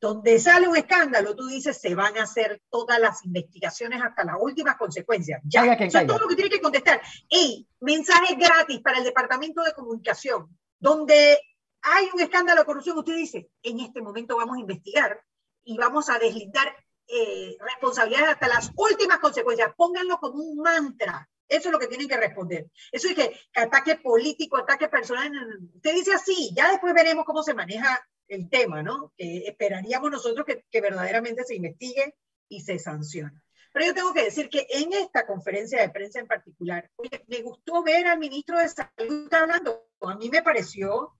donde 0.00 0.40
sale 0.40 0.66
un 0.66 0.76
escándalo, 0.76 1.36
tú 1.36 1.46
dices, 1.46 1.80
se 1.80 1.94
van 1.94 2.18
a 2.18 2.24
hacer 2.24 2.60
todas 2.70 2.98
las 2.98 3.24
investigaciones 3.24 4.02
hasta 4.02 4.24
las 4.24 4.36
últimas 4.40 4.76
consecuencias. 4.76 5.40
Ya, 5.44 5.64
eso 5.74 5.98
es 6.00 6.06
todo 6.06 6.18
lo 6.18 6.28
que 6.28 6.34
tiene 6.34 6.50
que 6.50 6.60
contestar. 6.60 7.00
Y 7.28 7.68
mensaje 7.80 8.34
gratis 8.34 8.80
para 8.80 8.98
el 8.98 9.04
Departamento 9.04 9.62
de 9.62 9.72
Comunicación, 9.72 10.58
donde 10.80 11.38
hay 11.82 12.08
un 12.12 12.20
escándalo 12.20 12.60
de 12.60 12.66
corrupción, 12.66 12.98
usted 12.98 13.14
dice, 13.14 13.48
en 13.62 13.78
este 13.78 14.02
momento 14.02 14.36
vamos 14.36 14.56
a 14.56 14.60
investigar 14.60 15.20
y 15.64 15.76
vamos 15.76 16.08
a 16.08 16.18
deslindar 16.18 16.74
eh, 17.06 17.56
responsabilidades 17.60 18.30
hasta 18.30 18.48
las 18.48 18.72
últimas 18.76 19.18
consecuencias. 19.18 19.72
Pónganlo 19.76 20.18
como 20.18 20.42
un 20.42 20.58
mantra. 20.58 21.28
Eso 21.48 21.68
es 21.68 21.72
lo 21.72 21.78
que 21.78 21.86
tienen 21.88 22.08
que 22.08 22.16
responder. 22.16 22.66
Eso 22.90 23.08
es 23.08 23.14
que, 23.14 23.30
que 23.52 23.60
ataque 23.60 23.96
político, 23.96 24.56
ataque 24.56 24.88
personal. 24.88 25.30
Usted 25.74 25.94
dice 25.94 26.14
así, 26.14 26.52
ya 26.56 26.70
después 26.70 26.94
veremos 26.94 27.24
cómo 27.24 27.42
se 27.42 27.54
maneja 27.54 28.06
el 28.28 28.48
tema, 28.48 28.82
¿no? 28.82 29.12
Esperaríamos 29.18 30.10
nosotros 30.10 30.46
que, 30.46 30.80
verdaderamente 30.80 31.44
se 31.44 31.56
investigue 31.56 32.14
y 32.48 32.60
se 32.60 32.78
sancione. 32.78 33.42
Pero 33.72 33.86
yo 33.86 33.94
tengo 33.94 34.12
que 34.14 34.24
decir 34.24 34.48
que 34.48 34.66
en 34.70 34.92
esta 34.92 35.26
conferencia 35.26 35.80
de 35.80 35.90
prensa 35.90 36.20
en 36.20 36.26
particular, 36.26 36.90
me 37.26 37.40
gustó 37.42 37.82
ver 37.82 38.06
al 38.06 38.18
ministro 38.18 38.58
de 38.58 38.68
Salud 38.68 39.32
hablando. 39.32 39.88
A 40.02 40.14
mí 40.16 40.28
me 40.30 40.42
pareció 40.42 41.12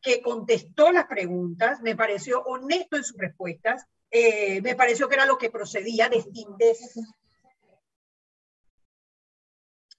que 0.00 0.22
contestó 0.22 0.92
las 0.92 1.06
preguntas, 1.06 1.80
me 1.82 1.96
pareció 1.96 2.42
honesto 2.42 2.96
en 2.96 3.04
sus 3.04 3.16
respuestas, 3.16 3.84
eh, 4.10 4.60
me 4.62 4.74
pareció 4.74 5.08
que 5.08 5.14
era 5.16 5.26
lo 5.26 5.36
que 5.38 5.50
procedía 5.50 6.08
de, 6.08 6.22
de- 6.30 6.76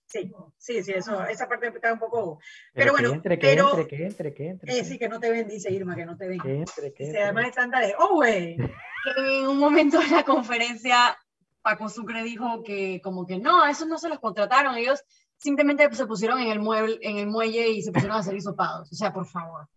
Sí, 0.07 0.31
sí, 0.57 0.83
sí, 0.83 0.93
eso, 0.93 1.25
esa 1.25 1.49
parte 1.49 1.67
está 1.67 1.91
un 1.91 1.99
poco... 1.99 2.39
Pero 2.73 2.95
que 2.95 3.01
bueno, 3.01 3.15
entre, 3.15 3.37
que 3.37 3.47
pero- 3.47 3.69
entre, 3.77 3.87
que 3.87 4.05
entre, 4.05 4.33
que 4.33 4.47
entre. 4.47 4.79
Eh, 4.79 4.85
sí, 4.85 4.97
que 4.97 5.09
no 5.09 5.19
te 5.19 5.29
ven, 5.29 5.47
dice 5.49 5.71
Irma, 5.71 5.95
que 5.95 6.05
no 6.05 6.15
te 6.15 6.29
ven. 6.29 6.39
Que 6.39 6.55
entre, 6.59 6.93
que 6.93 7.05
entre. 7.07 7.23
además 7.23 7.47
están 7.47 7.69
de, 7.71 7.93
oh, 7.99 8.15
güey. 8.15 8.55
que 8.55 9.39
en 9.41 9.47
un 9.47 9.59
momento 9.59 9.99
de 9.99 10.07
la 10.07 10.23
conferencia 10.23 11.17
Paco 11.61 11.89
Sucre 11.89 12.23
dijo 12.23 12.63
que 12.63 13.01
como 13.03 13.25
que 13.25 13.37
no, 13.37 13.61
a 13.61 13.69
esos 13.69 13.87
no 13.89 13.97
se 13.97 14.07
los 14.07 14.19
contrataron, 14.19 14.77
ellos 14.77 15.03
simplemente 15.35 15.93
se 15.93 16.05
pusieron 16.05 16.39
en 16.39 16.51
el, 16.51 16.59
mueble, 16.61 16.97
en 17.01 17.17
el 17.17 17.27
muelle 17.27 17.67
y 17.67 17.81
se 17.81 17.91
pusieron 17.91 18.15
a 18.15 18.21
hacer 18.21 18.35
hisopados. 18.35 18.89
O 18.89 18.95
sea, 18.95 19.11
por 19.11 19.27
favor. 19.27 19.67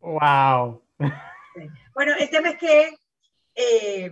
Wow. 0.00 0.82
Bueno, 1.94 2.12
el 2.18 2.30
tema 2.30 2.50
es 2.50 2.58
que 2.58 2.94
eh, 3.56 4.10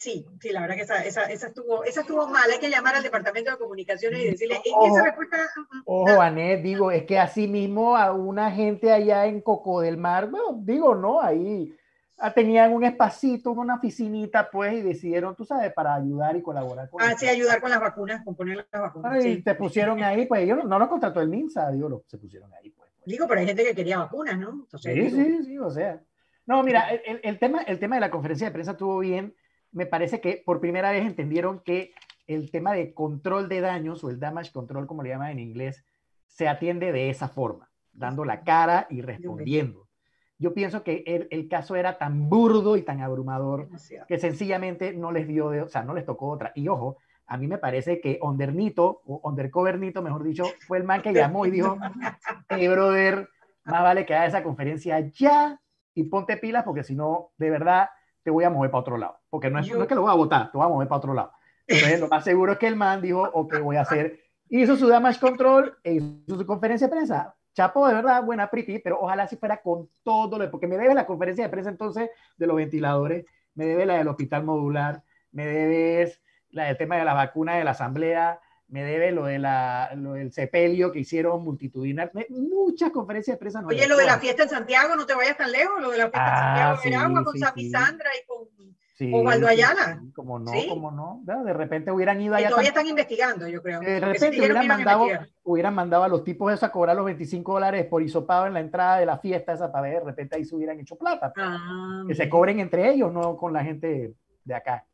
sí, 0.00 0.26
sí, 0.40 0.50
la 0.50 0.62
verdad 0.62 0.76
que 0.76 0.82
esa, 0.82 1.04
esa, 1.04 1.24
esa 1.24 1.48
estuvo, 1.48 1.84
esa 1.84 2.00
estuvo 2.00 2.26
mal. 2.26 2.50
Hay 2.50 2.58
que 2.58 2.70
llamar 2.70 2.96
al 2.96 3.02
departamento 3.02 3.50
de 3.50 3.58
comunicaciones 3.58 4.20
y 4.22 4.30
decirle, 4.30 4.56
en 4.64 4.72
Ojo. 4.74 4.86
esa 4.96 5.04
respuesta. 5.04 5.36
Ojo, 5.84 6.20
Anet, 6.22 6.62
digo, 6.62 6.90
es 6.90 7.04
que 7.04 7.18
así 7.18 7.46
mismo 7.46 7.96
a 7.96 8.12
una 8.12 8.50
gente 8.50 8.90
allá 8.90 9.26
en 9.26 9.42
Coco 9.42 9.82
del 9.82 9.98
Mar, 9.98 10.30
bueno, 10.30 10.58
digo, 10.62 10.94
no, 10.94 11.20
ahí 11.20 11.76
ah, 12.18 12.32
tenían 12.32 12.72
un 12.72 12.82
espacito, 12.84 13.50
una 13.52 13.74
oficinita, 13.76 14.50
pues, 14.50 14.72
y 14.72 14.80
decidieron, 14.82 15.36
tú 15.36 15.44
sabes, 15.44 15.72
para 15.74 15.94
ayudar 15.94 16.34
y 16.36 16.42
colaborar 16.42 16.88
con 16.88 17.02
Ah, 17.02 17.14
sí, 17.18 17.28
ayudar 17.28 17.60
con 17.60 17.70
las 17.70 17.80
vacunas, 17.80 18.24
con 18.24 18.34
poner 18.34 18.56
las 18.72 18.82
vacunas. 18.82 19.12
Ay, 19.12 19.22
sí. 19.36 19.42
te 19.42 19.54
pusieron 19.54 20.02
ahí, 20.02 20.24
pues 20.26 20.42
ellos 20.42 20.58
no, 20.58 20.64
no 20.64 20.78
lo 20.78 20.88
contrató 20.88 21.20
el 21.20 21.28
MINSA, 21.28 21.70
digo, 21.72 21.88
lo, 21.88 22.04
se 22.06 22.16
pusieron 22.18 22.50
ahí, 22.54 22.70
pues. 22.70 22.90
pues. 22.96 23.04
Digo, 23.06 23.26
pero 23.28 23.40
hay 23.40 23.46
gente 23.46 23.64
que 23.64 23.74
quería 23.74 23.98
vacunas, 23.98 24.38
¿no? 24.38 24.50
Entonces, 24.50 24.94
Sí, 24.94 25.00
digo, 25.00 25.16
sí, 25.16 25.44
sí, 25.44 25.58
o 25.58 25.70
sea. 25.70 26.00
No, 26.46 26.62
mira, 26.64 26.88
el- 26.88 27.20
el 27.22 27.38
tema, 27.38 27.60
el 27.62 27.78
tema 27.78 27.96
de 27.96 28.00
la 28.00 28.10
conferencia 28.10 28.46
de 28.48 28.52
prensa 28.52 28.72
estuvo 28.72 28.98
bien. 28.98 29.34
Me 29.72 29.86
parece 29.86 30.20
que 30.20 30.42
por 30.44 30.60
primera 30.60 30.90
vez 30.90 31.06
entendieron 31.06 31.60
que 31.60 31.92
el 32.26 32.50
tema 32.50 32.72
de 32.72 32.94
control 32.94 33.48
de 33.48 33.60
daños 33.60 34.04
o 34.04 34.10
el 34.10 34.20
damage 34.20 34.52
control, 34.52 34.86
como 34.86 35.02
le 35.02 35.10
llaman 35.10 35.32
en 35.32 35.40
inglés, 35.40 35.84
se 36.26 36.48
atiende 36.48 36.92
de 36.92 37.10
esa 37.10 37.28
forma, 37.28 37.70
dando 37.92 38.24
la 38.24 38.42
cara 38.42 38.86
y 38.88 39.02
respondiendo. 39.02 39.88
Yo 40.38 40.54
pienso 40.54 40.82
que 40.82 41.02
el, 41.06 41.28
el 41.30 41.48
caso 41.48 41.76
era 41.76 41.98
tan 41.98 42.30
burdo 42.30 42.76
y 42.76 42.82
tan 42.82 43.00
abrumador 43.00 43.68
que 44.08 44.18
sencillamente 44.18 44.92
no 44.92 45.12
les 45.12 45.26
dio, 45.26 45.50
de, 45.50 45.62
o 45.62 45.68
sea, 45.68 45.82
no 45.82 45.92
les 45.92 46.06
tocó 46.06 46.28
otra. 46.28 46.52
Y 46.54 46.68
ojo, 46.68 46.96
a 47.26 47.36
mí 47.36 47.46
me 47.46 47.58
parece 47.58 48.00
que 48.00 48.18
Ondernito, 48.22 49.02
o 49.04 49.20
Undercovernito, 49.22 50.02
mejor 50.02 50.22
dicho, 50.22 50.44
fue 50.66 50.78
el 50.78 50.84
man 50.84 51.02
que 51.02 51.12
llamó 51.12 51.46
y 51.46 51.50
dijo, 51.50 51.76
hey, 52.48 52.68
brother, 52.68 53.28
más 53.64 53.82
vale 53.82 54.06
que 54.06 54.14
haga 54.14 54.26
esa 54.26 54.42
conferencia 54.42 54.98
ya 55.00 55.60
y 55.94 56.04
ponte 56.04 56.36
pilas 56.38 56.64
porque 56.64 56.84
si 56.84 56.94
no, 56.94 57.32
de 57.36 57.50
verdad, 57.50 57.88
te 58.22 58.30
voy 58.30 58.44
a 58.44 58.50
mover 58.50 58.70
para 58.70 58.80
otro 58.80 58.96
lado. 58.96 59.18
Porque 59.30 59.50
no 59.50 59.58
es, 59.58 59.66
Yo- 59.66 59.76
no 59.76 59.82
es 59.82 59.88
que 59.88 59.94
lo 59.94 60.02
voy 60.02 60.10
a 60.10 60.14
votar, 60.14 60.50
te 60.50 60.58
voy 60.58 60.66
a 60.66 60.68
mover 60.70 60.88
para 60.88 60.98
otro 60.98 61.14
lado. 61.14 61.32
Entonces, 61.66 62.00
lo 62.00 62.08
más 62.08 62.24
seguro 62.24 62.52
es 62.52 62.58
que 62.58 62.66
el 62.66 62.76
man 62.76 63.00
dijo, 63.00 63.22
ok, 63.32 63.54
voy 63.62 63.76
a 63.76 63.82
hacer, 63.82 64.18
hizo 64.48 64.76
su 64.76 64.88
damage 64.88 65.20
control, 65.20 65.78
e 65.84 65.94
hizo 65.94 66.36
su 66.36 66.44
conferencia 66.46 66.88
de 66.88 66.92
prensa. 66.92 67.34
Chapo, 67.54 67.86
de 67.86 67.94
verdad, 67.94 68.24
buena 68.24 68.48
pretty, 68.48 68.78
pero 68.78 68.98
ojalá 69.00 69.26
si 69.26 69.36
fuera 69.36 69.60
con 69.60 69.88
todo 70.02 70.38
lo, 70.38 70.50
porque 70.50 70.66
me 70.66 70.76
debe 70.76 70.94
la 70.94 71.06
conferencia 71.06 71.44
de 71.44 71.50
prensa 71.50 71.70
entonces 71.70 72.10
de 72.36 72.46
los 72.46 72.56
ventiladores, 72.56 73.24
me 73.54 73.64
debe 73.66 73.86
la 73.86 73.94
del 73.94 74.08
hospital 74.08 74.44
modular, 74.44 75.02
me 75.32 75.46
debes 75.46 76.20
la 76.50 76.64
del 76.64 76.76
tema 76.76 76.96
de 76.96 77.04
la 77.04 77.14
vacuna 77.14 77.56
de 77.56 77.64
la 77.64 77.72
asamblea, 77.72 78.40
me 78.70 78.84
debe 78.84 79.10
lo, 79.12 79.24
de 79.26 79.38
la, 79.38 79.90
lo 79.96 80.12
del 80.14 80.32
sepelio 80.32 80.90
que 80.92 81.00
hicieron 81.00 81.42
multitudinal, 81.44 82.10
muchas 82.30 82.90
conferencias 82.90 83.36
de 83.36 83.38
prensa. 83.40 83.60
no 83.60 83.68
Oye, 83.68 83.86
lo 83.88 83.96
de 83.96 84.06
la 84.06 84.18
fiesta 84.18 84.44
en 84.44 84.48
Santiago, 84.48 84.96
no 84.96 85.06
te 85.06 85.14
vayas 85.14 85.36
tan 85.36 85.50
lejos, 85.52 85.80
lo 85.80 85.90
de 85.90 85.98
la 85.98 86.04
fiesta 86.04 86.20
en 86.28 86.34
Ah, 86.34 86.38
Santiago 86.40 86.76
de 86.76 86.82
sí, 86.82 86.88
Veragua 86.90 87.24
con 87.24 87.32
sí, 87.34 87.38
Sammy 87.40 87.62
sí. 87.64 87.70
Sandra 87.70 88.10
y 88.22 88.26
con. 88.26 88.70
Osvaldo 89.14 89.48
Ayala. 89.48 90.02
como 90.14 90.38
no, 90.38 90.52
como 90.68 90.90
no. 90.90 91.22
De 91.24 91.54
repente 91.54 91.90
hubieran 91.90 92.20
ido 92.20 92.34
allá. 92.34 92.50
todavía 92.50 92.70
tan- 92.70 92.80
están 92.82 92.90
investigando, 92.90 93.48
yo 93.48 93.62
creo. 93.62 93.80
de 93.80 93.98
Porque 93.98 94.18
sí 94.18 94.24
repente 94.26 94.40
hubieran 94.40 94.66
mandado, 94.66 95.06
hubieran 95.42 95.74
mandado 95.74 96.04
a 96.04 96.08
los 96.08 96.22
tipos 96.22 96.52
esos 96.52 96.64
a 96.64 96.70
cobrar 96.70 96.94
los 96.96 97.06
25 97.06 97.54
dólares 97.54 97.86
por 97.86 98.02
hisopado 98.02 98.46
en 98.46 98.52
la 98.52 98.60
entrada 98.60 98.98
de 98.98 99.06
la 99.06 99.16
fiesta 99.18 99.54
esa 99.54 99.72
para 99.72 99.88
ver, 99.88 100.00
de 100.00 100.04
repente 100.04 100.36
ahí 100.36 100.44
se 100.44 100.54
hubieran 100.54 100.78
hecho 100.78 100.96
plata. 100.96 101.32
Ah, 101.34 102.04
que 102.06 102.14
se 102.14 102.28
cobren 102.28 102.60
entre 102.60 102.90
ellos, 102.90 103.10
no 103.10 103.38
con 103.38 103.54
la 103.54 103.64
gente 103.64 104.12
de 104.44 104.54
acá. 104.54 104.84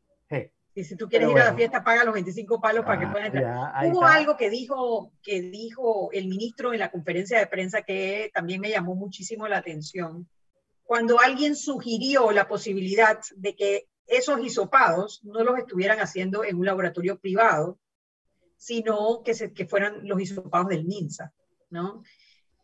Y 0.77 0.83
si 0.83 0.95
tú 0.95 1.09
quieres 1.09 1.27
Pero 1.27 1.31
ir 1.31 1.41
a 1.41 1.45
la 1.45 1.51
bueno. 1.53 1.57
fiesta, 1.57 1.83
paga 1.83 2.03
los 2.03 2.13
25 2.13 2.61
palos 2.61 2.85
para 2.85 2.99
que 2.99 3.05
Ah, 3.07 3.11
puedas 3.11 3.25
entrar. 3.33 3.43
ya, 3.83 3.89
Hubo 3.89 4.03
está. 4.05 4.13
algo 4.15 4.37
que 4.37 4.49
dijo, 4.51 5.11
que 5.23 5.41
dijo 5.41 6.11
el 6.11 6.27
ministro 6.27 6.71
en 6.71 6.77
la 6.79 6.91
conferencia 6.91 7.39
de 7.39 7.47
prensa 7.47 7.81
que 7.81 8.29
también 8.31 8.61
me 8.61 8.69
llamó 8.69 8.93
muchísimo 8.93 9.47
la 9.47 9.57
atención. 9.57 10.29
Cuando 10.83 11.19
alguien 11.19 11.55
sugirió 11.55 12.31
la 12.31 12.47
posibilidad 12.47 13.17
de 13.37 13.55
que 13.55 13.87
esos 14.05 14.39
hisopados 14.39 15.21
no 15.23 15.43
los 15.43 15.57
estuvieran 15.57 15.99
haciendo 15.99 16.43
en 16.43 16.57
un 16.57 16.65
laboratorio 16.67 17.17
privado, 17.19 17.79
sino 18.55 19.23
que, 19.23 19.33
se, 19.33 19.53
que 19.53 19.65
fueran 19.65 20.07
los 20.07 20.21
hisopados 20.21 20.67
del 20.67 20.85
MINSA, 20.85 21.33
¿no? 21.71 22.03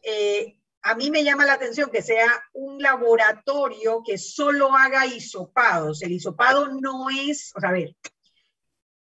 Eh, 0.03 0.59
a 0.83 0.95
mí 0.95 1.09
me 1.09 1.23
llama 1.23 1.45
la 1.45 1.53
atención 1.53 1.89
que 1.89 2.01
sea 2.01 2.43
un 2.51 2.81
laboratorio 2.81 4.03
que 4.05 4.17
solo 4.17 4.75
haga 4.75 5.05
hisopados. 5.05 6.01
El 6.01 6.11
hisopado 6.11 6.67
no 6.67 7.09
es, 7.09 7.53
o 7.55 7.61
sea, 7.61 7.69
a 7.69 7.73
ver, 7.73 7.95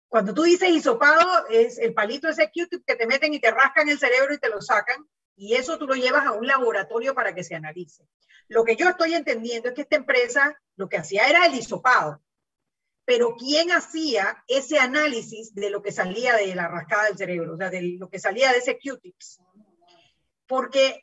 cuando 0.08 0.34
tú 0.34 0.44
dices 0.44 0.70
hisopado, 0.70 1.48
es 1.50 1.80
el 1.80 1.96
palito 1.96 2.30
ese 2.30 2.52
Q-tip 2.52 2.84
que 2.86 2.96
te 2.96 3.08
meten 3.08 3.34
y 3.34 3.40
te 3.40 3.50
rascan 3.50 3.90
el 3.90 3.98
cerebro 3.98 4.34
y 4.34 4.38
te 4.38 4.50
lo 4.50 4.62
sacan, 4.62 5.04
y 5.36 5.56
eso 5.56 5.80
tú 5.80 5.88
lo 5.88 5.96
llevas 5.96 6.26
a 6.28 6.34
un 6.34 6.46
laboratorio 6.46 7.16
para 7.16 7.34
que 7.34 7.44
se 7.44 7.56
analice. 7.56 8.08
Lo 8.48 8.64
que 8.64 8.76
yo 8.76 8.88
estoy 8.90 9.16
entendiendo 9.16 9.70
es 9.70 9.76
que 9.76 9.82
esta 9.82 9.96
empresa 9.96 10.62
lo 10.76 10.88
que 10.88 10.98
hacía 10.98 11.28
era 11.30 11.48
el 11.48 11.56
hisopado, 11.56 12.22
pero 13.06 13.36
¿quién 13.36 13.72
hacía 13.72 14.44
ese 14.48 14.78
análisis 14.78 15.56
de 15.56 15.72
lo 15.72 15.82
que 15.82 15.92
salía 15.92 16.36
de 16.36 16.54
la 16.54 16.68
rascada 16.68 17.06
del 17.06 17.18
cerebro, 17.18 17.56
o 17.56 17.58
sea, 17.58 17.72
de 17.72 17.98
lo 17.98 18.08
que 18.08 18.20
salía 18.20 18.52
de 18.52 18.60
ese 18.60 18.78
Q-tips? 18.78 19.40
Porque 20.46 21.02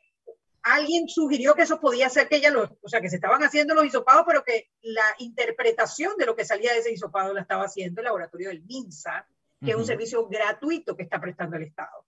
alguien 0.63 1.07
sugirió 1.07 1.53
que 1.53 1.63
eso 1.63 1.79
podía 1.79 2.09
ser 2.09 2.27
que 2.27 2.37
ella 2.37 2.51
lo, 2.51 2.77
o 2.81 2.89
sea, 2.89 3.01
que 3.01 3.09
se 3.09 3.15
estaban 3.15 3.43
haciendo 3.43 3.73
los 3.73 3.85
hisopados, 3.85 4.23
pero 4.27 4.43
que 4.43 4.69
la 4.81 5.05
interpretación 5.19 6.13
de 6.17 6.25
lo 6.25 6.35
que 6.35 6.45
salía 6.45 6.73
de 6.73 6.79
ese 6.79 6.91
hisopado 6.91 7.33
la 7.33 7.41
estaba 7.41 7.65
haciendo 7.65 8.01
el 8.01 8.05
laboratorio 8.05 8.49
del 8.49 8.63
MINSA, 8.63 9.27
que 9.63 9.71
es 9.71 9.75
un 9.75 9.85
servicio 9.85 10.27
gratuito 10.27 10.95
que 10.95 11.03
está 11.03 11.19
prestando 11.19 11.57
el 11.57 11.63
Estado. 11.63 12.05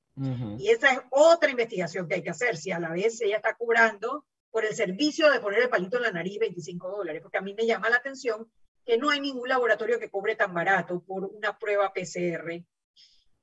Y 0.57 0.69
esa 0.69 0.91
es 0.91 0.99
otra 1.09 1.49
investigación 1.49 2.07
que 2.07 2.15
hay 2.15 2.23
que 2.23 2.29
hacer, 2.29 2.57
si 2.57 2.71
a 2.71 2.79
la 2.79 2.91
vez 2.91 3.19
ella 3.21 3.37
está 3.37 3.55
cobrando 3.55 4.25
por 4.51 4.65
el 4.65 4.75
servicio 4.75 5.31
de 5.31 5.39
poner 5.39 5.61
el 5.61 5.69
palito 5.69 5.97
en 5.97 6.03
la 6.03 6.11
nariz 6.11 6.37
25 6.39 6.89
dólares, 6.89 7.21
porque 7.21 7.37
a 7.37 7.41
mí 7.41 7.53
me 7.53 7.65
llama 7.65 7.89
la 7.89 7.97
atención 7.97 8.51
que 8.85 8.97
no 8.97 9.09
hay 9.09 9.19
ningún 9.19 9.47
laboratorio 9.47 9.99
que 9.99 10.09
cobre 10.09 10.35
tan 10.35 10.53
barato 10.53 11.01
por 11.01 11.25
una 11.25 11.57
prueba 11.57 11.93
PCR. 11.93 12.63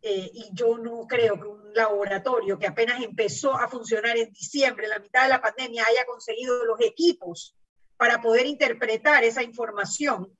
Eh, 0.01 0.31
y 0.33 0.51
yo 0.53 0.79
no 0.79 1.07
creo 1.09 1.41
que 1.41 1.47
un 1.49 1.75
laboratorio 1.75 2.59
que 2.59 2.67
apenas 2.69 3.03
empezó 3.03 3.55
a 3.57 3.67
funcionar 3.69 4.17
en 4.17 4.31
diciembre, 4.33 4.85
en 4.85 4.91
la 4.91 4.99
mitad 5.01 5.25
de 5.25 5.29
la 5.31 5.41
pandemia, 5.41 5.85
haya 5.89 6.05
conseguido 6.07 6.65
los 6.65 6.81
equipos 6.81 7.57
para 7.97 8.21
poder 8.23 8.47
interpretar 8.47 9.25
esa 9.25 9.43
información 9.43 10.33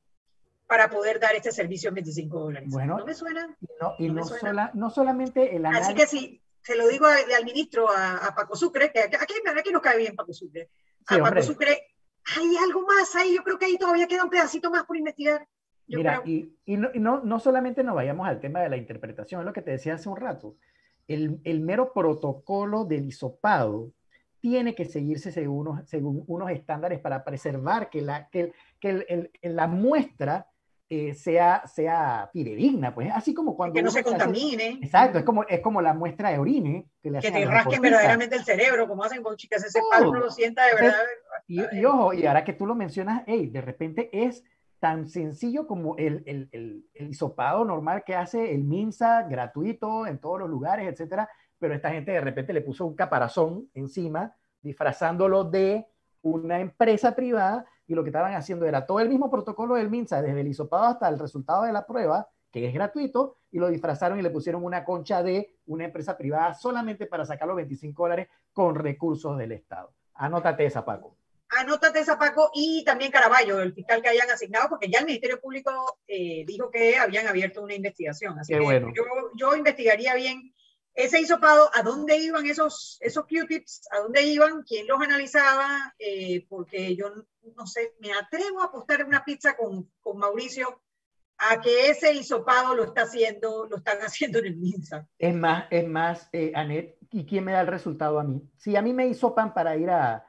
para 0.69 0.91
poder 0.91 1.19
dar 1.19 1.35
este 1.35 1.51
servicio 1.51 1.89
en 1.89 1.95
25 1.95 2.39
dólares. 2.41 2.69
Bueno, 2.71 2.99
¿No 2.99 3.07
me 3.07 3.15
suena? 3.15 3.57
No, 3.81 3.95
y 3.99 4.09
No 4.09 4.15
no, 4.15 4.25
suena. 4.25 4.41
sola- 4.41 4.71
no 4.75 4.91
solamente 4.91 5.57
el 5.57 5.65
Así 5.65 5.77
análisis. 5.77 5.95
que 5.95 6.07
sí, 6.07 6.43
se 6.63 6.77
lo 6.77 6.87
digo 6.89 7.07
a- 7.07 7.17
al 7.37 7.45
ministro, 7.45 7.89
a, 7.91 8.19
a 8.19 8.35
Paco 8.35 8.55
Sucre, 8.55 8.93
que 8.93 9.01
aquí, 9.01 9.17
aquí 9.17 9.71
nos 9.73 9.81
cae 9.83 9.97
bien 9.99 10.15
Paco 10.15 10.33
Sucre. 10.35 10.69
A 11.07 11.15
Sí, 11.15 11.21
Paco. 11.23 11.43
Sucre, 11.43 11.87
hay 12.37 12.57
algo 12.59 12.83
más 12.83 13.17
ahí, 13.17 13.35
yo 13.35 13.43
creo 13.43 13.59
que 13.59 13.65
ahí 13.65 13.79
todavía 13.79 14.07
queda 14.07 14.25
un 14.25 14.31
pedacito 14.31 14.71
más 14.71 14.85
por 14.85 14.97
investigar. 14.99 15.49
Yo 15.89 15.99
Mira, 15.99 16.21
creo. 16.23 16.35
y, 16.35 16.53
y 16.67 16.77
no, 16.77 16.91
y 16.93 17.01
no, 17.01 17.21
no 17.25 17.41
solamente 17.41 17.83
nos 17.83 17.95
vayamos 17.95 18.29
al 18.29 18.41
tema 18.41 18.61
de 18.61 18.69
la 18.69 18.77
interpretación, 18.77 19.41
es 19.41 19.47
lo 19.47 19.53
que 19.55 19.63
te 19.63 19.71
decía 19.71 19.95
hace 19.95 20.09
un 20.09 20.17
rato. 20.17 20.55
El, 21.07 21.41
el 21.45 21.61
mero 21.61 21.93
protocolo 21.95 22.85
del 22.85 23.07
hisopado 23.07 23.91
tiene 24.41 24.75
que 24.75 24.85
seguirse 24.85 25.33
según 25.33 25.67
unos, 25.67 25.89
según 25.89 26.23
unos 26.27 26.51
estándares 26.51 27.01
para 27.01 27.25
preservar 27.25 27.89
que 27.89 28.03
la, 28.03 28.29
que, 28.29 28.53
que 28.79 28.91
el, 28.91 29.31
el, 29.41 29.57
la 29.57 29.67
muestra 29.67 30.47
eh, 30.91 31.13
sea, 31.15 31.67
sea 31.67 32.31
fidedigna, 32.33 32.95
pues 32.95 33.11
así 33.13 33.35
como 33.35 33.57
cuando... 33.57 33.75
Que 33.75 33.83
no 33.83 33.91
se 33.91 34.01
hace- 34.01 34.09
contamine, 34.11 34.79
exacto, 34.83 35.19
es 35.19 35.25
como, 35.25 35.45
es 35.45 35.61
como 35.61 35.81
la 35.83 35.93
muestra 35.95 36.31
de 36.31 36.39
orine. 36.39 36.87
Que, 37.03 37.11
le 37.11 37.21
que 37.21 37.31
te 37.31 37.45
rasquen 37.47 37.81
verdaderamente 37.81 38.37
el 38.37 38.45
cerebro, 38.45 38.87
como 38.87 39.05
hacen 39.05 39.23
con 39.23 39.37
chicas, 39.37 39.65
ese 39.65 39.81
palo 39.91 40.11
uno 40.11 40.21
lo 40.21 40.31
sienta 40.31 40.67
de 40.67 40.75
verdad. 40.75 40.99
Y, 41.47 41.61
y 41.79 41.85
ojo, 41.85 42.13
y 42.13 42.27
ahora 42.27 42.45
que 42.45 42.53
tú 42.53 42.67
lo 42.67 42.75
mencionas, 42.75 43.23
hey, 43.27 43.49
de 43.49 43.61
repente 43.61 44.11
es 44.13 44.45
tan 44.79 45.09
sencillo 45.09 45.67
como 45.67 45.97
el, 45.97 46.23
el, 46.27 46.49
el, 46.53 46.87
el 46.95 47.09
hisopado 47.09 47.65
normal 47.65 48.05
que 48.05 48.15
hace 48.15 48.55
el 48.55 48.65
MINSA, 48.65 49.25
gratuito 49.25 50.07
en 50.07 50.19
todos 50.19 50.41
los 50.41 50.49
lugares, 50.49 50.87
etcétera, 50.87 51.29
pero 51.59 51.75
esta 51.75 51.91
gente 51.91 52.13
de 52.13 52.21
repente 52.21 52.53
le 52.53 52.61
puso 52.61 52.87
un 52.87 52.95
caparazón 52.95 53.69
encima, 53.75 54.35
disfrazándolo 54.63 55.45
de 55.45 55.87
una 56.23 56.61
empresa 56.61 57.15
privada, 57.15 57.67
y 57.87 57.95
lo 57.95 58.05
que 58.05 58.11
estaban 58.11 58.35
haciendo 58.35 58.67
era 58.67 58.87
todo 58.87 59.01
el 59.01 59.09
mismo 59.09 59.31
protocolo 59.31 59.75
del 59.75 59.91
MINSA, 59.91 60.23
desde 60.23 60.41
el 60.41 60.49
hisopado 60.49 60.85
hasta 60.85 61.09
el 61.09 61.19
resultado 61.19 61.65
de 61.65 61.73
la 61.73 61.87
prueba, 61.87 62.29
que 62.51 62.67
es 62.67 62.75
gratuito, 62.75 63.37
y 63.51 63.59
lo 63.59 63.69
disfrazaron 63.69 64.19
y 64.19 64.23
le 64.23 64.31
pusieron 64.31 64.65
una 64.65 64.85
concha 64.85 65.23
de 65.23 65.57
una 65.67 65.85
empresa 65.85 66.17
privada 66.17 66.55
solamente 66.55 67.07
para 67.07 67.25
sacar 67.25 67.49
los 67.49 67.57
25 67.57 68.03
dólares 68.03 68.29
con 68.53 68.75
recursos 68.75 69.37
del 69.39 69.53
Estado. 69.53 69.93
Anótate 70.15 70.67
esa, 70.67 70.85
Paco. 70.85 71.18
Anótate 71.51 72.01
esa, 72.01 72.19
Paco, 72.19 72.51
y 72.55 72.85
también 72.85 73.11
Caraballo, 73.11 73.61
el 73.61 73.73
fiscal 73.73 74.03
que 74.03 74.09
hayan 74.09 74.31
asignado, 74.31 74.69
porque 74.69 74.91
ya 74.91 74.99
el 75.01 75.07
Ministerio 75.07 75.41
Público 75.41 75.99
eh, 76.07 76.45
dijo 76.47 76.71
que 76.71 76.97
habían 76.97 77.27
abierto 77.27 77.63
una 77.63 77.75
investigación. 77.75 78.39
Así 78.39 78.53
Qué 78.53 78.59
que 78.59 78.65
bueno. 78.65 78.93
yo, 78.95 79.05
yo 79.35 79.57
investigaría 79.57 80.15
bien 80.15 80.53
ese 80.95 81.21
hisopado, 81.21 81.71
a 81.75 81.83
dónde 81.83 82.19
iban 82.19 82.45
esos, 82.47 82.99
esos 83.01 83.25
Q-tips, 83.27 83.89
a 83.93 84.01
dónde 84.01 84.23
iban, 84.23 84.63
quién 84.65 84.87
los 84.87 85.01
analizaba, 85.01 85.95
eh, 85.99 86.45
porque 86.49 86.97
yo 86.97 87.13
no 87.57 87.67
sé, 87.67 87.95
me 88.01 88.13
atrevo 88.13 88.61
a 88.61 88.65
apostar 88.65 89.05
una 89.05 89.25
pizza 89.25 89.57
con, 89.57 89.89
con 90.01 90.19
Mauricio 90.19 90.83
a 91.39 91.61
que 91.61 91.91
ese 91.91 92.13
hisopado 92.13 92.75
lo 92.75 92.83
está 92.83 93.03
haciendo, 93.03 93.67
lo 93.67 93.77
están 93.77 93.99
haciendo 94.01 94.41
en 94.41 94.47
el 94.47 94.57
MINSA. 94.57 95.09
Es 95.19 95.35
más, 95.35 95.67
es 95.71 95.87
más, 95.87 96.29
eh, 96.33 96.53
Anet, 96.55 96.99
¿y 97.13 97.25
quién 97.25 97.45
me 97.45 97.53
da 97.53 97.61
el 97.61 97.69
resultado 97.69 98.19
a 98.19 98.25
mí? 98.25 98.43
Si 98.57 98.75
a 98.75 98.83
mí 98.83 98.93
me 98.93 99.07
hizo 99.07 99.35
pan 99.35 99.55
para 99.55 99.77
ir 99.77 99.91
a, 99.91 100.28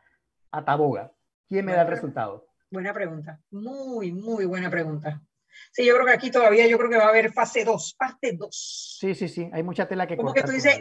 a 0.52 0.66
Taboga, 0.66 1.12
¿quién 1.47 1.66
me 1.66 1.74
da 1.74 1.82
el 1.82 1.88
resultado? 1.88 2.47
Buena 2.72 2.93
pregunta, 2.93 3.39
muy, 3.52 4.12
muy 4.12 4.45
buena 4.45 4.70
pregunta. 4.70 5.22
Sí, 5.72 5.86
yo 5.86 5.95
creo 5.95 6.06
que 6.06 6.14
aquí 6.14 6.32
todavía, 6.32 6.68
yo 6.68 6.78
creo 6.78 6.89
que 6.89 6.97
va 6.97 7.06
a 7.06 7.10
haber 7.10 7.32
fase 7.32 7.64
2, 7.64 7.95
parte 7.97 8.34
2. 8.34 8.97
Sí, 9.00 9.16
sí, 9.16 9.28
sí, 9.28 9.50
hay 9.52 9.64
mucha 9.64 9.88
tela 9.88 10.08
que 10.08 10.18
¿Cómo 10.18 10.34
que 10.34 10.43
tú 10.43 10.52
dices? 10.52 10.80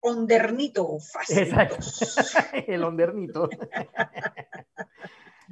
Ondernito, 0.00 0.98
fase 0.98 1.42
Exacto. 1.42 1.76
2. 1.76 2.36
El 2.68 2.84
ondernito. 2.84 3.48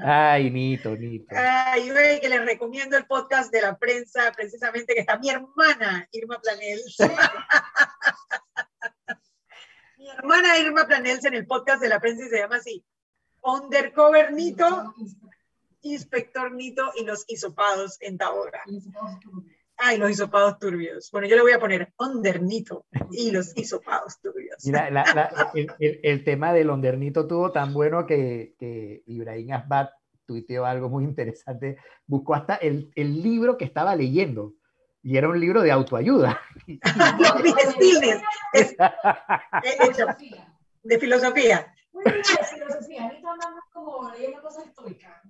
Ay, 0.02 0.50
Nito, 0.50 0.96
Nito. 0.96 1.34
Ay, 1.36 1.90
que 2.20 2.28
les 2.28 2.44
recomiendo 2.44 2.96
el 2.96 3.06
podcast 3.06 3.52
de 3.52 3.60
la 3.60 3.78
prensa, 3.78 4.32
precisamente 4.34 4.94
que 4.94 5.00
está 5.00 5.18
mi 5.18 5.30
hermana 5.30 6.08
Irma 6.12 6.40
Planels. 6.40 6.96
mi 9.98 10.10
hermana 10.10 10.58
Irma 10.58 10.86
Planels 10.86 11.24
en 11.26 11.34
el 11.34 11.46
podcast 11.46 11.82
de 11.82 11.90
la 11.90 12.00
prensa 12.00 12.24
y 12.24 12.28
se 12.28 12.38
llama 12.38 12.56
así: 12.56 12.84
Undercover 13.42 14.32
Nito, 14.32 14.94
Inspector 15.82 16.52
Nito 16.52 16.92
y 16.96 17.04
los 17.04 17.24
hisopados 17.28 17.96
en 18.00 18.18
Tabora. 18.18 18.60
Ay, 19.82 19.96
los 19.96 20.10
hisopados 20.10 20.58
turbios. 20.58 21.10
Bueno, 21.10 21.26
yo 21.26 21.36
le 21.36 21.42
voy 21.42 21.52
a 21.52 21.58
poner 21.58 21.92
Under 21.98 22.42
Nito 22.42 22.84
y 23.10 23.30
los 23.30 23.52
hisopados 23.56 24.20
turbios. 24.20 24.64
Mira, 24.66 24.90
la- 24.90 25.04
la- 25.14 25.50
el, 25.54 25.72
el- 25.78 26.00
el 26.02 26.24
tema 26.24 26.52
del 26.52 26.68
ondernito 26.68 27.26
tuvo 27.26 27.50
tan 27.50 27.72
bueno 27.72 28.04
que, 28.06 28.54
que 28.58 29.02
Ibrahim 29.06 29.52
Asbat 29.52 29.90
tuiteó 30.26 30.66
algo 30.66 30.88
muy 30.90 31.04
interesante. 31.04 31.78
Buscó 32.06 32.34
hasta 32.34 32.56
el, 32.56 32.92
el 32.94 33.22
libro 33.22 33.56
que 33.56 33.64
estaba 33.64 33.96
leyendo. 33.96 34.52
Y 35.02 35.16
era 35.16 35.30
un 35.30 35.40
libro 35.40 35.62
de 35.62 35.72
autoayuda. 35.72 36.38
Es- 38.52 38.76
es 38.76 38.76
de 40.82 40.98
filosofía. 40.98 41.74
Muy 41.92 42.04
bien, 42.04 42.14
filosofía. 42.22 42.49
Como 43.84 44.10
leyendo 44.12 44.42
cosas 44.42 44.66
estoicas. 44.66 45.20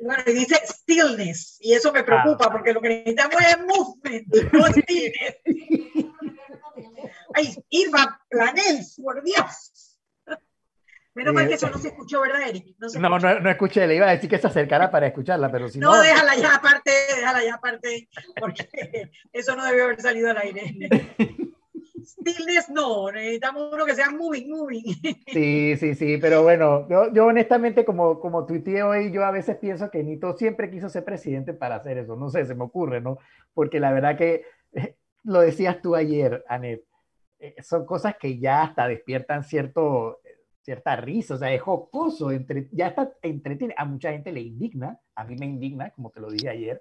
Bueno, 0.00 0.22
y 0.26 0.32
dice 0.32 0.56
stillness, 0.66 1.58
y 1.60 1.74
eso 1.74 1.92
me 1.92 2.02
preocupa 2.02 2.46
Ah. 2.46 2.52
porque 2.52 2.72
lo 2.72 2.80
que 2.80 2.88
necesitamos 2.88 3.36
es 3.40 3.58
movement, 3.58 4.52
no 4.52 4.66
stillness. 4.72 5.36
Ay, 7.34 7.54
Irma 7.70 8.20
Planels, 8.28 9.00
por 9.02 9.22
Dios. 9.22 9.98
Menos 11.14 11.34
mal 11.34 11.46
que 11.46 11.54
eso 11.54 11.68
no 11.68 11.76
se 11.78 11.88
escuchó, 11.88 12.22
¿verdad, 12.22 12.48
Eric? 12.48 12.74
No, 12.78 12.88
No, 13.10 13.18
no, 13.18 13.40
no 13.40 13.50
escuché, 13.50 13.86
le 13.86 13.96
iba 13.96 14.08
a 14.08 14.12
decir 14.12 14.30
que 14.30 14.38
se 14.38 14.46
acercara 14.46 14.90
para 14.90 15.06
escucharla, 15.08 15.50
pero 15.52 15.68
si 15.68 15.78
no. 15.78 15.94
No, 15.94 16.00
déjala 16.00 16.36
ya 16.36 16.54
aparte, 16.54 16.90
déjala 17.16 17.44
ya 17.44 17.54
aparte, 17.54 18.08
porque 18.40 19.10
eso 19.32 19.54
no 19.54 19.64
debió 19.64 19.84
haber 19.84 20.00
salido 20.00 20.30
al 20.30 20.38
aire. 20.38 20.74
Stillness 22.04 22.68
no, 22.70 23.10
necesitamos 23.10 23.72
uno 23.72 23.84
que 23.86 23.94
sea 23.94 24.10
moving, 24.10 24.50
moving. 24.50 24.82
Sí, 25.32 25.76
sí, 25.78 25.94
sí, 25.94 26.18
pero 26.18 26.42
bueno, 26.42 26.86
yo, 26.90 27.12
yo 27.12 27.26
honestamente 27.26 27.84
como, 27.86 28.20
como 28.20 28.44
tuiteé 28.44 28.82
hoy, 28.82 29.10
yo 29.12 29.24
a 29.24 29.30
veces 29.30 29.56
pienso 29.56 29.90
que 29.90 30.02
Nito 30.02 30.36
siempre 30.36 30.70
quiso 30.70 30.90
ser 30.90 31.04
presidente 31.04 31.54
para 31.54 31.76
hacer 31.76 31.96
eso, 31.98 32.16
no 32.16 32.28
sé, 32.28 32.44
se 32.44 32.54
me 32.54 32.64
ocurre, 32.64 33.00
¿no? 33.00 33.18
Porque 33.54 33.80
la 33.80 33.92
verdad 33.92 34.16
que, 34.18 34.44
lo 35.24 35.40
decías 35.40 35.80
tú 35.80 35.94
ayer, 35.94 36.44
Anet, 36.48 36.84
eh, 37.38 37.54
son 37.62 37.86
cosas 37.86 38.16
que 38.20 38.38
ya 38.38 38.62
hasta 38.62 38.86
despiertan 38.88 39.42
cierto, 39.44 40.20
cierta 40.60 40.96
risa, 40.96 41.34
o 41.34 41.38
sea, 41.38 41.52
es 41.52 41.62
jocoso, 41.62 42.30
entre, 42.30 42.68
ya 42.72 42.88
está 42.88 43.12
entretiene, 43.22 43.74
a 43.76 43.84
mucha 43.84 44.12
gente 44.12 44.32
le 44.32 44.40
indigna, 44.42 45.00
a 45.14 45.24
mí 45.24 45.36
me 45.36 45.46
indigna, 45.46 45.90
como 45.90 46.10
te 46.10 46.20
lo 46.20 46.30
dije 46.30 46.50
ayer, 46.50 46.80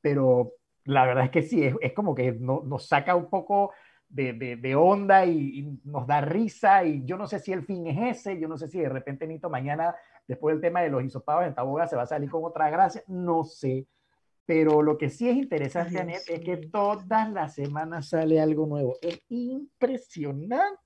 pero 0.00 0.54
la 0.84 1.06
verdad 1.06 1.24
es 1.26 1.30
que 1.30 1.42
sí, 1.42 1.64
es, 1.64 1.74
es 1.80 1.92
como 1.92 2.14
que 2.14 2.32
no- 2.32 2.62
nos 2.66 2.86
saca 2.88 3.14
un 3.14 3.30
poco 3.30 3.72
de, 4.12 4.32
de- 4.34 4.56
de 4.56 4.74
onda 4.76 5.24
y, 5.26 5.58
y 5.60 5.80
nos 5.84 6.06
da 6.06 6.20
risa 6.20 6.84
y 6.84 7.04
yo 7.04 7.16
no 7.16 7.26
sé 7.26 7.38
si 7.38 7.52
el 7.52 7.64
fin 7.64 7.86
es 7.86 8.18
ese, 8.18 8.38
yo 8.38 8.46
no 8.46 8.56
sé 8.58 8.68
si 8.68 8.78
de 8.78 8.88
repente 8.88 9.26
Nito 9.26 9.48
mañana, 9.50 9.94
después 10.28 10.54
del 10.54 10.60
tema 10.60 10.82
de 10.82 10.90
los 10.90 11.02
hisopados 11.02 11.46
en 11.46 11.54
Taboga, 11.54 11.86
se 11.88 11.96
va 11.96 12.02
a 12.02 12.06
salir 12.06 12.30
con 12.30 12.44
otra 12.44 12.70
gracia, 12.70 13.02
no 13.08 13.42
sé. 13.44 13.86
Pero 14.44 14.82
lo 14.82 14.98
que 14.98 15.08
sí 15.08 15.28
es 15.28 15.36
interesante, 15.36 15.96
Ay, 15.96 16.02
Anet, 16.02 16.22
es 16.28 16.40
que 16.40 16.56
todas 16.56 17.30
las 17.30 17.54
semanas 17.54 18.08
sale 18.08 18.40
algo 18.40 18.66
nuevo. 18.66 18.96
Es 19.00 19.20
impresionante. 19.28 20.76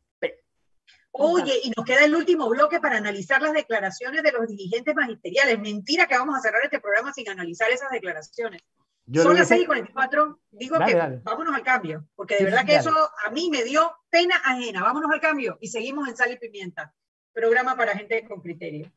Oye, 1.10 1.54
y 1.64 1.70
nos 1.74 1.86
queda 1.86 2.04
el 2.04 2.14
último 2.14 2.48
bloque 2.50 2.78
para 2.78 2.98
analizar 2.98 3.40
las 3.40 3.54
declaraciones 3.54 4.22
de 4.22 4.32
los 4.32 4.46
dirigentes 4.46 4.94
magisteriales. 4.94 5.58
Mentira 5.58 6.06
que 6.06 6.16
vamos 6.18 6.36
a 6.36 6.40
cerrar 6.40 6.60
este 6.64 6.78
programa 6.80 7.12
sin 7.14 7.28
analizar 7.30 7.70
esas 7.70 7.90
declaraciones. 7.90 8.60
Yo 9.08 9.22
Son 9.22 9.34
las 9.36 9.42
hubiese- 9.48 9.54
6 9.54 9.62
y 9.62 9.66
44. 9.66 10.40
Digo 10.50 10.78
Dale, 10.78 10.92
que 10.92 10.98
dale. 10.98 11.20
vámonos 11.22 11.54
al 11.54 11.62
cambio, 11.62 12.08
porque 12.16 12.34
de 12.34 12.38
Sí, 12.38 12.44
verdad 12.46 12.60
sí, 12.60 12.66
que 12.66 12.72
dale. 12.74 12.88
eso 12.90 13.10
a 13.24 13.30
mí 13.30 13.48
me 13.50 13.62
dio 13.64 13.96
pena 14.10 14.34
ajena. 14.44 14.82
Vámonos 14.82 15.10
al 15.12 15.20
cambio 15.20 15.58
y 15.60 15.68
seguimos 15.68 16.08
en 16.08 16.16
Sal 16.16 16.32
y 16.32 16.38
Pimienta, 16.38 16.92
programa 17.32 17.76
para 17.76 17.96
gente 17.96 18.26
con 18.26 18.40
criterio. 18.40 18.90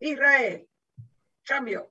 Israel, 0.00 0.68
cambio. 1.44 1.90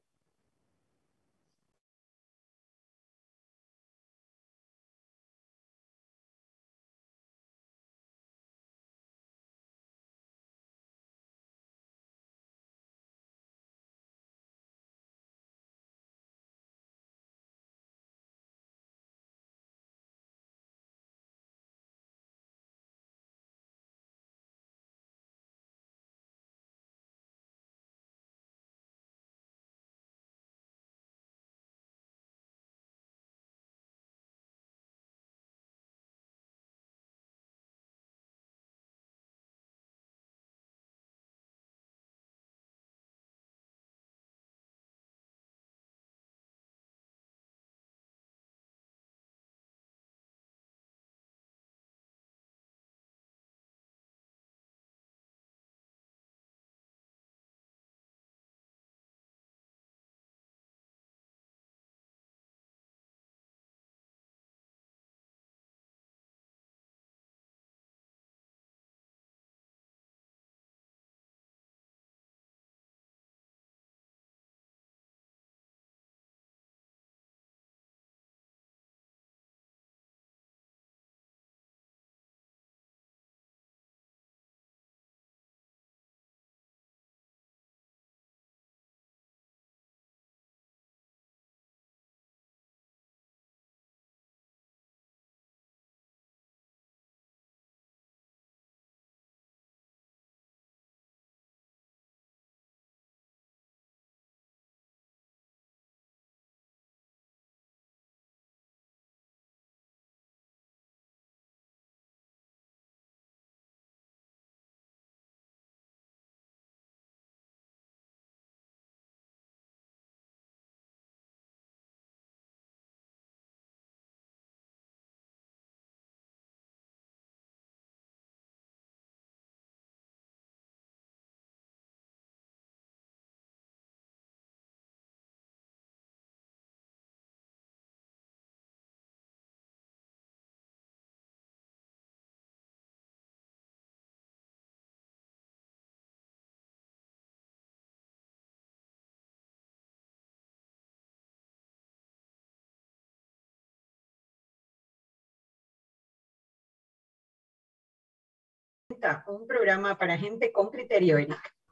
Un 159.27 159.47
programa 159.47 159.97
para 159.97 160.17
gente 160.17 160.51
con 160.51 160.69
criterio. 160.69 161.17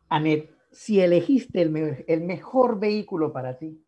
Anet, 0.09 0.49
si 0.71 0.99
elegiste 0.99 1.61
el, 1.61 1.69
me- 1.69 2.03
el 2.07 2.21
mejor 2.21 2.79
vehículo 2.79 3.31
para 3.31 3.57
ti, 3.57 3.83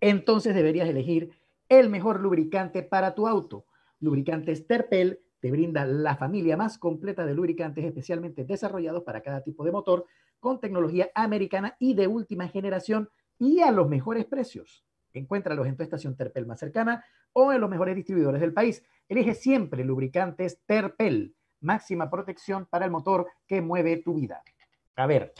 entonces 0.00 0.54
deberías 0.54 0.88
elegir 0.88 1.30
el 1.68 1.88
mejor 1.88 2.20
lubricante 2.20 2.82
para 2.82 3.14
tu 3.14 3.28
auto. 3.28 3.66
Lubricantes 4.00 4.66
Terpel 4.66 5.20
te 5.40 5.50
brinda 5.50 5.84
la 5.84 6.16
familia 6.16 6.56
más 6.56 6.78
completa 6.78 7.24
de 7.26 7.34
lubricantes 7.34 7.84
especialmente 7.84 8.44
desarrollados 8.44 9.02
para 9.04 9.22
cada 9.22 9.42
tipo 9.42 9.64
de 9.64 9.72
motor, 9.72 10.06
con 10.38 10.58
tecnología 10.60 11.10
americana 11.14 11.76
y 11.78 11.94
de 11.94 12.06
última 12.06 12.48
generación 12.48 13.10
y 13.38 13.60
a 13.60 13.70
los 13.70 13.88
mejores 13.88 14.24
precios. 14.24 14.84
Encuéntralos 15.12 15.66
en 15.66 15.76
tu 15.76 15.82
estación 15.82 16.16
Terpel 16.16 16.46
más 16.46 16.58
cercana 16.60 17.04
o 17.32 17.52
en 17.52 17.60
los 17.60 17.68
mejores 17.68 17.94
distribuidores 17.94 18.40
del 18.40 18.52
país. 18.54 18.82
Elige 19.08 19.34
siempre 19.34 19.84
lubricantes 19.84 20.60
Terpel, 20.66 21.34
máxima 21.60 22.10
protección 22.10 22.66
para 22.66 22.84
el 22.84 22.90
motor 22.90 23.26
que 23.46 23.60
mueve 23.60 23.98
tu 23.98 24.14
vida. 24.14 24.42
A 24.96 25.06
ver, 25.06 25.32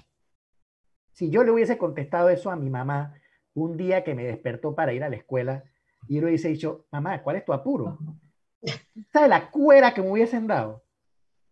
si 1.12 1.30
yo 1.30 1.44
le 1.44 1.50
hubiese 1.50 1.76
contestado 1.78 2.28
eso 2.30 2.50
a 2.50 2.56
mi 2.56 2.70
mamá 2.70 3.14
un 3.54 3.76
día 3.76 4.04
que 4.04 4.14
me 4.14 4.24
despertó 4.24 4.74
para 4.74 4.92
ir 4.92 5.02
a 5.04 5.08
la 5.10 5.16
escuela 5.16 5.64
y 6.08 6.14
yo 6.16 6.20
le 6.22 6.28
hubiese 6.28 6.48
dicho, 6.48 6.86
mamá, 6.90 7.22
¿cuál 7.22 7.36
es 7.36 7.44
tu 7.44 7.52
apuro? 7.52 7.98
¿Sabes 9.12 9.28
la 9.28 9.50
cuera 9.50 9.92
que 9.92 10.02
me 10.02 10.10
hubiesen 10.10 10.46
dado? 10.46 10.82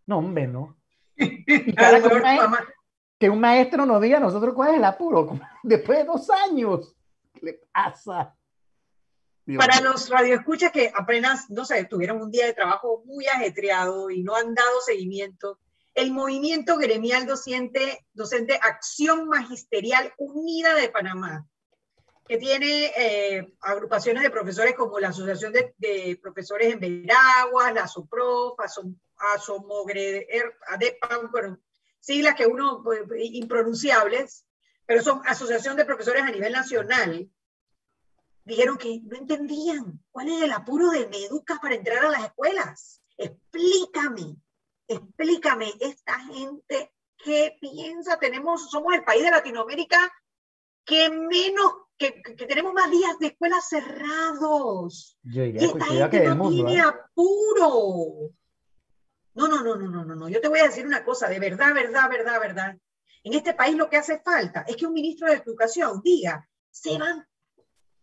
No, 0.07 0.19
hombre, 0.19 0.47
no. 0.47 0.77
Y 1.17 1.75
cada 1.75 2.01
que 2.01 2.07
un 2.07 2.23
maestro- 2.23 2.49
que 3.19 3.31
un 3.31 3.41
maestro 3.41 3.85
nos 3.85 4.01
diga 4.01 4.19
a 4.19 4.21
nosotros 4.21 4.55
cuál 4.55 4.71
es 4.71 4.77
el 4.79 4.85
apuro, 4.85 5.29
después 5.63 5.99
de 5.99 6.05
dos 6.05 6.31
años. 6.31 6.95
¿Qué 7.35 7.47
le 7.47 7.61
pasa? 7.73 8.35
Para 9.57 9.81
los 9.81 10.11
radioescuchas 10.11 10.73
que 10.73 10.93
apenas, 10.95 11.49
no 11.49 11.65
sé, 11.65 11.85
tuvieron 11.85 12.21
un 12.21 12.31
día 12.31 12.45
de 12.45 12.53
trabajo 12.53 13.03
muy 13.07 13.27
ajetreado 13.27 14.11
y 14.11 14.23
no 14.23 14.35
han 14.35 14.55
dado 14.55 14.81
seguimiento, 14.85 15.59
el 15.95 16.13
movimiento 16.13 16.77
gremial 16.77 17.27
docente, 17.27 18.07
docente 18.13 18.59
Acción 18.63 19.27
Magisterial 19.27 20.13
Unida 20.19 20.75
de 20.75 20.91
Panamá, 20.91 21.47
que 22.27 22.37
tiene 22.37 22.93
eh, 22.97 23.55
agrupaciones 23.63 24.23
de 24.23 24.31
profesores 24.31 24.75
como 24.75 24.99
la 25.01 25.09
Asociación 25.09 25.53
de, 25.53 25.75
de 25.79 26.19
Profesores 26.23 26.75
en 26.75 26.81
Veraguas, 26.81 27.73
la 27.73 27.89
SOPROF, 27.89 28.61
Asom, 28.61 28.95
Asomogre, 29.35 30.29
ADEPAM, 30.69 31.31
bueno, 31.33 31.59
siglas 31.99 32.35
que 32.35 32.47
uno, 32.47 32.83
pues, 32.85 33.01
impronunciables, 33.17 34.45
pero 34.85 35.03
son 35.03 35.23
Asociación 35.27 35.77
de 35.77 35.87
Profesores 35.87 36.23
a 36.23 36.31
nivel 36.31 36.53
nacional, 36.53 37.31
dijeron 38.49 38.77
que 38.79 39.01
no 39.05 39.17
entendían 39.17 40.03
cuál 40.11 40.29
es 40.29 40.43
el 40.43 40.53
apuro 40.53 40.91
de 40.91 41.07
Meduca 41.07 41.59
para 41.63 41.75
entrar 41.77 42.05
a 42.05 42.11
las 42.11 42.25
escuelas. 42.25 43.03
Explícame, 43.17 44.37
explícame, 44.89 45.73
esta 45.81 46.19
gente, 46.21 46.93
¿qué 47.23 47.57
piensa? 47.61 48.19
Tenemos, 48.19 48.71
somos 48.71 48.95
el 48.95 49.05
país 49.05 49.23
de 49.23 49.31
Latinoamérica 49.31 50.13
que 50.85 51.11
menos, 51.11 51.73
que, 51.99 52.23
que- 52.23 52.35
que 52.37 52.47
tenemos 52.47 52.73
más 52.73 52.91
días 52.91 53.19
de 53.19 53.27
escuelas 53.29 53.69
cerrados. 53.69 55.19
Yo 55.23 55.45
Y 55.45 55.57
esta 55.59 55.79
que 55.87 55.95
gente 55.95 56.21
del 56.21 56.29
no 56.31 56.45
mundo. 56.45 56.65
tiene 56.67 56.81
¿eh? 56.81 56.85
apuro. 56.85 58.31
No, 59.35 59.47
no, 59.47 59.63
no, 59.63 59.77
no, 59.77 59.89
no, 59.89 60.05
no, 60.05 60.15
no. 60.17 60.29
Yo 60.29 60.41
te 60.41 60.49
voy 60.49 60.61
a 60.61 60.65
decir 60.69 60.87
una 60.87 61.05
cosa, 61.05 61.29
de 61.29 61.39
verdad, 61.39 61.75
verdad, 61.75 62.09
verdad, 62.09 62.41
verdad. 62.41 62.77
En 63.23 63.35
este 63.35 63.53
país 63.53 63.77
lo 63.77 63.91
que 63.91 63.99
hace 63.99 64.21
falta 64.21 64.63
es 64.67 64.77
que 64.77 64.87
un 64.87 64.95
ministro 64.95 65.29
de 65.29 65.35
Educación 65.35 66.01
diga, 66.03 66.49
se 66.71 66.97
van 66.99 67.27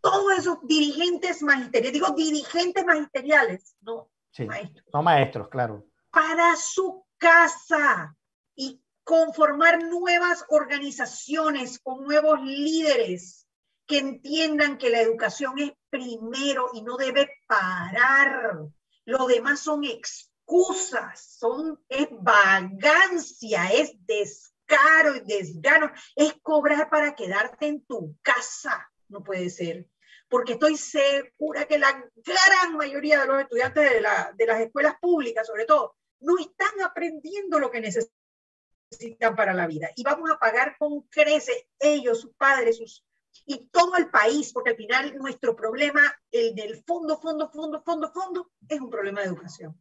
todos 0.00 0.38
esos 0.38 0.58
dirigentes 0.62 1.42
magisteriales, 1.42 1.92
digo 1.92 2.10
dirigentes 2.10 2.84
magisteriales, 2.84 3.76
no 3.80 4.10
Sí, 4.36 4.44
maestros, 4.44 4.84
no 4.92 5.02
maestros, 5.02 5.48
claro. 5.48 5.86
para 6.10 6.56
su 6.56 7.06
casa 7.16 8.14
y 8.54 8.82
conformar 9.02 9.82
nuevas 9.84 10.44
organizaciones 10.48 11.78
con 11.78 12.04
nuevos 12.04 12.42
líderes 12.42 13.46
que 13.86 13.98
entiendan 13.98 14.76
que 14.76 14.90
la 14.90 15.00
educación 15.00 15.58
es 15.58 15.72
primero 15.88 16.70
y 16.74 16.82
no 16.82 16.96
debe 16.96 17.30
parar. 17.46 18.58
Lo 19.06 19.26
demás 19.26 19.60
son 19.60 19.84
excusas, 19.84 21.38
son, 21.38 21.80
es 21.88 22.08
vagancia, 22.10 23.68
es 23.72 23.92
descaro 24.04 25.14
y 25.16 25.20
desgano, 25.20 25.90
es 26.14 26.34
cobrar 26.42 26.90
para 26.90 27.14
quedarte 27.14 27.68
en 27.68 27.86
tu 27.86 28.16
casa. 28.20 28.90
No 29.08 29.22
puede 29.22 29.50
ser. 29.50 29.86
Porque 30.28 30.54
estoy 30.54 30.76
segura 30.76 31.66
que 31.66 31.78
la 31.78 31.92
gran 31.92 32.76
mayoría 32.76 33.20
de 33.20 33.26
los 33.26 33.40
estudiantes 33.42 33.90
de, 33.90 34.00
la- 34.00 34.32
de 34.36 34.46
las 34.46 34.60
escuelas 34.60 34.94
públicas, 35.00 35.46
sobre 35.46 35.64
todo, 35.64 35.94
no 36.20 36.38
están 36.38 36.80
aprendiendo 36.84 37.58
lo 37.58 37.70
que 37.70 37.80
necesitan 37.80 39.36
para 39.36 39.54
la 39.54 39.66
vida. 39.66 39.90
Y 39.94 40.02
vamos 40.02 40.30
a 40.30 40.38
pagar 40.38 40.76
con 40.78 41.02
creces 41.02 41.66
ellos, 41.78 42.20
sus 42.20 42.34
padres, 42.34 42.78
sus, 42.78 43.04
y 43.44 43.68
todo 43.68 43.96
el 43.96 44.10
país, 44.10 44.52
porque 44.52 44.70
al 44.70 44.76
final 44.76 45.16
nuestro 45.16 45.54
problema, 45.54 46.00
el 46.30 46.54
del 46.54 46.82
fondo, 46.84 47.18
fondo, 47.18 47.50
fondo, 47.50 47.82
fondo, 47.82 48.10
fondo, 48.12 48.50
es 48.68 48.80
un 48.80 48.90
problema 48.90 49.20
de 49.20 49.26
educación. 49.26 49.80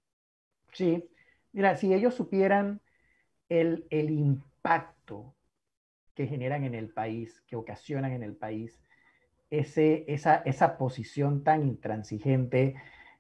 Sí, 0.74 1.10
mira, 1.54 1.76
si 1.78 1.94
ellos 1.94 2.14
supieran 2.14 2.82
el, 3.50 3.88
el 3.90 4.12
impacto 4.12 5.36
que 6.14 6.28
generan 6.28 6.64
en 6.64 6.76
el 6.76 6.90
país, 6.94 7.42
que 7.48 7.56
ocasionan 7.56 8.12
en 8.12 8.24
el 8.24 8.36
país, 8.36 8.80
ese, 9.50 10.06
esa, 10.08 10.38
esa 10.46 10.78
posición 10.78 11.44
tan 11.44 11.64
intransigente 11.68 12.76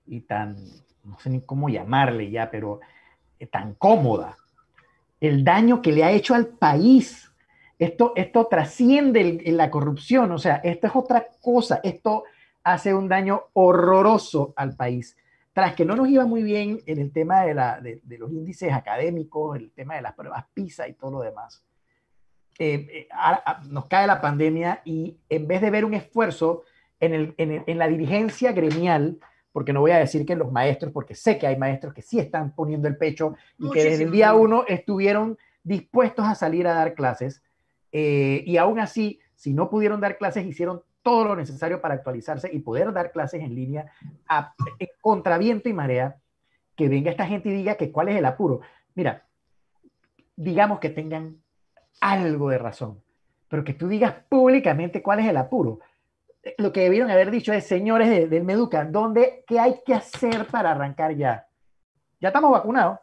y 0.06 0.22
tan, 0.22 0.56
no 1.04 1.20
sé 1.20 1.30
ni 1.30 1.42
cómo 1.42 1.70
llamarle 1.70 2.30
ya, 2.32 2.50
pero 2.52 2.80
eh, 3.40 3.48
tan 3.48 3.76
cómoda, 3.76 4.38
el 5.20 5.44
daño 5.44 5.82
que 5.82 5.92
le 5.92 6.04
ha 6.04 6.12
hecho 6.12 6.36
al 6.36 6.48
país. 6.48 7.32
Esto, 7.78 8.14
esto 8.16 8.48
trasciende 8.48 9.42
la 9.48 9.70
corrupción, 9.70 10.32
o 10.32 10.38
sea, 10.38 10.58
esto 10.64 10.88
es 10.88 10.96
otra 10.96 11.28
cosa, 11.42 11.82
esto 11.84 12.24
hace 12.64 12.94
un 12.94 13.10
daño 13.10 13.46
horroroso 13.54 14.54
al 14.56 14.76
país. 14.78 15.18
Tras 15.52 15.76
que 15.76 15.84
no 15.84 15.96
nos 15.98 16.08
iba 16.08 16.26
muy 16.26 16.42
bien 16.44 16.82
en 16.86 17.00
el 17.00 17.12
tema 17.12 17.42
de, 17.44 17.54
la- 17.54 17.82
de 17.82 18.18
los 18.18 18.32
índices 18.32 18.72
académicos, 18.72 19.58
el 19.58 19.72
tema 19.72 19.96
de 19.96 20.04
las 20.04 20.14
pruebas 20.14 20.46
PISA 20.54 20.88
y 20.88 20.94
todo 20.94 21.12
lo 21.12 21.20
demás, 21.22 21.64
eh, 22.60 22.88
eh, 22.91 23.08
ah, 23.12 23.62
nos 23.70 23.86
cae 23.88 24.08
la 24.08 24.22
pandemia 24.22 24.82
y 24.86 25.18
en 25.30 25.47
vez 25.47 25.62
de 25.62 25.70
ver 25.72 25.86
un 25.86 25.93
esfuerzo 25.93 26.64
en, 26.99 27.14
el- 27.14 27.34
en 27.38 27.51
el- 27.51 27.64
en 27.68 27.78
la 27.78 27.88
dirigencia 27.88 28.51
gremial, 28.53 29.18
porque 29.51 29.74
no 29.74 29.82
voy 29.82 29.91
a 29.91 29.97
decir 29.97 30.26
que 30.26 30.36
los 30.36 30.51
maestros, 30.51 30.91
porque 30.91 31.16
sé 31.16 31.38
que 31.38 31.47
hay 31.47 31.58
maestros 31.58 31.93
que 31.93 32.01
sí 32.01 32.20
están 32.20 32.53
poniendo 32.56 32.88
el 32.88 32.97
pecho 32.97 33.36
y 33.60 33.70
que 33.72 33.80
desde 33.89 34.03
el 34.06 34.12
día 34.12 34.28
uno 34.41 34.64
estuvieron 34.68 35.38
dispuestos 35.64 36.26
a 36.26 36.36
salir 36.36 36.68
a 36.68 36.74
dar 36.74 36.93
clases, 36.93 37.41
eh, 37.91 38.43
y 38.45 38.58
aún 38.58 38.80
así, 38.80 39.20
si 39.36 39.53
no 39.53 39.70
pudieron 39.70 39.99
dar 40.01 40.18
clases, 40.18 40.45
hicieron 40.45 40.82
todo 41.01 41.26
lo 41.26 41.36
necesario 41.36 41.82
para 41.82 41.93
actualizarse 41.95 42.49
y 42.51 42.60
poder 42.60 42.91
dar 42.93 43.12
clases 43.12 43.41
en 43.41 43.53
línea 43.56 43.91
a, 44.28 44.53
en 44.80 44.88
contraviento 45.01 45.70
y 45.70 45.74
marea, 45.74 46.18
que 46.76 46.89
venga 46.89 47.12
esta 47.12 47.26
gente 47.26 47.49
y 47.49 47.53
diga 47.53 47.76
que 47.76 47.91
cuál 47.91 48.10
es 48.10 48.18
el 48.18 48.26
apuro. 48.26 48.62
Mira, 48.95 49.24
digamos 50.36 50.80
que 50.80 50.89
tengan 50.89 51.38
algo 52.02 52.50
de 52.50 52.58
razón, 52.58 53.02
pero 53.48 53.64
que 53.64 53.74
tú 53.74 53.88
digas 53.88 54.14
públicamente 54.30 55.02
cuál 55.02 55.20
es 55.20 55.28
el 55.28 55.38
apuro. 55.38 55.80
Lo 56.58 56.72
que 56.72 56.82
debieron 56.82 57.10
haber 57.10 57.32
dicho 57.32 57.54
es, 57.54 57.66
señores 57.66 58.10
de- 58.10 58.28
del 58.28 58.43
Meduca, 58.43 58.86
¿dónde, 58.86 59.43
¿qué 59.48 59.60
hay 59.60 59.82
que 59.86 59.93
hacer 59.96 60.46
para 60.48 60.72
arrancar 60.72 61.16
ya? 61.16 61.48
Ya 62.20 62.30
estamos 62.30 62.52
vacunados. 62.52 63.00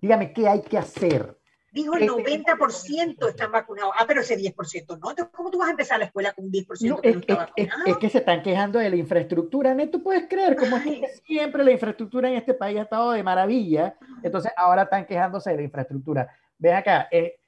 Dígame, 0.00 0.32
¿qué 0.32 0.48
hay 0.48 0.62
que 0.62 0.78
hacer? 0.78 1.38
Dijo 1.72 1.94
el 1.96 2.04
Este- 2.04 2.22
90% 2.22 3.28
están 3.28 3.50
vacunados. 3.50 3.92
Ah, 3.98 4.04
pero 4.06 4.20
ese 4.20 4.36
10% 4.36 4.96
no. 4.96 5.10
Entonces, 5.10 5.34
¿cómo 5.34 5.50
tú 5.50 5.58
vas 5.58 5.68
a 5.68 5.70
empezar 5.72 5.98
la 5.98 6.04
escuela 6.04 6.32
con 6.32 6.44
un 6.44 6.52
10% 6.52 6.94
No, 6.96 7.00
que 7.00 7.08
es, 7.08 7.14
no 7.16 7.20
está 7.20 7.32
es- 7.34 7.40
es- 7.56 7.66
vacunado? 7.68 7.90
es 7.90 7.96
que 7.98 8.08
se 8.10 8.18
están 8.18 8.42
quejando 8.42 8.78
de 8.78 8.90
la 8.90 8.96
infraestructura, 8.96 9.74
¿no? 9.74 9.88
¿Tú 9.90 10.02
puedes 10.02 10.28
creer 10.28 10.54
cómo 10.56 10.76
es 10.76 10.84
que 10.84 11.08
siempre 11.26 11.64
la 11.64 11.72
infraestructura 11.72 12.28
en 12.28 12.36
este 12.36 12.54
país 12.54 12.78
ha 12.78 12.82
estado 12.82 13.10
de 13.10 13.22
maravilla? 13.24 13.96
Entonces 14.22 14.52
ahora 14.56 14.82
están 14.84 15.04
quejándose 15.04 15.50
de 15.50 15.56
la 15.56 15.62
infraestructura. 15.62 16.28
Ven 16.58 16.74
acá, 16.76 17.08
eh, 17.10 17.40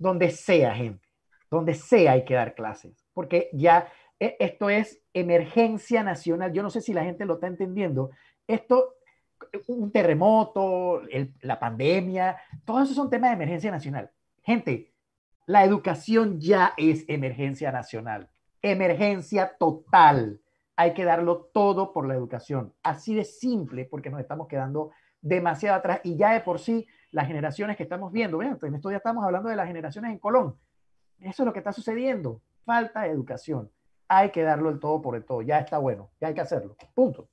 donde 0.00 0.30
sea, 0.30 0.74
gente, 0.74 1.06
donde 1.50 1.74
sea 1.74 2.12
hay 2.12 2.24
que 2.24 2.34
dar 2.34 2.54
clases, 2.54 3.06
porque 3.12 3.50
ya 3.52 3.86
eh, 4.18 4.36
esto 4.40 4.70
es 4.70 5.02
emergencia 5.12 6.02
nacional. 6.02 6.52
Yo 6.52 6.62
no 6.62 6.70
sé 6.70 6.80
si 6.80 6.94
la 6.94 7.04
gente 7.04 7.26
lo 7.26 7.34
está 7.34 7.46
entendiendo. 7.46 8.10
Esto, 8.46 8.94
un 9.68 9.92
terremoto, 9.92 11.02
la 11.42 11.60
pandemia, 11.60 12.38
todos 12.64 12.84
esos 12.84 12.96
son 12.96 13.10
temas 13.10 13.30
de 13.30 13.36
emergencia 13.36 13.70
nacional. 13.70 14.10
Gente, 14.42 14.92
la 15.46 15.64
educación 15.64 16.40
ya 16.40 16.72
es 16.78 17.04
emergencia 17.06 17.70
nacional, 17.70 18.30
emergencia 18.62 19.54
total. 19.58 20.40
Hay 20.76 20.94
que 20.94 21.04
darlo 21.04 21.50
todo 21.52 21.92
por 21.92 22.08
la 22.08 22.14
educación. 22.14 22.72
Así 22.82 23.14
de 23.14 23.24
simple, 23.24 23.84
porque 23.84 24.08
nos 24.08 24.20
estamos 24.20 24.48
quedando 24.48 24.92
demasiado 25.20 25.76
atrás 25.76 26.00
y 26.04 26.16
ya 26.16 26.32
de 26.32 26.40
por 26.40 26.58
sí 26.58 26.86
las 27.10 27.26
generaciones 27.26 27.76
que 27.76 27.82
estamos 27.82 28.12
viendo, 28.12 28.38
vean, 28.38 28.58
en 28.62 28.74
esto 28.74 28.90
ya 28.90 28.98
estamos 28.98 29.24
hablando 29.24 29.48
de 29.48 29.56
las 29.56 29.66
generaciones 29.66 30.12
en 30.12 30.18
Colón. 30.18 30.56
Eso 31.18 31.42
es 31.42 31.46
lo 31.46 31.52
que 31.52 31.58
está 31.58 31.72
sucediendo. 31.72 32.40
Falta 32.64 33.02
de 33.02 33.10
educación. 33.10 33.70
Hay 34.08 34.30
que 34.30 34.42
darlo 34.42 34.70
el 34.70 34.80
todo 34.80 35.00
por 35.02 35.16
el 35.16 35.24
todo. 35.24 35.42
Ya 35.42 35.58
está 35.58 35.78
bueno. 35.78 36.10
Ya 36.20 36.28
hay 36.28 36.34
que 36.34 36.40
hacerlo. 36.40 36.76
Punto. 36.94 37.28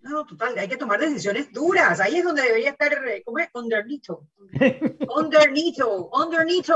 No, 0.00 0.24
total, 0.26 0.56
hay 0.58 0.68
que 0.68 0.76
tomar 0.76 1.00
decisiones 1.00 1.50
duras. 1.52 1.98
Ahí 2.00 2.16
es 2.18 2.24
donde 2.24 2.42
debería 2.42 2.70
estar, 2.70 2.92
eh, 3.08 3.22
¿cómo 3.24 3.38
es? 3.38 3.48
Underneath. 3.54 4.08
Underneath, 5.16 5.78
underneath. 6.12 6.70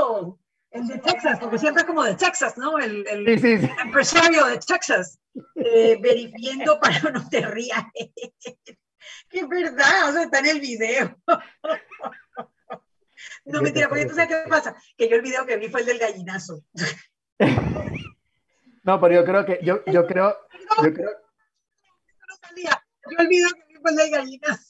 El 0.71 0.87
de 0.87 0.97
Texas, 0.99 1.39
porque 1.39 1.57
siempre 1.57 1.81
es 1.81 1.87
como 1.87 2.03
de 2.03 2.15
Texas, 2.15 2.57
¿no? 2.57 2.77
El, 2.77 3.05
el 3.07 3.25
Sí, 3.39 3.57
sí, 3.57 3.65
sí. 3.65 3.71
empresario 3.83 4.45
de 4.45 4.57
Texas, 4.59 5.19
eh, 5.55 5.97
verifiendo 6.01 6.79
para 6.79 6.99
no 7.11 7.27
te 7.27 7.41
rías. 7.41 7.83
Que 9.29 9.39
es 9.39 9.47
verdad, 9.47 10.09
o 10.09 10.13
sea, 10.13 10.23
está 10.23 10.39
en 10.39 10.47
el 10.47 10.59
video. 10.59 11.17
no, 13.45 13.61
mentira, 13.61 13.89
porque 13.89 14.05
tú 14.05 14.15
sabes 14.15 14.29
qué 14.29 14.49
pasa, 14.49 14.75
que 14.97 15.09
yo 15.09 15.15
el 15.15 15.21
video 15.21 15.45
que 15.45 15.57
vi 15.57 15.69
fue 15.69 15.81
el 15.81 15.87
del 15.87 15.99
gallinazo. 15.99 16.63
No, 18.83 18.99
pero 18.99 19.15
yo 19.15 19.25
creo 19.25 19.45
que, 19.45 19.59
yo, 19.61 19.83
yo 19.85 20.07
creo, 20.07 20.35
yo 20.83 20.93
creo. 20.93 21.11
Yo 22.55 23.17
el 23.19 23.27
video 23.27 23.49
que 23.49 23.65
vi 23.67 23.75
fue 23.81 23.91
el 23.91 23.97
del 23.97 24.11
gallinazo. 24.11 24.68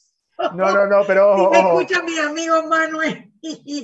No, 0.54 0.72
no, 0.72 0.86
no, 0.86 1.02
pero 1.06 1.34
Si 1.36 1.40
ojo, 1.42 1.50
me 1.50 1.58
ojo. 1.58 1.80
escucha 1.80 2.02
mi 2.02 2.18
amigo 2.18 2.62
Manuel. 2.66 3.26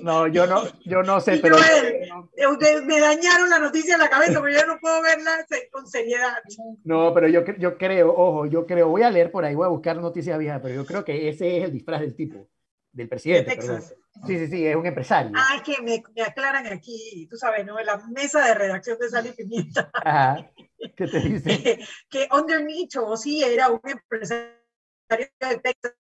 No, 0.03 0.27
yo 0.27 0.47
no, 0.47 0.63
yo 0.85 1.03
no 1.03 1.19
sé, 1.21 1.39
pero 1.39 1.57
Joel, 1.57 2.11
eh, 2.37 2.47
ustedes 2.47 2.85
me 2.85 3.01
dañaron 3.01 3.49
la 3.49 3.59
noticia 3.59 3.95
en 3.95 4.01
la 4.01 4.11
cabeza, 4.11 4.41
pero 4.43 4.53
yo 4.61 4.67
no 4.67 4.79
puedo 4.79 5.01
verla 5.01 5.47
con 5.73 5.87
seriedad. 5.87 6.37
no, 6.85 7.15
pero 7.15 7.27
yo, 7.29 7.43
yo 7.59 7.79
creo, 7.79 8.15
ojo, 8.15 8.47
yo 8.47 8.67
creo, 8.67 8.89
voy 8.89 9.03
a 9.03 9.11
leer 9.11 9.31
por 9.31 9.45
ahí, 9.45 9.55
voy 9.55 9.65
a 9.65 9.71
buscar 9.71 9.97
noticias 9.97 10.39
viejas, 10.39 10.61
pero 10.63 10.75
yo 10.75 10.85
creo 10.85 11.05
que 11.05 11.29
ese 11.31 11.57
es 11.59 11.65
el 11.65 11.73
disfraz 11.73 12.01
del 12.01 12.15
tipo, 12.15 12.49
del 12.93 13.09
presidente. 13.09 13.51
De. 13.51 13.57
Texas. 13.57 13.95
Sí, 14.27 14.39
sí, 14.39 14.47
sí, 14.49 14.67
es 14.67 14.77
un 14.77 14.87
empresario. 14.87 15.33
Ah, 15.35 15.63
que 15.65 15.81
me, 15.83 16.03
me 16.15 16.23
aclaran 16.23 16.67
aquí, 16.67 17.27
tú 17.31 17.37
sabes, 17.37 17.65
¿no? 17.67 17.79
En 17.79 17.87
la 17.87 17.99
mesa 18.09 18.45
de 18.47 18.55
redacción 18.55 18.99
de 18.99 19.09
Sal 19.09 19.27
y 19.27 19.33
Pimienta, 19.33 19.91
Ajá. 19.95 20.51
¿Qué 20.97 21.07
te 21.07 21.21
dice? 21.21 21.79
que 22.11 22.29
Underneath, 22.31 22.97
o 22.97 23.17
sí, 23.17 23.43
era 23.43 23.71
un 23.71 23.81
empresario 23.85 24.51
de 25.09 25.59
Texas, 25.63 25.95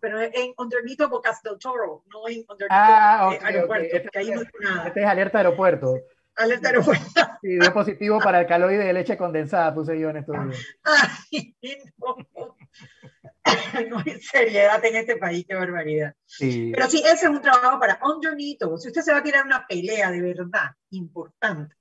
pero 0.00 0.20
en 0.20 0.52
Underneath 0.58 1.08
Bocas 1.08 1.42
del 1.42 1.58
Toro, 1.58 2.04
no 2.12 2.28
en 2.28 2.44
Underneath 2.48 2.68
Ah, 2.70 3.30
eh, 3.32 3.36
ok, 3.36 3.44
Aeropuerto, 3.44 3.96
ok. 3.96 4.02
porque 4.02 4.18
ahí 4.18 4.30
no 4.30 4.40
hay 4.40 4.46
nada. 4.60 4.88
Este 4.88 5.00
es 5.00 5.06
alerta 5.06 5.38
aeropuerto. 5.38 5.94
Alerta 6.36 6.68
aeropuerto. 6.68 7.04
Sí, 7.40 7.56
dio 7.56 7.72
positivo 7.72 8.18
para 8.18 8.38
alcaloide 8.38 8.84
de 8.84 8.92
leche 8.92 9.16
condensada, 9.16 9.72
puse 9.72 9.98
yo 9.98 10.10
en 10.10 10.16
estos 10.16 10.34
días. 10.44 10.66
Ay, 10.82 11.54
no. 11.98 12.56
No 13.88 14.02
hay 14.04 14.20
seriedad 14.20 14.84
en 14.84 14.96
este 14.96 15.16
país, 15.16 15.44
qué 15.48 15.54
barbaridad. 15.54 16.14
Sí. 16.26 16.72
Pero 16.74 16.88
sí, 16.88 16.98
ese 16.98 17.26
es 17.26 17.30
un 17.30 17.40
trabajo 17.40 17.78
para 17.78 17.98
underneath. 18.02 18.58
Si 18.78 18.88
usted 18.88 19.00
se 19.02 19.12
va 19.12 19.18
a 19.18 19.22
tirar 19.22 19.46
una 19.46 19.66
pelea 19.66 20.10
de 20.10 20.20
verdad 20.20 20.72
importante, 20.90 21.74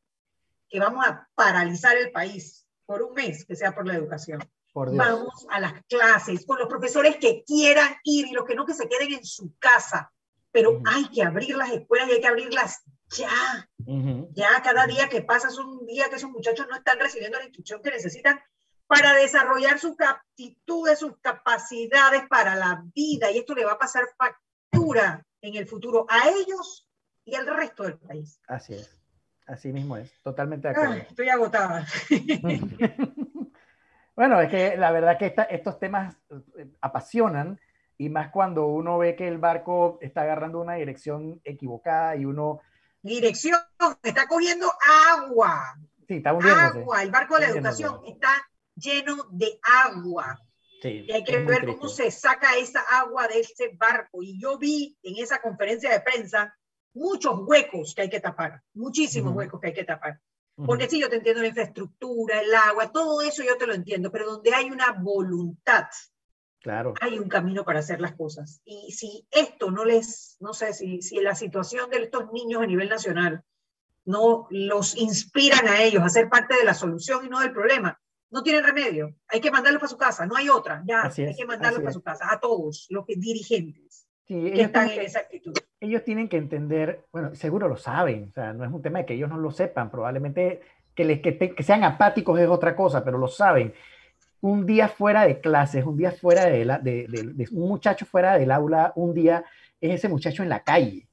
que 0.69 0.79
vamos 0.79 1.05
a 1.05 1.27
paralizar 1.35 1.97
el 1.97 2.11
país 2.11 2.65
por 2.85 3.01
un 3.01 3.13
mes, 3.13 3.45
que 3.45 3.55
sea 3.55 3.73
por 3.73 3.85
la 3.87 3.95
educación. 3.95 4.39
Por 4.77 4.91
Dios. 4.91 5.03
Vamos 5.03 5.47
a 5.49 5.59
las 5.59 5.73
clases 5.89 6.45
con 6.45 6.59
los 6.59 6.67
profesores 6.67 7.15
que 7.15 7.43
quieran 7.43 7.95
ir 8.03 8.27
y 8.27 8.31
los 8.31 8.45
que 8.45 8.53
no, 8.53 8.63
que 8.63 8.75
se 8.75 8.87
queden 8.87 9.11
en 9.11 9.25
su 9.25 9.57
casa. 9.57 10.13
Pero 10.51 10.73
Ujú. 10.73 10.83
hay 10.85 11.09
que 11.09 11.23
abrir 11.23 11.55
las 11.55 11.71
escuelas 11.71 12.07
y 12.07 12.11
hay 12.11 12.21
que 12.21 12.27
abrirlas 12.27 12.83
ya. 13.09 13.67
Ujú. 13.87 14.29
Ya 14.35 14.61
cada 14.61 14.85
día 14.85 15.09
que 15.09 15.23
pasa 15.23 15.47
es 15.47 15.57
un 15.57 15.83
día 15.87 16.09
que 16.11 16.17
esos 16.17 16.29
muchachos 16.29 16.67
no 16.69 16.75
están 16.75 16.99
recibiendo 16.99 17.39
la 17.39 17.45
instrucción 17.45 17.81
que 17.81 17.89
necesitan 17.89 18.39
para 18.85 19.15
desarrollar 19.15 19.79
sus 19.79 19.99
aptitudes, 19.99 20.99
sus 20.99 21.17
capacidades 21.21 22.27
para 22.29 22.55
la 22.55 22.83
vida. 22.93 23.31
Y 23.31 23.39
esto 23.39 23.55
le 23.55 23.65
va 23.65 23.71
a 23.71 23.79
pasar 23.79 24.03
factura 24.15 25.25
en 25.41 25.55
el 25.55 25.65
futuro 25.65 26.05
a 26.07 26.29
ellos 26.29 26.87
y 27.25 27.33
al 27.33 27.47
resto 27.47 27.81
del 27.81 27.97
país. 27.97 28.39
Así 28.47 28.75
es. 28.75 28.95
Así 29.47 29.73
mismo 29.73 29.97
es. 29.97 30.11
Totalmente 30.21 30.67
de 30.67 30.73
acuerdo. 30.73 30.93
Ay, 30.93 31.05
estoy 31.09 31.29
agotada. 31.29 31.87
Bueno, 34.17 34.41
es 34.41 34.49
que 34.49 34.75
la 34.75 34.91
verdad 34.91 35.17
que 35.17 35.27
esta- 35.27 35.43
estos 35.43 35.79
temas 35.79 36.17
eh, 36.57 36.67
apasionan 36.81 37.59
y 37.99 38.09
más 38.09 38.31
cuando 38.31 38.65
uno 38.65 38.97
ve 38.97 39.15
que 39.15 39.27
el 39.27 39.37
barco 39.37 39.99
está 40.01 40.23
agarrando 40.23 40.59
una 40.59 40.73
dirección 40.73 41.39
equivocada 41.43 42.15
y 42.15 42.25
uno, 42.25 42.59
Dirección, 43.03 43.59
está 44.03 44.27
cogiendo 44.27 44.67
agua. 45.13 45.77
sí, 46.07 46.15
está 46.15 46.33
hundiéndose. 46.33 46.79
Agua. 46.79 47.03
El 47.03 47.11
barco 47.11 47.35
de 47.35 47.41
la 47.41 47.47
educación 47.49 48.01
está 48.07 48.29
lleno 48.75 49.15
de 49.31 49.59
agua. 49.85 50.39
Sí, 50.81 51.05
Y 51.07 51.11
hay 51.11 51.23
que 51.23 51.37
ver 51.37 51.61
triste. 51.61 51.77
cómo 51.77 51.87
se 51.89 52.09
saca 52.11 52.55
esa 52.57 52.81
agua 52.99 53.27
de 53.27 53.39
ese 53.41 53.69
barco. 53.77 54.23
Y 54.23 54.39
yo 54.41 54.57
vi 54.57 54.97
en 55.03 55.23
esa 55.23 55.39
conferencia 55.39 55.91
de 55.91 56.01
prensa 56.01 56.55
muchos 56.95 57.39
huecos 57.45 57.93
que 57.95 58.01
hay 58.01 58.09
que 58.09 58.19
tapar, 58.19 58.61
muchísimos 58.73 59.29
Ujú. 59.29 59.39
huecos 59.39 59.61
que 59.61 59.67
hay 59.67 59.73
que 59.73 59.83
tapar. 59.85 60.19
Porque 60.65 60.89
sí, 60.89 60.99
yo 60.99 61.07
te 61.09 61.17
entiendo 61.17 61.41
la 61.41 61.49
infraestructura, 61.49 62.41
el 62.41 62.53
agua, 62.53 62.91
todo 62.91 63.21
eso 63.21 63.43
yo 63.43 63.57
te 63.57 63.67
lo 63.67 63.75
entiendo, 63.75 64.11
pero 64.11 64.25
donde 64.25 64.53
hay 64.55 64.71
una 64.71 64.91
voluntad, 64.91 65.85
Claro. 66.59 66.95
hay 66.99 67.19
un 67.19 67.29
camino 67.29 67.63
para 67.63 67.79
hacer 67.79 68.01
las 68.01 68.15
cosas. 68.15 68.61
Y 68.65 68.91
si 68.91 69.27
esto 69.29 69.69
no 69.69 69.85
les, 69.85 70.35
no 70.39 70.53
sé, 70.53 70.73
si, 70.73 71.01
si 71.03 71.19
la 71.19 71.35
situación 71.35 71.89
de 71.91 71.97
estos 72.03 72.31
niños 72.31 72.63
a 72.63 72.65
nivel 72.65 72.89
nacional 72.89 73.43
no 74.03 74.47
los 74.49 74.95
inspiran 74.97 75.67
a 75.67 75.83
ellos 75.83 76.01
a 76.01 76.09
ser 76.09 76.27
parte 76.27 76.55
de 76.55 76.65
la 76.65 76.73
solución 76.73 77.23
y 77.25 77.29
no 77.29 77.39
del 77.39 77.53
problema, 77.53 77.99
no 78.31 78.41
tienen 78.41 78.63
remedio. 78.63 79.15
Hay 79.27 79.39
que 79.39 79.51
mandarlos 79.51 79.79
para 79.79 79.89
su 79.91 79.97
casa, 79.97 80.25
no 80.25 80.35
hay 80.35 80.49
otra. 80.49 80.83
Ya, 80.87 81.01
Así 81.03 81.21
hay 81.21 81.31
es, 81.31 81.37
que 81.37 81.45
mandarlos 81.45 81.81
para 81.81 81.89
es. 81.91 81.93
su 81.95 82.01
casa, 82.01 82.25
a 82.31 82.39
todos 82.39 82.87
los 82.89 83.05
que, 83.05 83.15
dirigentes 83.15 84.06
Sí, 84.27 84.35
ellos, 84.47 84.59
están 84.59 84.87
tienen 84.87 84.91
en 84.91 84.99
que, 84.99 85.05
esa 85.05 85.19
actitud. 85.19 85.53
ellos 85.79 86.03
tienen 86.03 86.27
que 86.27 86.37
entender, 86.37 87.05
bueno, 87.13 87.33
seguro 87.35 87.67
lo 87.67 87.77
saben, 87.77 88.27
o 88.29 88.33
sea, 88.33 88.51
no 88.53 88.65
es 88.65 88.71
un 88.71 88.81
tema 88.81 88.99
de 88.99 89.05
que 89.05 89.13
ellos 89.13 89.29
no 89.29 89.37
lo 89.37 89.51
sepan, 89.51 89.89
probablemente 89.89 90.59
que, 90.93 91.05
les, 91.05 91.21
que, 91.21 91.31
te- 91.31 91.55
que 91.55 91.63
sean 91.63 91.83
apáticos 91.83 92.37
es 92.39 92.47
otra 92.49 92.75
cosa, 92.75 93.03
pero 93.05 93.17
lo 93.17 93.27
saben. 93.27 93.73
Un 94.41 94.65
día 94.65 94.87
fuera 94.89 95.25
de 95.25 95.39
clases, 95.39 95.85
un 95.85 95.95
día 95.97 96.11
fuera 96.11 96.45
de, 96.45 96.65
la, 96.65 96.77
de, 96.79 97.07
de- 97.07 97.23
de- 97.33 97.47
un 97.51 97.69
muchacho 97.69 98.05
fuera 98.05 98.37
del 98.37 98.51
aula, 98.51 98.91
un 98.95 99.13
día 99.13 99.45
es 99.79 99.91
ese 99.95 100.09
muchacho 100.09 100.43
en 100.43 100.49
la 100.49 100.63
calle. 100.63 101.07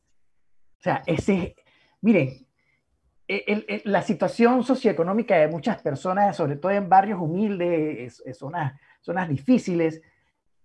O 0.79 0.83
sea, 0.83 1.03
ese, 1.07 1.55
miren, 2.01 2.47
e, 3.29 3.45
el- 3.47 3.65
el- 3.69 3.83
la 3.85 4.03
situación 4.03 4.65
socioeconómica 4.65 5.37
de 5.37 5.49
muchas 5.49 5.81
personas, 5.81 6.37
sobre 6.37 6.57
todo 6.57 6.73
en 6.73 6.89
barrios 6.89 7.21
humildes, 7.21 7.99
es- 8.19 8.23
es 8.27 8.39
zonas, 8.39 8.73
zonas 9.01 9.29
difíciles, 9.29 10.03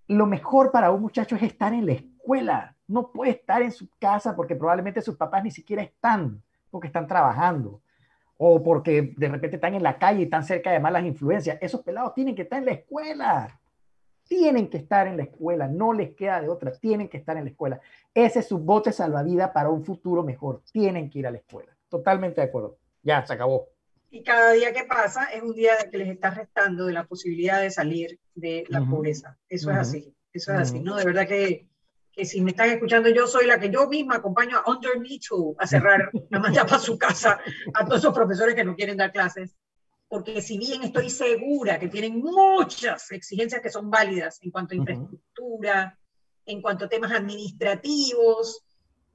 lo 0.08 0.26
mejor 0.26 0.72
para 0.72 0.89
un 0.91 1.02
muchacho 1.02 1.36
es 1.36 1.43
estar 1.43 1.74
en 1.74 1.86
la 1.86 1.91
escuela. 1.93 2.18
No 2.88 3.11
puede 3.11 3.32
estar 3.32 3.61
en 3.61 3.71
su 3.71 3.88
casa 3.99 4.36
porque 4.36 4.55
probablemente 4.55 5.01
sus 5.01 5.15
papás 5.15 5.43
ni 5.43 5.51
siquiera 5.51 5.82
están, 5.82 6.41
porque 6.69 6.88
están 6.88 7.07
trabajando. 7.07 7.82
O 8.38 8.63
porque 8.63 9.13
de 9.17 9.27
repente 9.27 9.57
están 9.57 9.73
en 9.73 9.84
la 9.84 9.97
calle 9.97 10.21
y 10.21 10.23
están 10.23 10.43
cerca 10.43 10.71
de 10.71 10.80
malas 10.80 11.03
influencias. 11.03 11.57
Esos 11.61 11.82
pelados 11.82 12.13
tienen 12.13 12.36
que 12.36 12.43
estar 12.43 12.59
en 12.59 12.65
la 12.65 12.71
escuela. 12.71 13.59
Tienen 14.27 14.69
que 14.69 14.77
estar 14.77 15.07
en 15.07 15.17
la 15.17 15.23
escuela. 15.23 15.67
No 15.67 15.91
les 15.91 16.15
queda 16.15 16.39
de 16.39 16.47
otra. 16.47 16.71
Tienen 16.71 17.09
que 17.09 17.17
estar 17.17 17.36
en 17.36 17.43
la 17.45 17.49
escuela. 17.49 17.82
Ese 18.13 18.39
es 18.39 18.47
su 18.47 18.59
bote 18.59 18.91
salvavidas 18.91 19.51
para 19.51 19.69
un 19.69 19.84
futuro 19.84 20.23
mejor. 20.23 20.61
Tienen 20.71 21.09
que 21.09 21.19
ir 21.19 21.27
a 21.27 21.32
la 21.32 21.38
escuela. 21.38 21.75
Totalmente 21.89 22.39
de 22.39 22.47
acuerdo. 22.47 22.77
Ya, 23.03 23.25
se 23.25 23.34
acabó. 23.34 23.67
Y 24.11 24.23
cada 24.23 24.53
día 24.53 24.73
que 24.73 24.86
pasa 24.86 25.25
es 25.25 25.43
un 25.43 25.53
día 25.53 25.73
que 25.91 25.97
les 25.97 26.09
está 26.09 26.32
restando 26.32 26.86
de 26.86 26.93
la 26.93 27.05
posibilidad 27.05 27.61
de 27.61 27.69
salir 27.69 28.19
de 28.34 28.65
la 28.69 28.82
pobreza. 28.82 29.38
Eso 29.47 29.69
es 29.69 29.77
así, 29.77 30.15
eso 30.34 30.51
es 30.53 30.59
así. 30.59 30.80
¿no? 30.80 30.95
De 30.95 31.05
verdad 31.05 31.27
que, 31.27 31.67
que 32.20 32.26
si 32.26 32.41
me 32.41 32.51
están 32.51 32.70
escuchando, 32.70 33.07
yo 33.07 33.28
soy 33.28 33.45
la 33.45 33.57
que 33.57 33.70
yo 33.70 33.88
misma 33.88 34.15
acompaño 34.15 34.57
a 34.57 34.70
Underneath 34.70 35.55
a 35.57 35.65
cerrar, 35.65 36.11
a 36.34 36.39
mandar 36.39 36.65
para 36.65 36.78
su 36.78 36.97
casa 36.97 37.39
a 37.74 37.86
todos 37.86 37.99
esos 37.99 38.13
profesores 38.13 38.55
que 38.55 38.65
no 38.65 38.76
quieren 38.76 38.97
dar 38.97 39.13
clases. 39.13 39.55
Porque 40.09 40.41
si 40.41 40.57
bien 40.57 40.84
estoy 40.84 41.09
segura 41.09 41.80
que 41.80 41.88
tienen 41.88 42.20
muchas 42.20 43.09
exigencias 43.11 43.61
que 43.61 43.70
son 43.70 43.89
válidas 43.89 44.39
en 44.41 44.51
cuanto 44.51 44.74
a 44.74 44.78
infraestructura, 44.78 45.97
en 46.45 46.61
cuanto 46.61 46.86
a 46.86 46.89
temas 46.89 47.13
administrativos, 47.13 48.65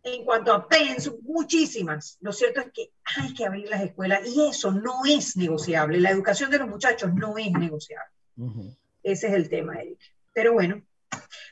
en 0.02 0.24
cuanto 0.24 0.55
a 0.55 0.66
pensum, 0.66 1.16
muchísimas. 1.24 2.16
Lo 2.22 2.32
cierto 2.32 2.62
es 2.62 2.72
que 2.72 2.92
hay 3.18 3.34
que 3.34 3.44
abrir 3.44 3.68
las 3.68 3.82
escuelas 3.82 4.26
y 4.26 4.48
eso 4.48 4.72
no 4.72 5.05
es 5.05 5.36
negociable. 5.36 6.00
La 6.00 6.11
educación 6.11 6.50
de 6.50 6.59
los 6.59 6.68
muchachos 6.68 7.12
no 7.12 7.36
es 7.36 7.52
negociable. 7.52 8.14
Ujú. 8.38 8.74
Ese 9.02 9.26
es 9.26 9.34
el 9.34 9.50
tema, 9.50 9.74
Eric. 9.74 9.98
Pero 10.32 10.55
bueno, 10.55 10.82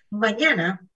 mañana 0.09 0.89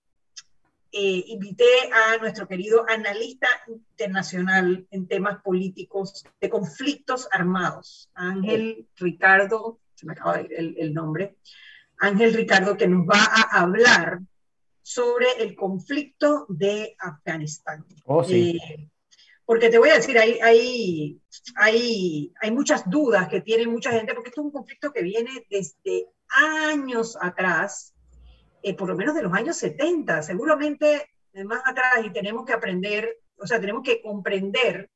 eh, 0.98 1.24
invité 1.26 1.90
a 1.92 2.16
nuestro 2.16 2.48
querido 2.48 2.86
analista 2.88 3.48
internacional 3.68 4.86
en 4.90 5.06
temas 5.06 5.42
políticos 5.42 6.24
de 6.40 6.48
conflictos 6.48 7.28
armados, 7.30 8.08
Ángel 8.14 8.88
Ricardo, 8.96 9.78
se 9.94 10.06
me 10.06 10.14
acaba 10.14 10.38
de 10.38 10.44
ir 10.44 10.54
el, 10.54 10.74
el 10.78 10.94
nombre, 10.94 11.36
Ángel 11.98 12.32
Ricardo, 12.32 12.78
que 12.78 12.88
nos 12.88 13.06
va 13.06 13.22
a 13.22 13.60
hablar 13.60 14.20
sobre 14.80 15.26
el 15.40 15.54
conflicto 15.54 16.46
de 16.48 16.94
Afganistán. 16.98 17.84
Oh, 18.04 18.24
sí. 18.24 18.56
Eh, 18.56 18.88
porque 19.44 19.68
te 19.68 19.78
voy 19.78 19.90
a 19.90 19.96
decir, 19.96 20.18
hay, 20.18 20.38
hay, 20.40 21.20
hay, 21.56 22.32
hay 22.40 22.50
muchas 22.50 22.88
dudas 22.88 23.28
que 23.28 23.42
tiene 23.42 23.66
mucha 23.66 23.90
gente, 23.92 24.14
porque 24.14 24.30
esto 24.30 24.40
es 24.40 24.46
un 24.46 24.52
conflicto 24.52 24.92
que 24.92 25.02
viene 25.02 25.46
desde 25.50 26.06
años 26.28 27.18
atrás, 27.20 27.94
eh, 28.70 28.74
por 28.74 28.88
lo 28.88 28.96
menos 28.96 29.14
de 29.14 29.22
los 29.22 29.32
años 29.32 29.56
70, 29.56 30.22
seguramente 30.22 31.10
más 31.44 31.62
atrás, 31.66 32.04
y 32.04 32.10
tenemos 32.10 32.44
que 32.44 32.52
aprender, 32.52 33.18
o 33.36 33.46
sea, 33.46 33.60
tenemos 33.60 33.82
que 33.82 34.00
comprender 34.00 34.90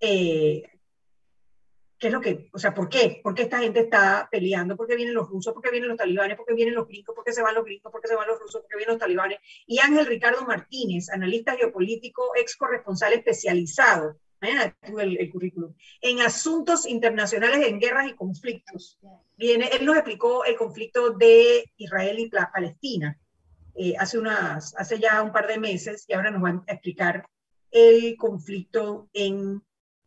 eh, 0.00 0.62
¿Qué 1.98 2.08
es 2.08 2.12
lo 2.12 2.20
que, 2.20 2.50
o 2.52 2.58
sea, 2.58 2.74
por 2.74 2.88
qué? 2.88 3.20
¿Por 3.22 3.34
qué 3.34 3.42
esta 3.42 3.60
gente 3.60 3.80
está 3.80 4.28
peleando? 4.30 4.76
¿Por 4.76 4.86
qué 4.86 4.96
vienen 4.96 5.14
los 5.14 5.28
rusos? 5.28 5.54
¿Por 5.54 5.62
qué 5.62 5.70
vienen 5.70 5.88
los 5.88 5.96
talibanes? 5.96 6.36
¿Por 6.36 6.44
qué 6.44 6.52
vienen 6.52 6.74
los 6.74 6.86
gringos? 6.86 7.14
¿Por 7.14 7.24
qué 7.24 7.32
se 7.32 7.40
van 7.40 7.54
los 7.54 7.64
gringos? 7.64 7.90
¿Por 7.90 8.00
qué 8.00 8.08
se 8.08 8.14
van 8.14 8.28
los 8.28 8.38
rusos? 8.40 8.60
¿Por 8.60 8.68
qué 8.68 8.76
vienen 8.76 8.94
los 8.94 9.00
talibanes? 9.00 9.38
Y 9.66 9.78
Ángel 9.78 10.04
Ricardo 10.04 10.44
Martínez, 10.44 11.08
analista 11.10 11.56
geopolítico, 11.56 12.32
ex 12.36 12.56
corresponsal 12.56 13.12
especializado, 13.14 14.18
mañana 14.44 14.76
el, 14.98 15.18
el 15.18 15.30
currículum, 15.30 15.74
en 16.00 16.20
asuntos 16.20 16.86
internacionales 16.86 17.66
en 17.66 17.78
guerras 17.78 18.08
y 18.08 18.14
conflictos. 18.14 18.98
Viene, 19.36 19.68
él 19.72 19.84
nos 19.84 19.96
explicó 19.96 20.44
el 20.44 20.56
conflicto 20.56 21.10
de 21.10 21.70
Israel 21.76 22.18
y 22.18 22.28
Palestina 22.28 23.18
eh, 23.74 23.94
hace, 23.98 24.18
unas, 24.18 24.74
hace 24.76 24.98
ya 24.98 25.22
un 25.22 25.32
par 25.32 25.46
de 25.48 25.58
meses 25.58 26.04
y 26.08 26.12
ahora 26.12 26.30
nos 26.30 26.42
van 26.42 26.62
a 26.68 26.72
explicar 26.72 27.26
el 27.70 28.16
conflicto 28.16 29.08
en 29.12 29.62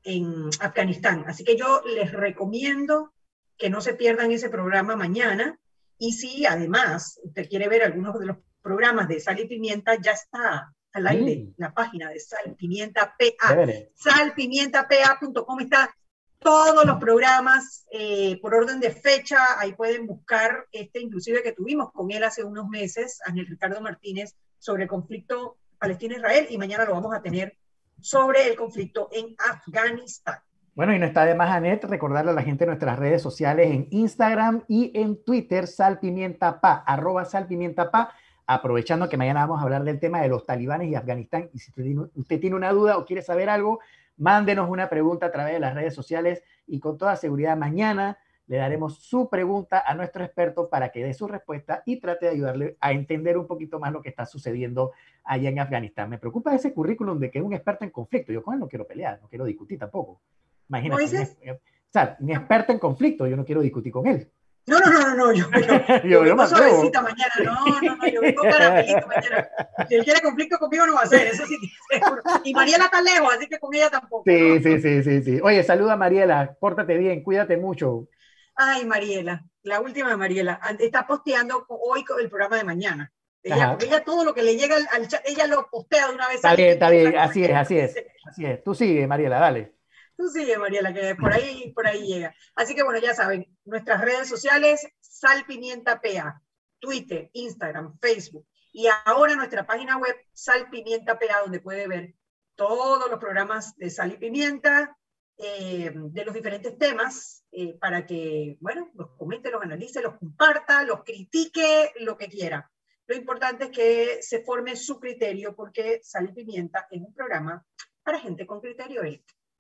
en 0.08 0.50
Afganistán. 0.62 1.26
Así 1.28 1.44
que 1.44 1.58
yo 1.58 1.82
les 1.86 2.12
recomiendo 2.12 3.14
que 3.58 3.70
no 3.70 3.82
se 3.82 3.94
pierdan 3.94 4.32
ese 4.32 4.50
programa 4.50 4.96
mañana. 4.96 5.60
Y 5.98 6.14
si 6.14 6.46
además 6.46 7.20
usted 7.24 7.50
quiere 7.50 7.68
ver 7.68 7.84
algunos 7.84 8.18
de 8.20 8.28
los 8.28 8.38
programas 8.62 9.08
de 9.08 9.20
Sal 9.20 9.40
y 9.40 9.48
Pimienta, 9.48 9.96
ya 9.96 10.12
está 10.12 10.74
al 10.98 11.08
aire 11.08 11.38
mm. 11.38 11.54
la 11.58 11.74
página 11.74 12.10
de 12.10 12.20
Sal 12.20 12.56
Pimienta 12.58 13.16
PA. 13.18 13.56
Salpimientapa.com 13.96 15.60
está 15.60 15.96
todos 16.40 16.86
los 16.86 16.98
programas 16.98 17.86
eh, 17.92 18.40
por 18.42 18.54
orden 18.56 18.80
de 18.80 18.92
fecha. 18.92 19.60
Ahí 19.60 19.74
pueden 19.74 20.08
buscar 20.08 20.66
este, 20.72 21.00
inclusive 21.00 21.44
que 21.44 21.54
tuvimos 21.54 21.92
con 21.92 22.12
él 22.12 22.24
hace 22.24 22.44
unos 22.44 22.68
meses, 22.68 23.20
Ángel 23.26 23.48
Ricardo 23.48 23.82
Martínez, 23.82 24.36
sobre 24.60 24.84
el 24.84 24.90
conflicto 24.90 25.58
Palestina-Israel. 25.80 26.48
Y 26.50 26.58
mañana 26.58 26.86
lo 26.86 26.94
vamos 26.94 27.14
a 27.14 27.22
tener 27.22 27.56
sobre 28.00 28.48
el 28.48 28.56
conflicto 28.56 29.10
en 29.12 29.36
Afganistán. 29.38 30.40
Bueno, 30.76 30.94
y 30.94 31.00
no 31.00 31.08
está 31.08 31.26
de 31.26 31.34
más, 31.34 31.50
Anet, 31.50 31.84
recordarle 31.86 32.30
a 32.30 32.36
la 32.36 32.44
gente 32.44 32.68
nuestras 32.68 33.00
redes 33.00 33.20
sociales 33.24 33.72
en 33.72 33.88
Instagram 33.90 34.64
y 34.68 34.92
en 34.94 35.24
Twitter, 35.24 35.66
salpimientapa, 35.66 36.84
arroba 36.86 37.26
salpimientapa, 37.26 38.14
aprovechando 38.48 39.10
que 39.10 39.18
mañana 39.18 39.42
vamos 39.42 39.60
a 39.60 39.64
hablar 39.64 39.84
del 39.84 40.00
tema 40.00 40.22
de 40.22 40.30
los 40.30 40.46
talibanes 40.46 40.90
y 40.90 40.96
Afganistán. 40.96 41.50
Y 41.54 41.60
si 41.60 41.72
usted 42.16 42.40
tiene 42.40 42.56
una 42.56 42.72
duda 42.72 42.98
o 42.98 43.06
quiere 43.06 43.22
saber 43.22 43.50
algo, 43.50 43.82
mándenos 44.16 44.70
una 44.70 44.90
pregunta 44.90 45.28
a 45.28 45.32
través 45.32 45.54
de 45.54 45.60
las 45.60 45.76
redes 45.76 45.94
sociales 45.94 46.42
y 46.66 46.80
con 46.80 46.98
toda 46.98 47.18
seguridad 47.18 47.58
mañana 47.58 48.18
le 48.48 48.56
daremos 48.56 49.00
su 49.00 49.30
pregunta 49.30 49.84
a 49.86 49.94
nuestro 49.94 50.24
experto 50.24 50.70
para 50.70 50.90
que 50.90 51.04
dé 51.04 51.14
su 51.14 51.28
respuesta 51.28 51.84
y 51.86 52.00
trate 52.00 52.28
de 52.28 52.32
ayudarle 52.32 52.78
a 52.80 52.94
entender 52.94 53.38
un 53.38 53.46
poquito 53.46 53.78
más 53.78 53.92
lo 53.92 54.02
que 54.02 54.08
está 54.08 54.26
sucediendo 54.26 54.94
allá 55.26 55.50
en 55.50 55.60
Afganistán. 55.60 56.10
Me 56.10 56.18
preocupa 56.18 56.56
ese 56.56 56.74
currículum 56.74 57.20
de 57.20 57.30
que 57.30 57.40
es 57.40 57.44
un 57.44 57.52
experto 57.52 57.84
en 57.84 57.92
conflicto. 57.92 58.32
Yo 58.32 58.42
con 58.42 58.54
él 58.54 58.62
no 58.62 58.70
quiero 58.70 58.88
pelear, 58.88 59.20
no 59.22 59.28
quiero 59.28 59.44
discutir 59.44 59.78
tampoco. 59.78 60.22
Imagínate. 60.70 61.04
Un, 61.04 61.52
o 61.52 61.58
sea, 61.90 62.16
un 62.22 62.30
experto 62.30 62.72
en 62.72 62.80
conflicto, 62.80 63.28
yo 63.28 63.36
no 63.36 63.44
quiero 63.44 63.60
discutir 63.60 63.92
con 63.92 64.08
él. 64.08 64.32
No, 64.68 64.80
no, 64.80 64.92
no, 64.92 65.16
no, 65.16 65.32
yo, 65.32 65.46
yo, 65.50 66.04
yo, 66.04 66.26
yo 66.26 66.36
me 66.36 66.46
suavecita 66.46 67.02
mañana, 67.02 67.34
no, 67.42 67.66
no, 67.82 67.96
no, 67.96 68.08
yo 68.08 68.20
vengo 68.20 68.42
caramelito 68.42 69.08
mañana. 69.08 69.50
Si 69.88 69.96
él 69.96 70.04
quiere 70.04 70.20
conflicto 70.20 70.60
conmigo 70.60 70.86
no 70.86 70.96
va 70.96 71.04
a 71.04 71.08
ser, 71.08 71.28
eso 71.28 71.46
sí, 71.46 71.58
seguro. 71.90 72.22
Y 72.44 72.54
Mariela 72.54 72.86
está 72.86 73.02
lejos, 73.02 73.34
así 73.34 73.48
que 73.48 73.60
con 73.60 73.74
ella 73.74 73.90
tampoco. 73.90 74.24
Sí, 74.26 74.60
sí, 74.62 74.82
sí, 74.82 75.04
sí, 75.04 75.24
sí. 75.24 75.40
Oye, 75.42 75.64
saluda 75.64 75.94
a 75.94 75.98
Mariela, 75.98 76.58
pórtate 76.60 76.98
bien, 76.98 77.24
cuídate 77.24 77.56
mucho. 77.56 78.10
Ay, 78.56 78.86
Mariela, 78.86 79.46
la 79.64 79.80
última 79.80 80.10
de 80.10 80.18
Mariela, 80.18 80.60
está 80.80 81.08
posteando 81.08 81.66
hoy 81.70 82.04
el 82.20 82.30
programa 82.30 82.58
de 82.58 82.66
mañana. 82.66 83.14
Ella, 83.44 83.70
porque 83.70 83.86
ella 83.86 84.04
todo 84.04 84.26
lo 84.26 84.34
que 84.34 84.44
le 84.44 84.58
llega 84.58 84.76
al, 84.92 85.08
chat, 85.08 85.22
ella 85.26 85.48
lo 85.48 85.70
postea 85.70 86.10
de 86.10 86.16
una 86.16 86.28
vez. 86.28 86.38
Está 86.38 86.56
bien, 86.56 86.72
está 86.72 86.90
bien, 86.90 87.18
así 87.18 87.46
es, 87.46 87.56
así 87.56 87.78
es, 87.78 87.96
así 88.26 88.46
es. 88.46 88.62
Tú 88.66 88.76
sigue, 88.76 89.08
Mariela, 89.08 89.40
dale. 89.40 89.77
Tú 90.18 90.28
sigue, 90.30 90.58
Mariela, 90.58 90.92
que 90.94 91.14
por 91.16 91.32
ahí, 91.32 91.72
por 91.74 91.86
ahí 91.86 92.08
llega. 92.08 92.36
Así 92.56 92.74
que 92.74 92.82
bueno, 92.82 93.00
ya 93.00 93.14
saben, 93.14 93.46
nuestras 93.66 94.02
redes 94.02 94.28
sociales, 94.28 94.88
Sal 95.00 95.46
Pimienta 95.46 96.02
PA, 96.02 96.42
Twitter, 96.80 97.30
Instagram, 97.34 98.00
Facebook. 98.02 98.48
Y 98.72 98.88
ahora 99.06 99.36
nuestra 99.36 99.68
página 99.68 99.98
web, 99.98 100.16
Sal 100.34 100.70
Pimienta 100.72 101.20
PA, 101.20 101.42
donde 101.44 101.60
puede 101.60 101.88
ver 101.88 102.16
todos 102.56 103.10
los 103.10 103.20
programas 103.20 103.76
de 103.78 103.92
Sal 103.92 104.14
y 104.14 104.18
Pimienta, 104.18 104.98
eh, 105.38 105.92
de 105.94 106.26
los 106.26 106.34
diferentes 106.34 106.76
temas 106.80 107.46
eh, 107.52 107.78
para 107.80 108.08
que, 108.08 108.58
bueno, 108.60 108.90
los 108.96 109.12
comente, 109.18 109.52
los 109.52 109.62
analice, 109.62 110.02
los 110.02 110.18
comparta, 110.18 110.82
los 110.82 111.04
critique, 111.04 111.94
lo 112.00 112.18
que 112.18 112.28
quiera. 112.28 112.72
Lo 113.06 113.16
importante 113.16 113.66
es 113.66 113.70
que 113.70 114.18
se 114.24 114.44
forme 114.44 114.76
su 114.76 115.00
criterio 115.00 115.56
porque 115.56 116.00
Sal 116.02 116.30
y 116.30 116.34
Pimienta 116.34 116.88
es 116.90 117.00
un 117.00 117.14
programa 117.14 117.64
para 118.02 118.20
gente 118.20 118.48
con 118.48 118.60
criterio. 118.60 119.04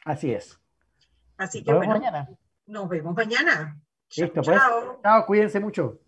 Así 0.08 0.32
es. 0.34 0.58
Así 1.38 1.62
que, 1.66 1.74
bueno, 1.74 1.95
mañana. 1.95 2.30
nos 2.66 2.88
vemos 2.88 3.14
mañana. 3.14 3.78
Listo, 4.16 4.41
pues. 4.41 4.58
Chao, 5.03 5.26
cuídense 5.26 5.60
mucho. 5.60 5.99